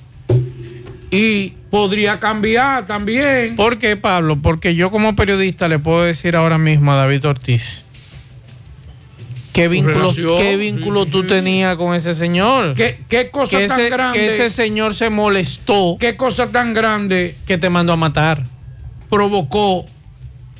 [1.10, 3.56] y podría cambiar también.
[3.56, 4.38] ¿Por qué, Pablo?
[4.40, 7.84] Porque yo como periodista le puedo decir ahora mismo a David Ortiz.
[9.58, 12.76] ¿Qué vínculo, ¿qué vínculo tú tenías con ese señor?
[12.76, 14.18] ¿Qué, qué cosa tan grande?
[14.20, 15.96] Que ese señor se molestó.
[15.98, 17.34] ¿Qué cosa tan grande?
[17.44, 18.44] Que te mandó a matar.
[19.10, 19.84] Provocó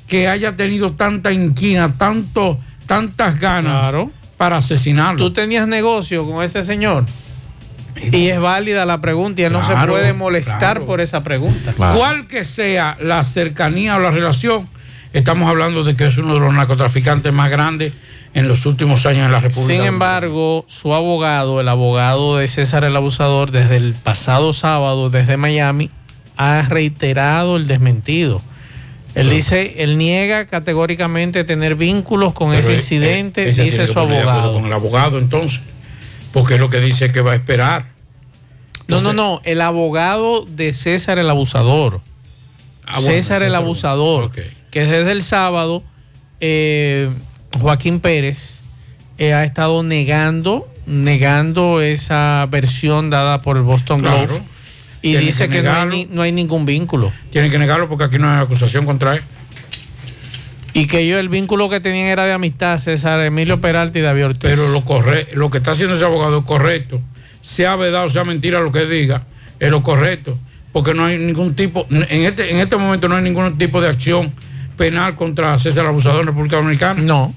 [0.08, 3.94] que haya tenido tanta inquina, tanto, tantas ganas
[4.36, 5.26] para asesinarlo.
[5.26, 7.04] ¿Tú tenías negocio con ese señor?
[8.10, 10.86] Y es válida la pregunta y él no se puede molestar claro.
[10.86, 11.72] por esa pregunta.
[11.76, 14.68] Cual que sea la cercanía o la relación,
[15.12, 17.92] estamos hablando de que es uno de los narcotraficantes más grandes
[18.34, 19.72] en los últimos años en la República.
[19.72, 25.36] Sin embargo, su abogado, el abogado de César el Abusador, desde el pasado sábado, desde
[25.36, 25.90] Miami,
[26.36, 28.40] ha reiterado el desmentido.
[29.14, 34.52] Él dice, él niega categóricamente tener vínculos con Pero ese incidente, dice su abogado.
[34.52, 35.60] Con el abogado, entonces,
[36.32, 37.86] porque es lo que dice que va a esperar.
[38.86, 42.00] No, no, no, el abogado de César el Abusador.
[42.86, 45.82] Ah, bueno, César el Abusador, que desde el sábado,
[46.40, 47.10] eh,
[47.60, 48.60] Joaquín Pérez
[49.18, 54.26] eh, ha estado negando, negando esa versión dada por el Boston Claro.
[54.26, 54.42] Globe
[55.02, 55.94] y dice que que, no, hay negarlo.
[55.94, 57.12] ni- no hay ningún vínculo.
[57.30, 59.22] Tienen que negarlo porque aquí no hay acusación contra él.
[60.74, 64.26] Y que yo el vínculo que tenían era de amistad, César Emilio Peralta y David
[64.26, 64.50] Ortiz.
[64.50, 67.00] Pero lo, corre, lo que está haciendo ese abogado es correcto.
[67.42, 69.22] Sea verdad o sea mentira lo que diga,
[69.58, 70.38] es lo correcto.
[70.72, 73.88] Porque no hay ningún tipo, en este, en este momento no hay ningún tipo de
[73.88, 74.32] acción
[74.78, 77.02] penal contra César Abusador en República Dominicana.
[77.02, 77.34] No.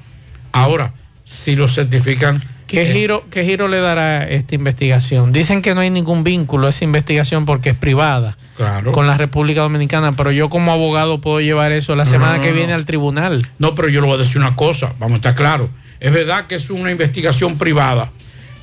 [0.53, 0.93] Ahora,
[1.25, 2.41] si lo certifican.
[2.67, 5.33] ¿Qué, eh, giro, ¿Qué giro le dará esta investigación?
[5.33, 8.93] Dicen que no hay ningún vínculo a esa investigación porque es privada Claro.
[8.93, 12.43] con la República Dominicana, pero yo como abogado puedo llevar eso la No, semana no,
[12.43, 13.45] que no, viene al tribunal.
[13.59, 15.69] No, pero yo le voy a decir una cosa, vamos a estar claros.
[15.99, 18.09] Es verdad que es una investigación privada,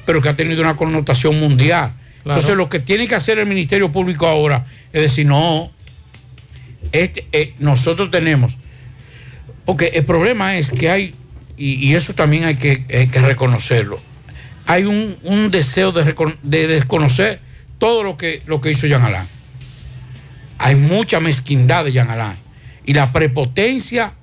[0.06, 1.92] pero que ha tenido una connotación mundial.
[2.22, 2.38] Claro.
[2.40, 5.70] Entonces, lo que tiene que hacer el Ministerio Público ahora es decir, no,
[6.92, 8.56] este, eh, nosotros tenemos.
[9.69, 11.15] Porque el problema es que hay,
[11.59, 12.86] y, eso también hay que,
[13.20, 14.01] reconocerlo,
[14.65, 17.39] hay un, deseo de desconocer
[17.77, 19.27] todo lo que, lo que hizo Jean Alain.
[20.57, 22.39] Hay mucha mezquindad de Jean Alain.
[22.86, 24.15] Y la prepotencia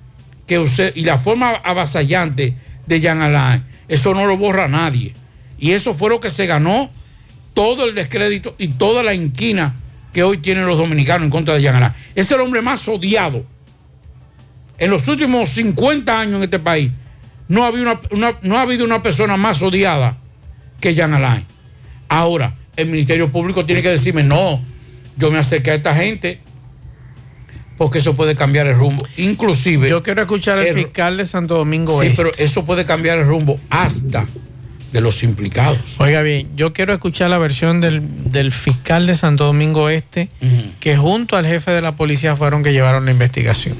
[0.48, 2.56] que usted, y la forma avasallante
[2.88, 5.14] de Jean Alain, eso no lo borra nadie.
[5.60, 6.90] Y eso fue lo que se ganó
[7.54, 9.76] todo el descrédito y toda la inquina
[10.12, 11.94] que hoy tienen los dominicanos en contra de Jean Alain.
[12.16, 13.54] Es el hombre más odiado.
[14.78, 16.92] En los últimos 50 años en este país,
[17.48, 20.18] no ha habido una, una- no ha habido una persona más odiada
[20.82, 21.46] que Jean Alain.
[22.10, 24.62] Ahora, el Ministerio Público tiene que decirme, no,
[25.18, 26.40] yo me acerqué a esta gente
[27.78, 29.06] porque eso puede cambiar el rumbo.
[29.18, 29.90] Inclusive...
[29.90, 32.18] Yo quiero escuchar al el- fiscal de Santo Domingo Sí, Este.
[32.24, 34.26] pero eso puede cambiar el rumbo hasta
[34.94, 35.80] de los implicados.
[36.00, 40.30] Oiga bien, yo quiero escuchar la versión del, del fiscal de Santo Domingo Este,
[40.80, 43.76] que junto al jefe de la policía fueron que llevaron la investigación.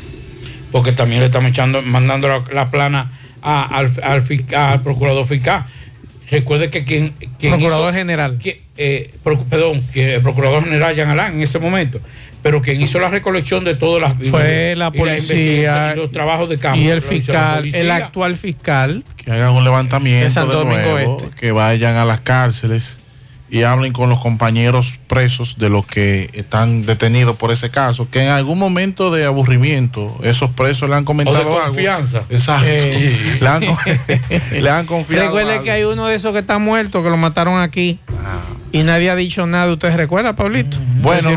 [0.76, 3.10] Porque también le estamos echando, mandando la, la plana
[3.42, 5.64] a- al, al fiscal- al procurador fiscal.
[6.30, 8.38] Recuerde que quien, quien Procurador hizo- general.
[8.38, 12.02] que, eh, pro- perdón, que el procurador general Jean Alain en ese momento,
[12.44, 16.58] pero quien hizo la recolección de todas las Fue la policía y los trabajos de
[16.58, 16.78] campo.
[16.82, 17.80] y el fiscal, policía.
[17.80, 19.06] el actual fiscal.
[19.16, 21.38] que hagan un levantamiento De Santo de Domingo nuevo, Este.
[21.38, 23.00] que vayan a las cárceles
[23.50, 28.24] y hablen con los compañeros presos de los que están detenidos por ese caso, que
[28.24, 31.66] en algún momento de aburrimiento esos presos le han comentado O de algo.
[31.66, 32.24] confianza.
[32.30, 32.66] Exacto.
[32.68, 33.38] Eh.
[33.42, 33.62] le, han,
[34.64, 35.26] le han confiado.
[35.28, 35.64] Recuerde algo.
[35.64, 38.00] que hay uno de esos que está muerto, que lo mataron aquí.
[38.72, 39.72] Y nadie ha dicho nada.
[39.72, 40.78] ¿Usted recuerda, Pablito?
[41.02, 41.30] Bueno,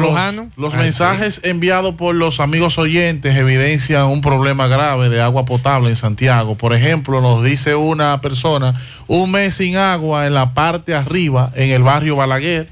[0.56, 5.90] los Ah, mensajes enviados por los amigos oyentes evidencian un problema grave de agua potable
[5.90, 6.56] en Santiago.
[6.56, 8.74] Por ejemplo, nos dice una persona,
[9.06, 12.68] un mes sin agua en la parte arriba, en el barrio Balaguer.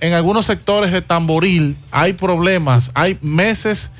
[0.00, 3.92] En algunos sectores de Tamboril hay problemas, hay meses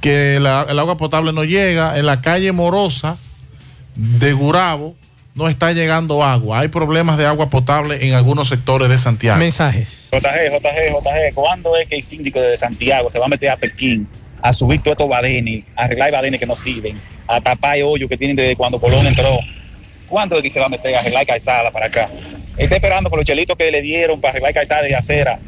[0.00, 1.98] que la- el agua potable no llega.
[1.98, 3.16] En la calle Morosa
[3.94, 4.94] de Gurabo
[5.34, 6.60] no está llegando agua.
[6.60, 9.38] Hay problemas de agua potable en algunos sectores de Santiago.
[9.38, 10.08] Mensajes.
[10.10, 10.20] JG,
[10.50, 14.08] JG, JG, ¿cuándo es que el síndico de Santiago se va a meter a Pekín
[14.42, 18.16] a subir todos estos badenes, a arreglar badenes que no sirven, a tapar hoyos que
[18.16, 19.38] tienen desde cuando Colón entró?
[20.08, 22.08] ¿Cuándo es que se va a meter a arreglar calzada para acá?
[22.56, 25.38] Está esperando por los chelitos que le dieron para arreglar calzada y acera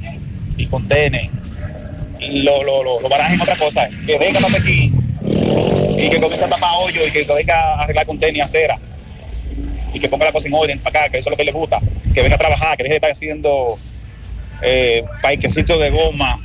[0.57, 1.31] y contenes.
[2.21, 4.95] Lo, lo, lo, lo barajen otra cosa, que venga a Pekín
[5.99, 8.79] y que comience a tapar hoyos y que venga a arreglar contenes y acera
[9.93, 11.53] y que ponga la cosa en orden para acá, que eso es lo que le
[11.53, 11.81] gusta,
[12.15, 13.79] que venga a trabajar, que deje de estar haciendo
[14.63, 16.39] eh, parquecitos de goma,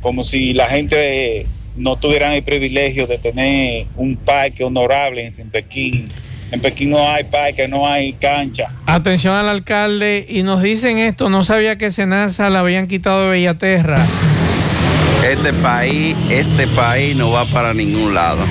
[0.00, 1.46] como si la gente
[1.76, 6.08] no tuviera el privilegio de tener un parque honorable en, en Pekín.
[6.54, 8.70] En Pekín no hay parque, no hay cancha.
[8.86, 10.24] Atención al alcalde.
[10.28, 11.28] Y nos dicen esto.
[11.28, 13.96] No sabía que Senasa la habían quitado de Bellaterra.
[15.28, 18.44] Este país, este país no va para ningún lado.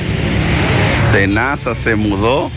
[1.13, 2.51] Senasa se mudó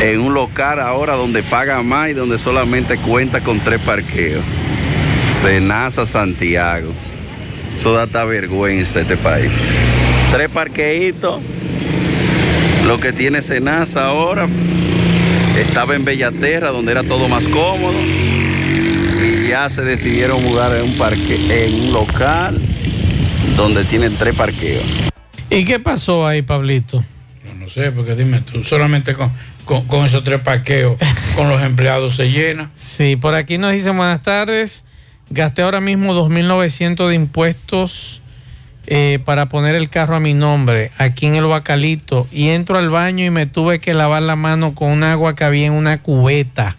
[0.00, 4.44] en un local ahora donde paga más y donde solamente cuenta con tres parqueos.
[5.42, 6.92] Senasa Santiago.
[7.76, 9.50] Eso da hasta vergüenza este país.
[10.30, 11.40] Tres parqueitos.
[12.88, 14.48] Lo que tiene Senasa ahora
[15.58, 17.94] Estaba en Bellaterra, donde era todo más cómodo.
[19.22, 22.58] Y ya se decidieron mudar en un parque, en un local
[23.56, 24.84] donde tienen tres parqueos.
[25.50, 27.04] ¿Y qué pasó ahí, Pablito?
[27.58, 29.32] No sé, porque dime tú, solamente con,
[29.64, 30.96] con- con esos tres parqueos,
[31.36, 32.70] con los empleados se llena.
[32.76, 34.84] Sí, por aquí nos dicen buenas tardes.
[35.30, 38.22] Gasté ahora mismo 2.900 de impuestos
[38.90, 42.88] eh, para poner el carro a mi nombre aquí en el Bacalito y entro al
[42.88, 45.98] baño y me tuve que lavar la mano con un agua que había en una
[45.98, 46.74] cubeta.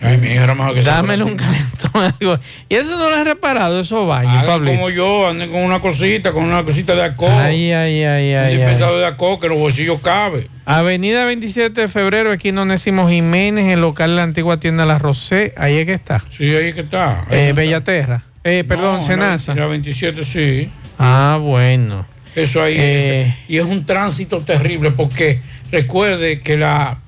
[0.00, 2.14] Ay, mi hija era mejor que esa Dámelo un calentón.
[2.68, 4.76] Y eso no lo has reparado, esos baños, Pablito.
[4.76, 7.32] como yo, anden con una cosita, con una cosita de alcohol.
[7.32, 10.48] Ay, ay, ay, ay, de alcohol, que los bolsillos cabe.
[10.66, 14.98] Avenida 27 de febrero, aquí en Onésimo Jiménez, el local de la antigua tienda La
[14.98, 15.52] Rosé.
[15.56, 16.22] Ahí es que está.
[16.28, 17.24] Sí, ahí es que está.
[17.30, 17.52] Eh.
[17.54, 18.22] Bellaterra.
[18.44, 19.54] Eh, perdón, No, Senasa.
[19.54, 20.68] La, la 27, sí.
[20.98, 22.06] Ah, bueno.
[22.36, 22.74] Eso ahí.
[22.78, 23.22] Eh.
[23.22, 23.36] eso.
[23.48, 25.40] Y es un tránsito terrible porque
[25.72, 26.98] recuerde que la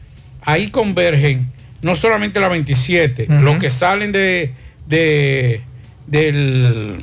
[0.43, 1.51] ahí convergen
[1.83, 3.43] no solamente la 27, Ujú.
[3.43, 4.53] los que salen de,
[4.89, 5.61] de,
[6.07, 6.97] del,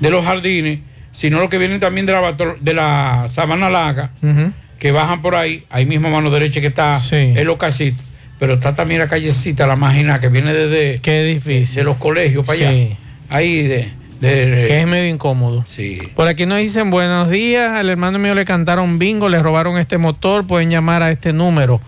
[0.00, 0.80] de los jardines,
[1.12, 4.52] sino los que vienen también de la, de la Sabana Larga, Ujú.
[4.78, 8.02] que bajan por ahí, ahí mismo a mano derecha que está el localcito.
[8.38, 11.74] Pero está también la callecita, la máquina que viene desde Qué difícil.
[11.76, 12.64] de los colegios para Sí.
[12.64, 12.96] allá.
[13.28, 13.90] Ahí de,
[14.20, 15.64] de- Que es medio incómodo.
[15.66, 15.98] Sí.
[16.16, 17.70] Por aquí nos dicen buenos días.
[17.72, 20.46] Al hermano mío le cantaron bingo, le robaron este motor.
[20.46, 21.80] Pueden llamar a este número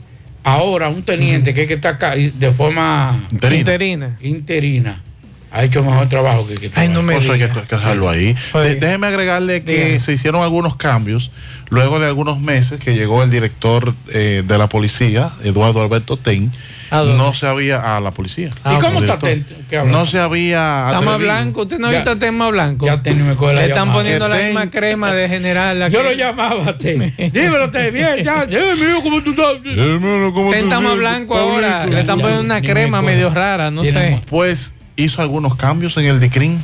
[0.44, 3.60] ahora un teniente que es que está acá de forma Interina.
[3.60, 4.18] Interina.
[4.22, 5.04] interina
[5.52, 8.36] ha hecho mejor trabajo que que Ay, no me Cosa hay que, que dejarlo ahí.
[8.54, 10.00] De- déjeme agregarle que Dígame.
[10.00, 11.32] se hicieron algunos cambios
[11.70, 16.52] luego de algunos meses que llegó el director eh, de la policía, Eduardo Alberto Ten.
[16.92, 18.50] No se había a la policía.
[18.64, 19.92] Ah, ¿Y cómo está habla?
[19.92, 21.62] No se había Está más blanco.
[21.62, 22.88] ¿Usted no visto el tema blanco?
[22.88, 24.00] ya Ten me coge la Le están llamada.
[24.00, 25.78] poniendo la Ten- misma crema de general.
[25.80, 30.34] la yo que- lo llamaba Ten dímelo Ten bien ya mío cómo tú estás Hermano,
[30.34, 31.86] ¿cómo tú está más blanco ahora.
[31.86, 34.20] Le están poniendo una crema medio rara, no sé.
[34.28, 34.74] Pues
[35.04, 36.62] hizo algunos cambios en el DICRIN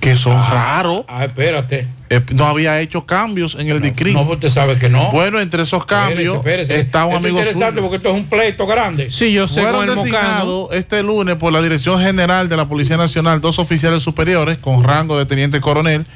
[0.00, 1.04] que son raros.
[1.08, 4.14] ah espérate Eh, no había hecho cambios en el DICRIN.
[4.14, 6.80] no usted sabe que no Bueno, entre esos cambios Espérese, espérese.
[6.86, 7.82] está un Esto es amigo interesante suyo.
[7.82, 9.10] porque esto es un pleito grande.
[9.10, 13.40] Sí, yo sé Fueron designados este lunes por la Dirección General de la Policía Nacional
[13.40, 16.06] dos oficiales superiores con rango de teniente coronel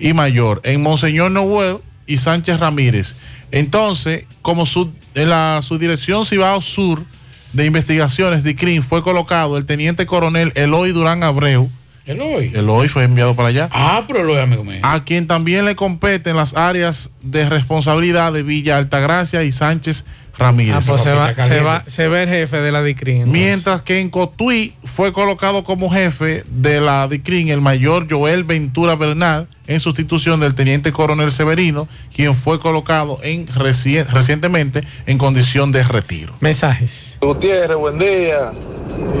[0.00, 1.78] y mayor en Monseñor Noel
[2.08, 3.14] y Sánchez Ramírez.
[3.52, 7.04] Entonces, como su, en la subdirección Cibao Sur
[7.52, 11.70] de Investigaciones de CRIM fue colocado el teniente coronel Eloy Durán Abreu.
[12.08, 12.50] Eloy.
[12.54, 13.68] Eloy fue enviado para allá.
[13.70, 14.78] Ah, pero Eloy, amigo mío.
[14.82, 20.04] A quien también le competen las áreas de responsabilidad de Villa Altagracia y Sánchez
[20.38, 20.76] Ramírez.
[20.76, 23.30] Ah, pues se va, se va, se ve el jefe de la DICRIN.
[23.30, 28.94] Mientras que en Cotuí fue colocado como jefe de la DICRIN el mayor Joel Ventura
[28.94, 35.72] Bernal en sustitución del teniente coronel Severino, quien fue colocado en reci- recientemente en condición
[35.72, 36.32] de retiro.
[36.40, 37.16] Mensajes.
[37.20, 38.52] Gutiérrez, buen día.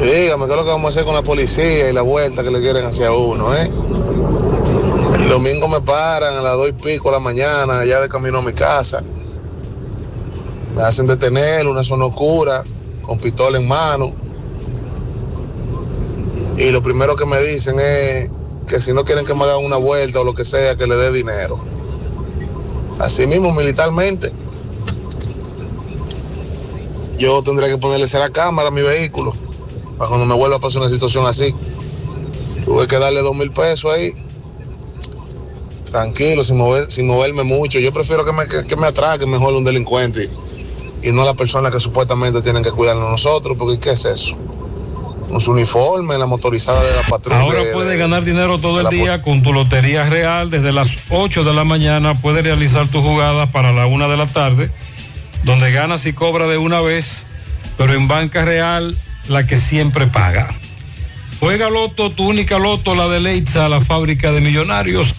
[0.00, 2.50] Dígame, ¿qué es lo que vamos a hacer con la policía y la vuelta que
[2.50, 3.70] le quieren hacia uno, eh?
[5.14, 8.38] El domingo me paran a las dos y pico de la mañana, allá de camino
[8.38, 9.02] a mi casa.
[10.74, 12.64] Me hacen detener una zona oscura,
[13.02, 14.12] con pistola en mano.
[16.56, 18.30] Y lo primero que me dicen es
[18.66, 20.96] que si no quieren que me hagan una vuelta o lo que sea, que le
[20.96, 21.58] dé dinero.
[22.98, 24.32] Así mismo, militarmente.
[27.18, 29.34] Yo tendría que ponerle cera cámara a mi vehículo
[29.98, 31.54] para cuando me vuelva a pasar una situación así.
[32.64, 34.12] Tuve que darle dos mil pesos ahí.
[35.90, 37.78] Tranquilo, sin, mover, sin moverme mucho.
[37.78, 40.28] Yo prefiero que me, que, que me atraque mejor un delincuente
[41.02, 44.36] y, y no la persona que supuestamente tienen que cuidarnos nosotros, porque ¿qué es eso?
[45.28, 47.40] con su uniforme, la motorizada de la patrulla.
[47.40, 50.48] Ahora de- puedes de- ganar dinero todo el día con tu Lotería Real.
[50.48, 54.26] Desde las 8 de la mañana puedes realizar tus jugadas para la 1 de la
[54.26, 54.70] tarde,
[55.44, 57.26] donde ganas y cobras de una vez,
[57.76, 58.96] pero en Banca Real,
[59.28, 60.48] la que siempre paga.
[61.40, 65.14] Juega Loto, tu única Loto, la de Leitza, la fábrica de millonarios.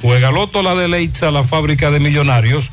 [0.00, 2.70] Juega Loto, la de Leitza, la fábrica de millonarios.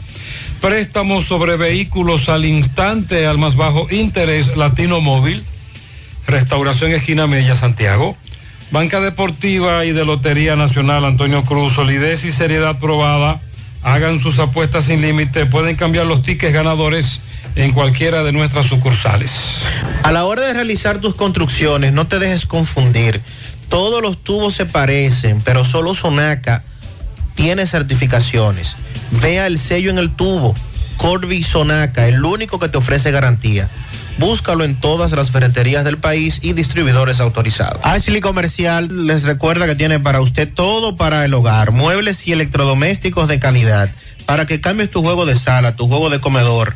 [0.61, 5.43] Préstamos sobre vehículos al instante, al más bajo interés, Latino Móvil.
[6.27, 8.15] Restauración Esquina Mella, Santiago.
[8.71, 13.39] Banca Deportiva y de Lotería Nacional Antonio Cruz, solidez y seriedad probada.
[13.83, 15.45] Hagan sus apuestas sin límite.
[15.45, 17.21] Pueden cambiar los tickets ganadores
[17.55, 19.31] en cualquiera de nuestras sucursales.
[20.03, 23.21] A la hora de realizar tus construcciones, no te dejes confundir.
[23.69, 26.63] Todos los tubos se parecen, pero solo Sonaca
[27.35, 28.75] tiene certificaciones.
[29.21, 30.55] Vea el sello en el tubo.
[30.97, 33.69] Corby Sonaca, el único que te ofrece garantía.
[34.17, 37.79] Búscalo en todas las ferreterías del país y distribuidores autorizados.
[37.83, 43.27] Ashley Comercial les recuerda que tiene para usted todo para el hogar, muebles y electrodomésticos
[43.27, 43.89] de calidad.
[44.25, 46.75] Para que cambies tu juego de sala, tu juego de comedor,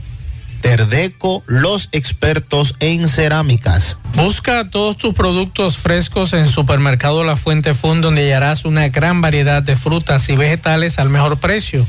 [0.61, 3.97] Terdeco, los expertos en cerámicas.
[4.15, 9.63] Busca todos tus productos frescos en Supermercado La Fuente Fund, donde hallarás una gran variedad
[9.63, 11.85] de frutas y vegetales al mejor precio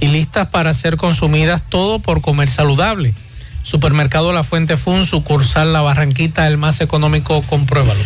[0.00, 3.14] y listas para ser consumidas todo por comer saludable.
[3.66, 7.98] Supermercado La Fuente Fun, sucursal La Barranquita, el más económico, compruébalo.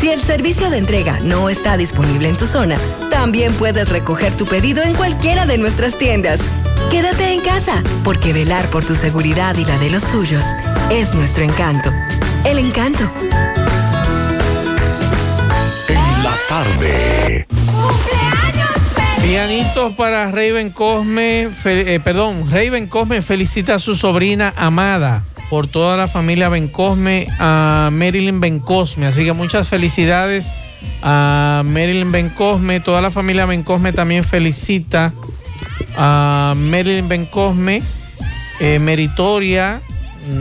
[0.00, 2.76] Si el servicio de entrega no está disponible en tu zona,
[3.10, 6.40] también puedes recoger tu pedido en cualquiera de nuestras tiendas.
[6.90, 10.44] Quédate en casa, porque velar por tu seguridad y la de los tuyos
[10.90, 11.90] es nuestro encanto.
[12.44, 13.10] El encanto.
[15.88, 17.46] En la tarde.
[19.22, 25.68] Pianitos para Raven Cosme, fe- eh, perdón, Raven Cosme felicita a su sobrina Amada por
[25.68, 29.06] toda la familia Bencosme, a Marilyn Bencosme.
[29.06, 30.50] Así que muchas felicidades
[31.02, 32.80] a Marilyn Bencosme.
[32.80, 35.12] Toda la familia Bencosme también felicita
[35.96, 37.82] a Marilyn Bencosme,
[38.60, 39.80] eh, meritoria,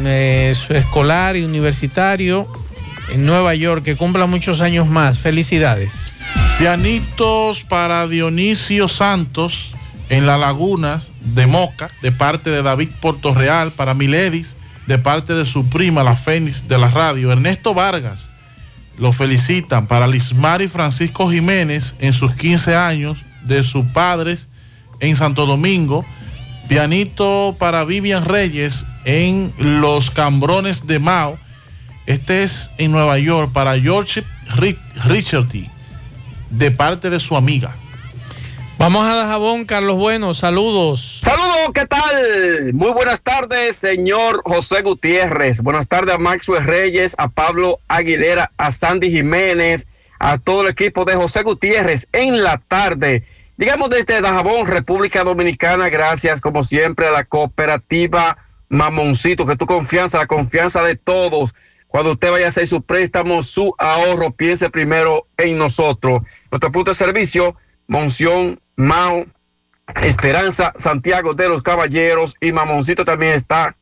[0.05, 2.47] eh, su escolar y universitario
[3.11, 5.19] en Nueva York, que cumpla muchos años más.
[5.19, 6.19] Felicidades.
[6.57, 9.73] Pianitos para Dionisio Santos
[10.09, 14.55] en la Laguna de Moca, de parte de David Portorreal, para Miledis,
[14.87, 18.29] de parte de su prima, la Fénix de la radio, Ernesto Vargas.
[18.97, 24.47] Lo felicitan para Lismar y Francisco Jiménez en sus 15 años de sus padres
[24.99, 26.05] en Santo Domingo.
[26.67, 31.37] Pianito para Vivian Reyes en Los Cambrones de Mao.
[32.05, 34.23] Este es en Nueva York para George
[34.55, 35.69] Ri- Richardy
[36.49, 37.75] de parte de su amiga.
[38.77, 41.21] Vamos a Dajabón, Carlos Bueno, saludos.
[41.23, 42.73] Saludos, ¿qué tal?
[42.73, 45.61] Muy buenas tardes, señor José Gutiérrez.
[45.61, 49.87] Buenas tardes a Maxwell Reyes, a Pablo Aguilera, a Sandy Jiménez,
[50.19, 53.23] a todo el equipo de José Gutiérrez en la tarde.
[53.57, 58.37] Llegamos desde Dajabón, República Dominicana, gracias como siempre a la cooperativa
[58.69, 61.53] Mamoncito, que tu confianza, la confianza de todos.
[61.87, 66.23] Cuando usted vaya a hacer su préstamo, su ahorro, piense primero en nosotros.
[66.49, 67.55] Nuestro punto de servicio,
[67.87, 69.25] Monción, Mao,
[70.01, 73.75] Esperanza, Santiago de los Caballeros y Mamoncito también está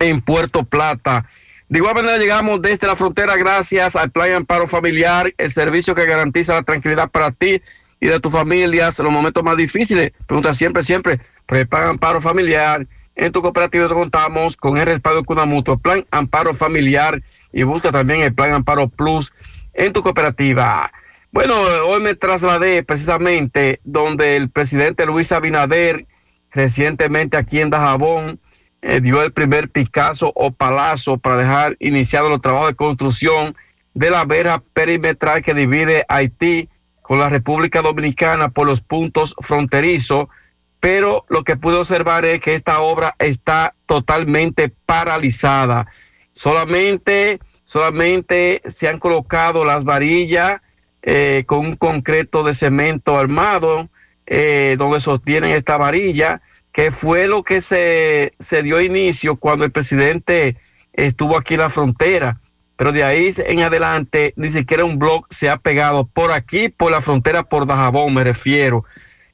[0.00, 1.26] en Puerto Plata.
[1.68, 6.06] De igual manera llegamos desde la frontera gracias al Plan Amparo Familiar, el servicio que
[6.06, 7.60] garantiza la tranquilidad para ti
[8.00, 10.12] y de tus familias en los momentos más difíciles.
[10.26, 12.86] Pregunta siempre, siempre, pues Plan Amparo Familiar.
[13.16, 17.20] En tu cooperativa contamos con el respaldo de Cuna Mutua, Plan Amparo Familiar
[17.52, 19.32] y busca también el Plan Amparo Plus
[19.74, 20.90] en tu cooperativa.
[21.30, 26.06] Bueno, hoy me trasladé precisamente donde el presidente Luis Abinader,
[26.52, 28.40] recientemente aquí en Dajabón,
[28.80, 33.54] eh, dio el primer Picasso o palazo para dejar iniciados los trabajos de construcción
[33.92, 36.70] de la verja perimetral que divide Haití
[37.02, 40.28] con la República Dominicana por los puntos fronterizos,
[40.80, 45.88] pero lo que pude observar es que esta obra está totalmente paralizada.
[46.32, 50.62] Solamente, solamente se han colocado las varillas
[51.10, 53.88] eh, con un concreto de cemento armado
[54.26, 59.70] eh, donde sostienen esta varilla, que fue lo que se, se dio inicio cuando el
[59.70, 60.58] presidente
[60.92, 62.36] estuvo aquí en la frontera.
[62.76, 66.92] Pero de ahí en adelante ni siquiera un blog se ha pegado por aquí, por
[66.92, 68.84] la frontera, por Dajabón, me refiero.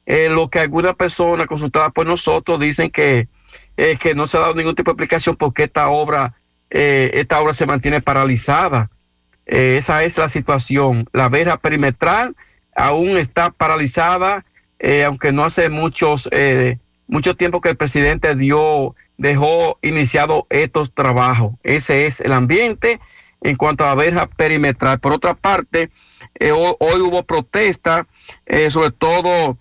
[0.05, 3.27] Eh, lo que algunas personas consultadas por nosotros dicen que,
[3.75, 6.35] eh, que no se ha dado ningún tipo de explicación porque esta obra,
[6.69, 8.89] eh, esta obra se mantiene paralizada.
[9.45, 11.07] Eh, esa es la situación.
[11.13, 12.35] La verja perimetral
[12.75, 14.43] aún está paralizada,
[14.79, 16.77] eh, aunque no hace muchos, eh,
[17.07, 21.53] mucho tiempo que el presidente dio, dejó iniciado estos trabajos.
[21.63, 22.99] Ese es el ambiente
[23.41, 24.99] en cuanto a la verja perimetral.
[24.99, 25.89] Por otra parte,
[26.39, 28.05] eh, ho- hoy, hubo protesta,
[28.69, 29.57] sobre todo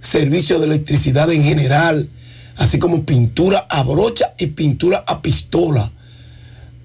[0.00, 2.08] servicio de electricidad en general,
[2.56, 5.90] así como pintura a brocha y pintura a pistola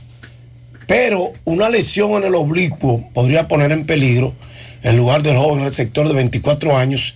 [0.88, 4.34] Pero una lesión en el oblicuo podría poner en peligro
[4.84, 7.15] el lugar del joven receptor de 24 años,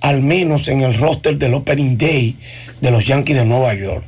[0.00, 2.36] al menos en el roster del Opening Day
[2.80, 4.04] de los Yankees de Nueva York.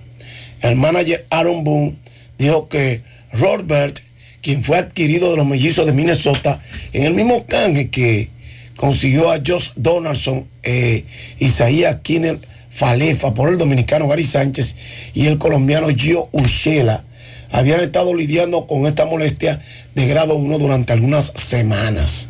[0.62, 1.96] El manager Aaron Boone
[2.38, 3.02] dijo que
[3.32, 4.00] Rothbert
[4.42, 6.60] quien fue adquirido de los mellizos de Minnesota
[6.92, 8.30] en el mismo canje que
[8.78, 11.04] consiguió a Josh Donaldson, eh,
[11.40, 12.38] Isaías Kinner
[12.70, 14.76] Falefa por el dominicano Gary Sánchez
[15.14, 17.04] y el colombiano Gio Urshela.
[17.50, 19.60] Habían estado lidiando con esta molestia
[19.96, 22.28] de grado 1 durante algunas semanas.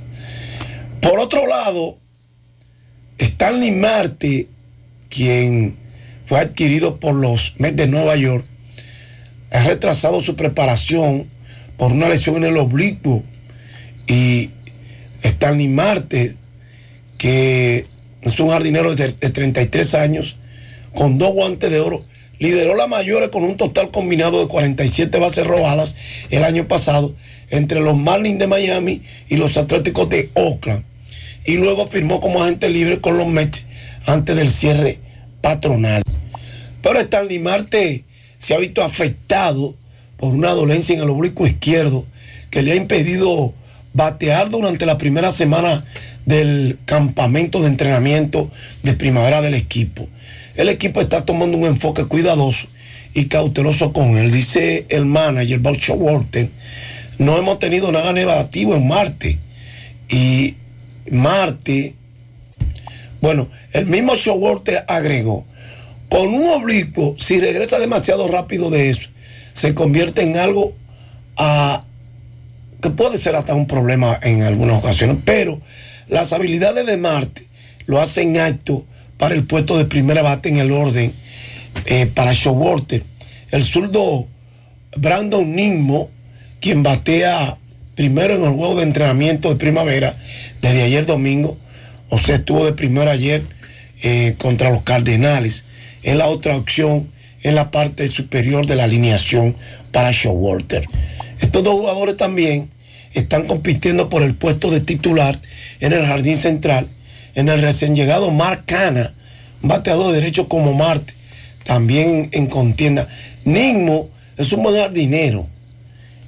[1.02, 1.98] Por otro lado,
[3.18, 4.48] Stanley Marte,
[5.10, 5.76] quien
[6.24, 8.46] fue adquirido por los Mets de Nueva York,
[9.50, 11.28] ha retrasado su preparación
[11.76, 13.22] por una lesión en el oblicuo.
[14.06, 14.48] Y
[15.22, 16.36] Stanley Marte,
[17.16, 17.86] que
[18.22, 20.36] es un jardinero de, de 33 años,
[20.94, 22.04] con dos guantes de oro,
[22.38, 25.96] lideró la mayores con un total combinado de 47 bases robadas
[26.30, 27.14] el año pasado
[27.50, 30.84] entre los Marlins de Miami y los Atléticos de Oakland.
[31.44, 33.66] Y luego firmó como agente libre con los Mets
[34.06, 34.98] antes del cierre
[35.40, 36.02] patronal.
[36.82, 38.04] Pero Stanley Marte
[38.38, 39.74] se ha visto afectado
[40.16, 42.06] por una dolencia en el oblicuo izquierdo
[42.50, 43.54] que le ha impedido
[43.92, 45.84] batear durante la primera semana
[46.26, 48.50] del campamento de entrenamiento
[48.82, 50.08] de primavera del equipo.
[50.54, 52.68] El equipo está tomando un enfoque cuidadoso
[53.14, 54.30] y cauteloso con él.
[54.30, 56.48] Dice el manager, Bob Walter,
[57.18, 59.38] no hemos tenido nada negativo en Marte.
[60.08, 60.56] Y
[61.10, 61.94] Marte,
[63.20, 65.44] bueno, el mismo Showalter agregó,
[66.08, 69.08] con un oblicuo, si regresa demasiado rápido de eso,
[69.52, 70.72] se convierte en algo
[71.36, 71.84] ah,
[72.80, 75.60] que puede ser hasta un problema en algunas ocasiones, pero
[76.08, 77.46] las habilidades de Marte
[77.86, 78.84] lo hacen acto
[79.16, 81.12] para el puesto de primera bate en el orden
[81.86, 83.02] eh, para Showalter.
[83.50, 84.26] El zurdo
[84.96, 86.10] Brandon Nismo,
[86.60, 87.56] quien batea
[87.94, 90.16] primero en el juego de entrenamiento de primavera
[90.62, 91.58] desde ayer domingo,
[92.10, 93.42] o sea, estuvo de primero ayer
[94.02, 95.64] eh, contra los Cardenales.
[96.02, 97.08] Es la otra opción
[97.42, 99.56] en la parte superior de la alineación
[99.92, 100.86] para Showalter.
[101.40, 102.70] Estos dos jugadores también
[103.14, 105.40] están compitiendo por el puesto de titular
[105.80, 106.88] en el jardín central.
[107.34, 109.14] En el recién llegado Mark Cana,
[109.62, 111.14] bateador de derecho como Marte,
[111.64, 113.08] también en contienda.
[113.44, 115.46] Nismo es un buen jardinero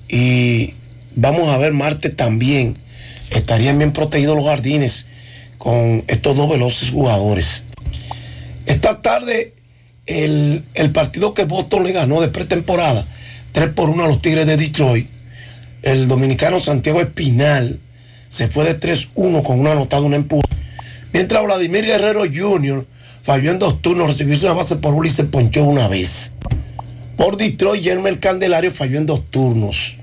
[0.09, 0.75] y
[1.15, 2.75] vamos a ver Marte también.
[3.31, 5.07] Estarían bien protegidos los jardines
[5.59, 7.65] con estos dos veloces jugadores.
[8.67, 9.55] Esta tarde
[10.07, 13.07] el, partido que Boston le ganó de pretemporada,
[13.53, 15.09] 3 por 1 a los Tigres de Detroit,
[15.83, 17.79] el dominicano Santiago Espinal
[18.29, 20.47] se fue de 3-1 con una anotada, una empuje.
[21.13, 22.87] Mientras Vladimir Guerrero Jr.
[23.23, 26.33] falló en dos turnos, recibió una base por uno y se ponchó una vez.
[27.17, 29.97] Por Detroit, Yermel Candelario falló en dos turnos.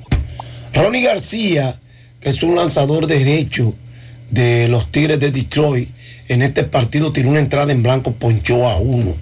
[0.74, 1.80] Ronnie García,
[2.20, 3.74] que es un lanzador derecho
[4.30, 5.90] de los Tigres de Detroit,
[6.28, 9.16] en este partido tiró una entrada en blanco, ponchó a uno.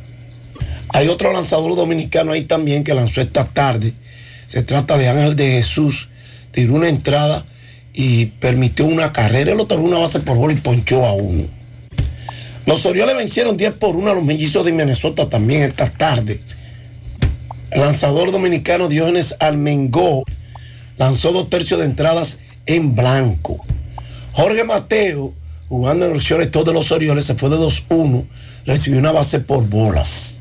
[0.89, 3.93] Hay otro lanzador dominicano ahí también que lanzó esta tarde.
[4.47, 6.09] Se trata de Ángel de Jesús.
[6.51, 7.45] Tiró una entrada
[7.93, 9.51] y permitió una carrera.
[9.51, 11.45] El otro una base por bola y ponchó a uno.
[12.65, 16.39] Los Orioles vencieron 10 por 1 a los mellizos de Minnesota también esta tarde.
[17.69, 20.23] El lanzador dominicano Diógenes Almengó
[20.97, 23.63] lanzó dos tercios de entradas en blanco.
[24.31, 25.33] Jorge Mateo,
[25.69, 28.25] jugando en los todos de los Orioles, se fue de 2-1,
[28.65, 30.39] recibió una base por bolas.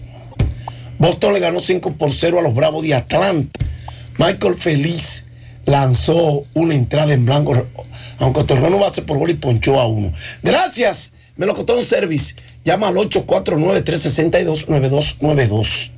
[0.99, 3.59] Boston le ganó 5 por 0 a los Bravos de Atlanta.
[4.19, 5.25] Michael Feliz
[5.67, 7.67] lanzó una entrada en blanco
[8.19, 10.15] aunque torneo no va a ser por gol y ponchó a uno.
[10.43, 12.37] Gracias, Melocotón Service.
[12.65, 15.91] Llama al 849-362-9292.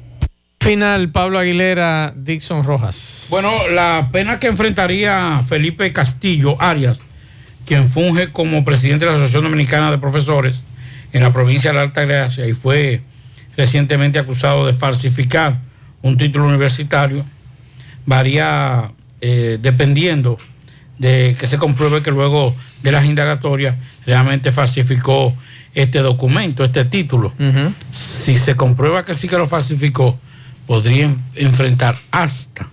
[0.60, 3.26] Final, Pablo Aguilera, Dixon Rojas.
[3.28, 7.04] Bueno, la pena que enfrentaría Felipe Castillo Arias,
[7.64, 10.62] quien funge como presidente de la Asociación Dominicana de Profesores
[11.12, 13.00] en la provincia de la Alta Gracia y fue
[13.56, 15.60] recientemente acusado de falsificar
[16.02, 17.24] un título universitario,
[18.06, 20.38] varía eh, dependiendo
[20.98, 23.76] de que se compruebe que luego de las indagatorias
[24.06, 25.34] realmente falsificó
[25.74, 27.32] este documento, este título.
[27.90, 30.18] Si se comprueba que sí que lo falsificó,
[30.66, 32.68] podría en- enfrentar hasta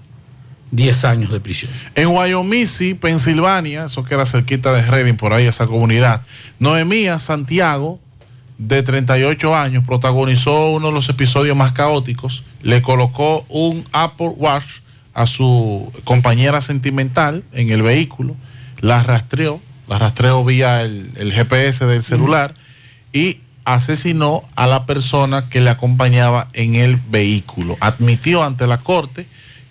[0.71, 1.69] 10 años de prisión.
[1.95, 6.21] En Wyoming, Pensilvania, eso que era cerquita de Reading, por ahí esa comunidad,
[6.59, 7.99] Noemía Santiago,
[8.57, 12.43] de 38 años, protagonizó uno de los episodios más caóticos.
[12.61, 14.65] Le colocó un Apple Watch
[15.13, 18.35] a su compañera sentimental en el vehículo,
[18.79, 22.55] la rastreó, la rastreó vía el, el GPS del celular
[23.11, 27.77] y asesinó a la persona que le acompañaba en el vehículo.
[27.79, 29.25] Admitió ante la corte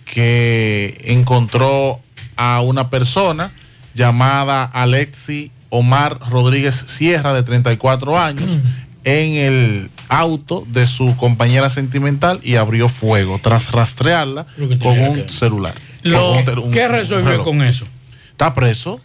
[0.05, 1.99] que encontró
[2.35, 3.51] a una persona
[3.93, 8.49] llamada Alexi Omar Rodríguez Sierra, de 34 años,
[9.05, 14.45] en el auto de su compañera sentimental y abrió fuego tras rastrearla
[14.81, 15.73] con un celular.
[16.03, 17.85] Lo- Con un tel- un- ¿Qué resolvió con eso?
[18.31, 18.99] Está preso.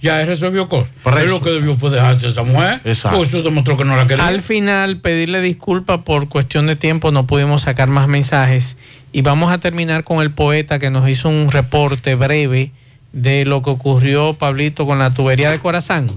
[0.00, 0.90] Ya resolvió cosas.
[1.04, 1.18] Preso.
[1.20, 2.80] Él lo que debió fue dejarse a esa mujer.
[2.84, 3.18] Exacto.
[3.18, 4.26] Pues eso demostró que no la quería.
[4.26, 8.76] Al final, pedirle disculpas por cuestión de tiempo, no pudimos sacar más mensajes.
[9.12, 12.72] Y vamos a terminar con el poeta que nos hizo un reporte breve
[13.12, 16.08] de lo que ocurrió, Pablito, con la tubería de Corazán.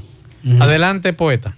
[0.60, 1.56] Adelante, poeta.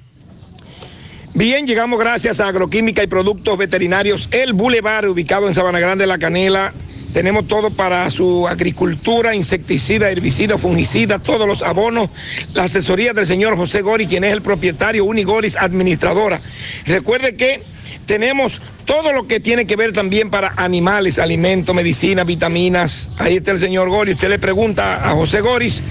[1.37, 6.17] Bien, llegamos gracias a Agroquímica y Productos Veterinarios El Boulevard, ubicado en Sabana Grande, La
[6.17, 6.73] Canela.
[7.13, 12.09] Tenemos todo para su agricultura, insecticida, herbicida, fungicida, todos los abonos.
[12.55, 16.41] La asesoría del señor José Gori, quien es el propietario Unigoris Administradora.
[16.87, 17.61] Recuerde que
[18.07, 23.11] tenemos todo lo que tiene que ver también para animales, alimentos, medicina, vitaminas.
[23.19, 24.13] Ahí está el señor Gori.
[24.13, 25.83] Usted le pregunta a José Goris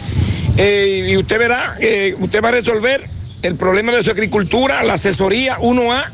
[0.56, 3.15] eh, y usted verá, eh, usted va a resolver
[3.47, 6.06] el problema de su agricultura, la asesoría 1A,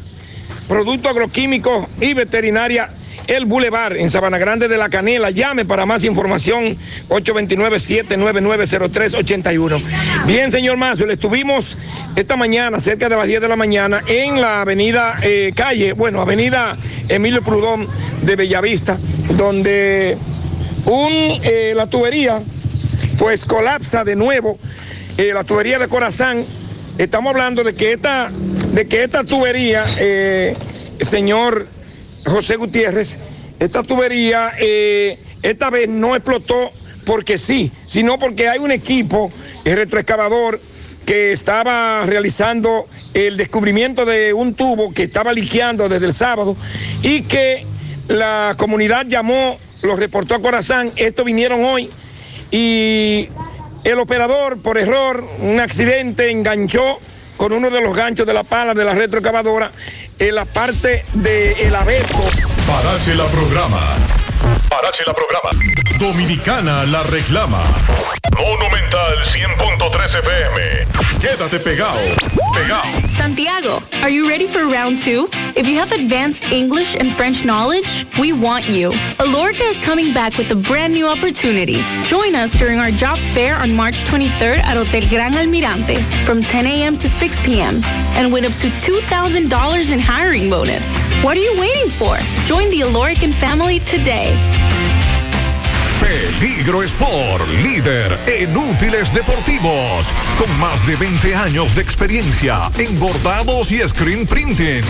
[0.68, 2.88] productos agroquímicos y veterinaria.
[3.28, 5.30] El Boulevard en Sabana Grande de la Canela.
[5.30, 6.76] Llame para más información
[7.08, 9.80] 829-799-0381.
[10.26, 11.78] Bien, señor Mazo, estuvimos
[12.16, 16.20] esta mañana, cerca de las 10 de la mañana, en la avenida eh, calle, bueno,
[16.20, 16.76] avenida
[17.08, 17.86] Emilio Prudón
[18.22, 18.98] de Bellavista,
[19.36, 20.18] donde
[20.84, 21.12] un,
[21.44, 22.42] eh, la tubería
[23.18, 24.58] pues colapsa de nuevo
[25.18, 26.46] eh, la tubería de Corazán.
[27.02, 30.54] Estamos hablando de que esta, de que esta tubería, eh,
[31.00, 31.66] señor
[32.24, 33.18] José Gutiérrez,
[33.58, 36.70] esta tubería eh, esta vez no explotó
[37.04, 39.32] porque sí, sino porque hay un equipo,
[39.64, 40.60] el retroexcavador,
[41.04, 46.56] que estaba realizando el descubrimiento de un tubo que estaba liqueando desde el sábado
[47.02, 47.66] y que
[48.06, 51.90] la comunidad llamó, lo reportó a Corazán, estos vinieron hoy
[52.52, 53.28] y
[53.84, 56.98] el operador, por error, un accidente, enganchó
[57.36, 59.72] con uno de los ganchos de la pala de la retroexcavadora
[60.18, 62.18] en la parte del abeto.
[62.66, 64.21] Parache la programa.
[64.68, 65.50] Parache la programa.
[65.98, 67.62] Dominicana la reclama.
[68.38, 70.86] Monumental 100.13 FM.
[71.20, 71.98] Quédate pegado.
[72.54, 73.08] Pegado.
[73.16, 75.28] Santiago, are you ready for round two?
[75.54, 78.92] If you have advanced English and French knowledge, we want you.
[79.20, 81.82] Alorca is coming back with a brand new opportunity.
[82.04, 86.66] Join us during our job fair on March 23rd at Hotel Gran Almirante from 10
[86.66, 86.96] a.m.
[86.98, 87.80] to 6 p.m.
[88.16, 91.01] and win up to $2,000 in hiring bonus.
[91.22, 92.18] What are you waiting for?
[92.46, 94.36] Join the Alorican family today.
[96.00, 103.70] Peligro Sport, líder en útiles deportivos, con más de 20 años de experiencia en bordados
[103.70, 104.82] y screen printing.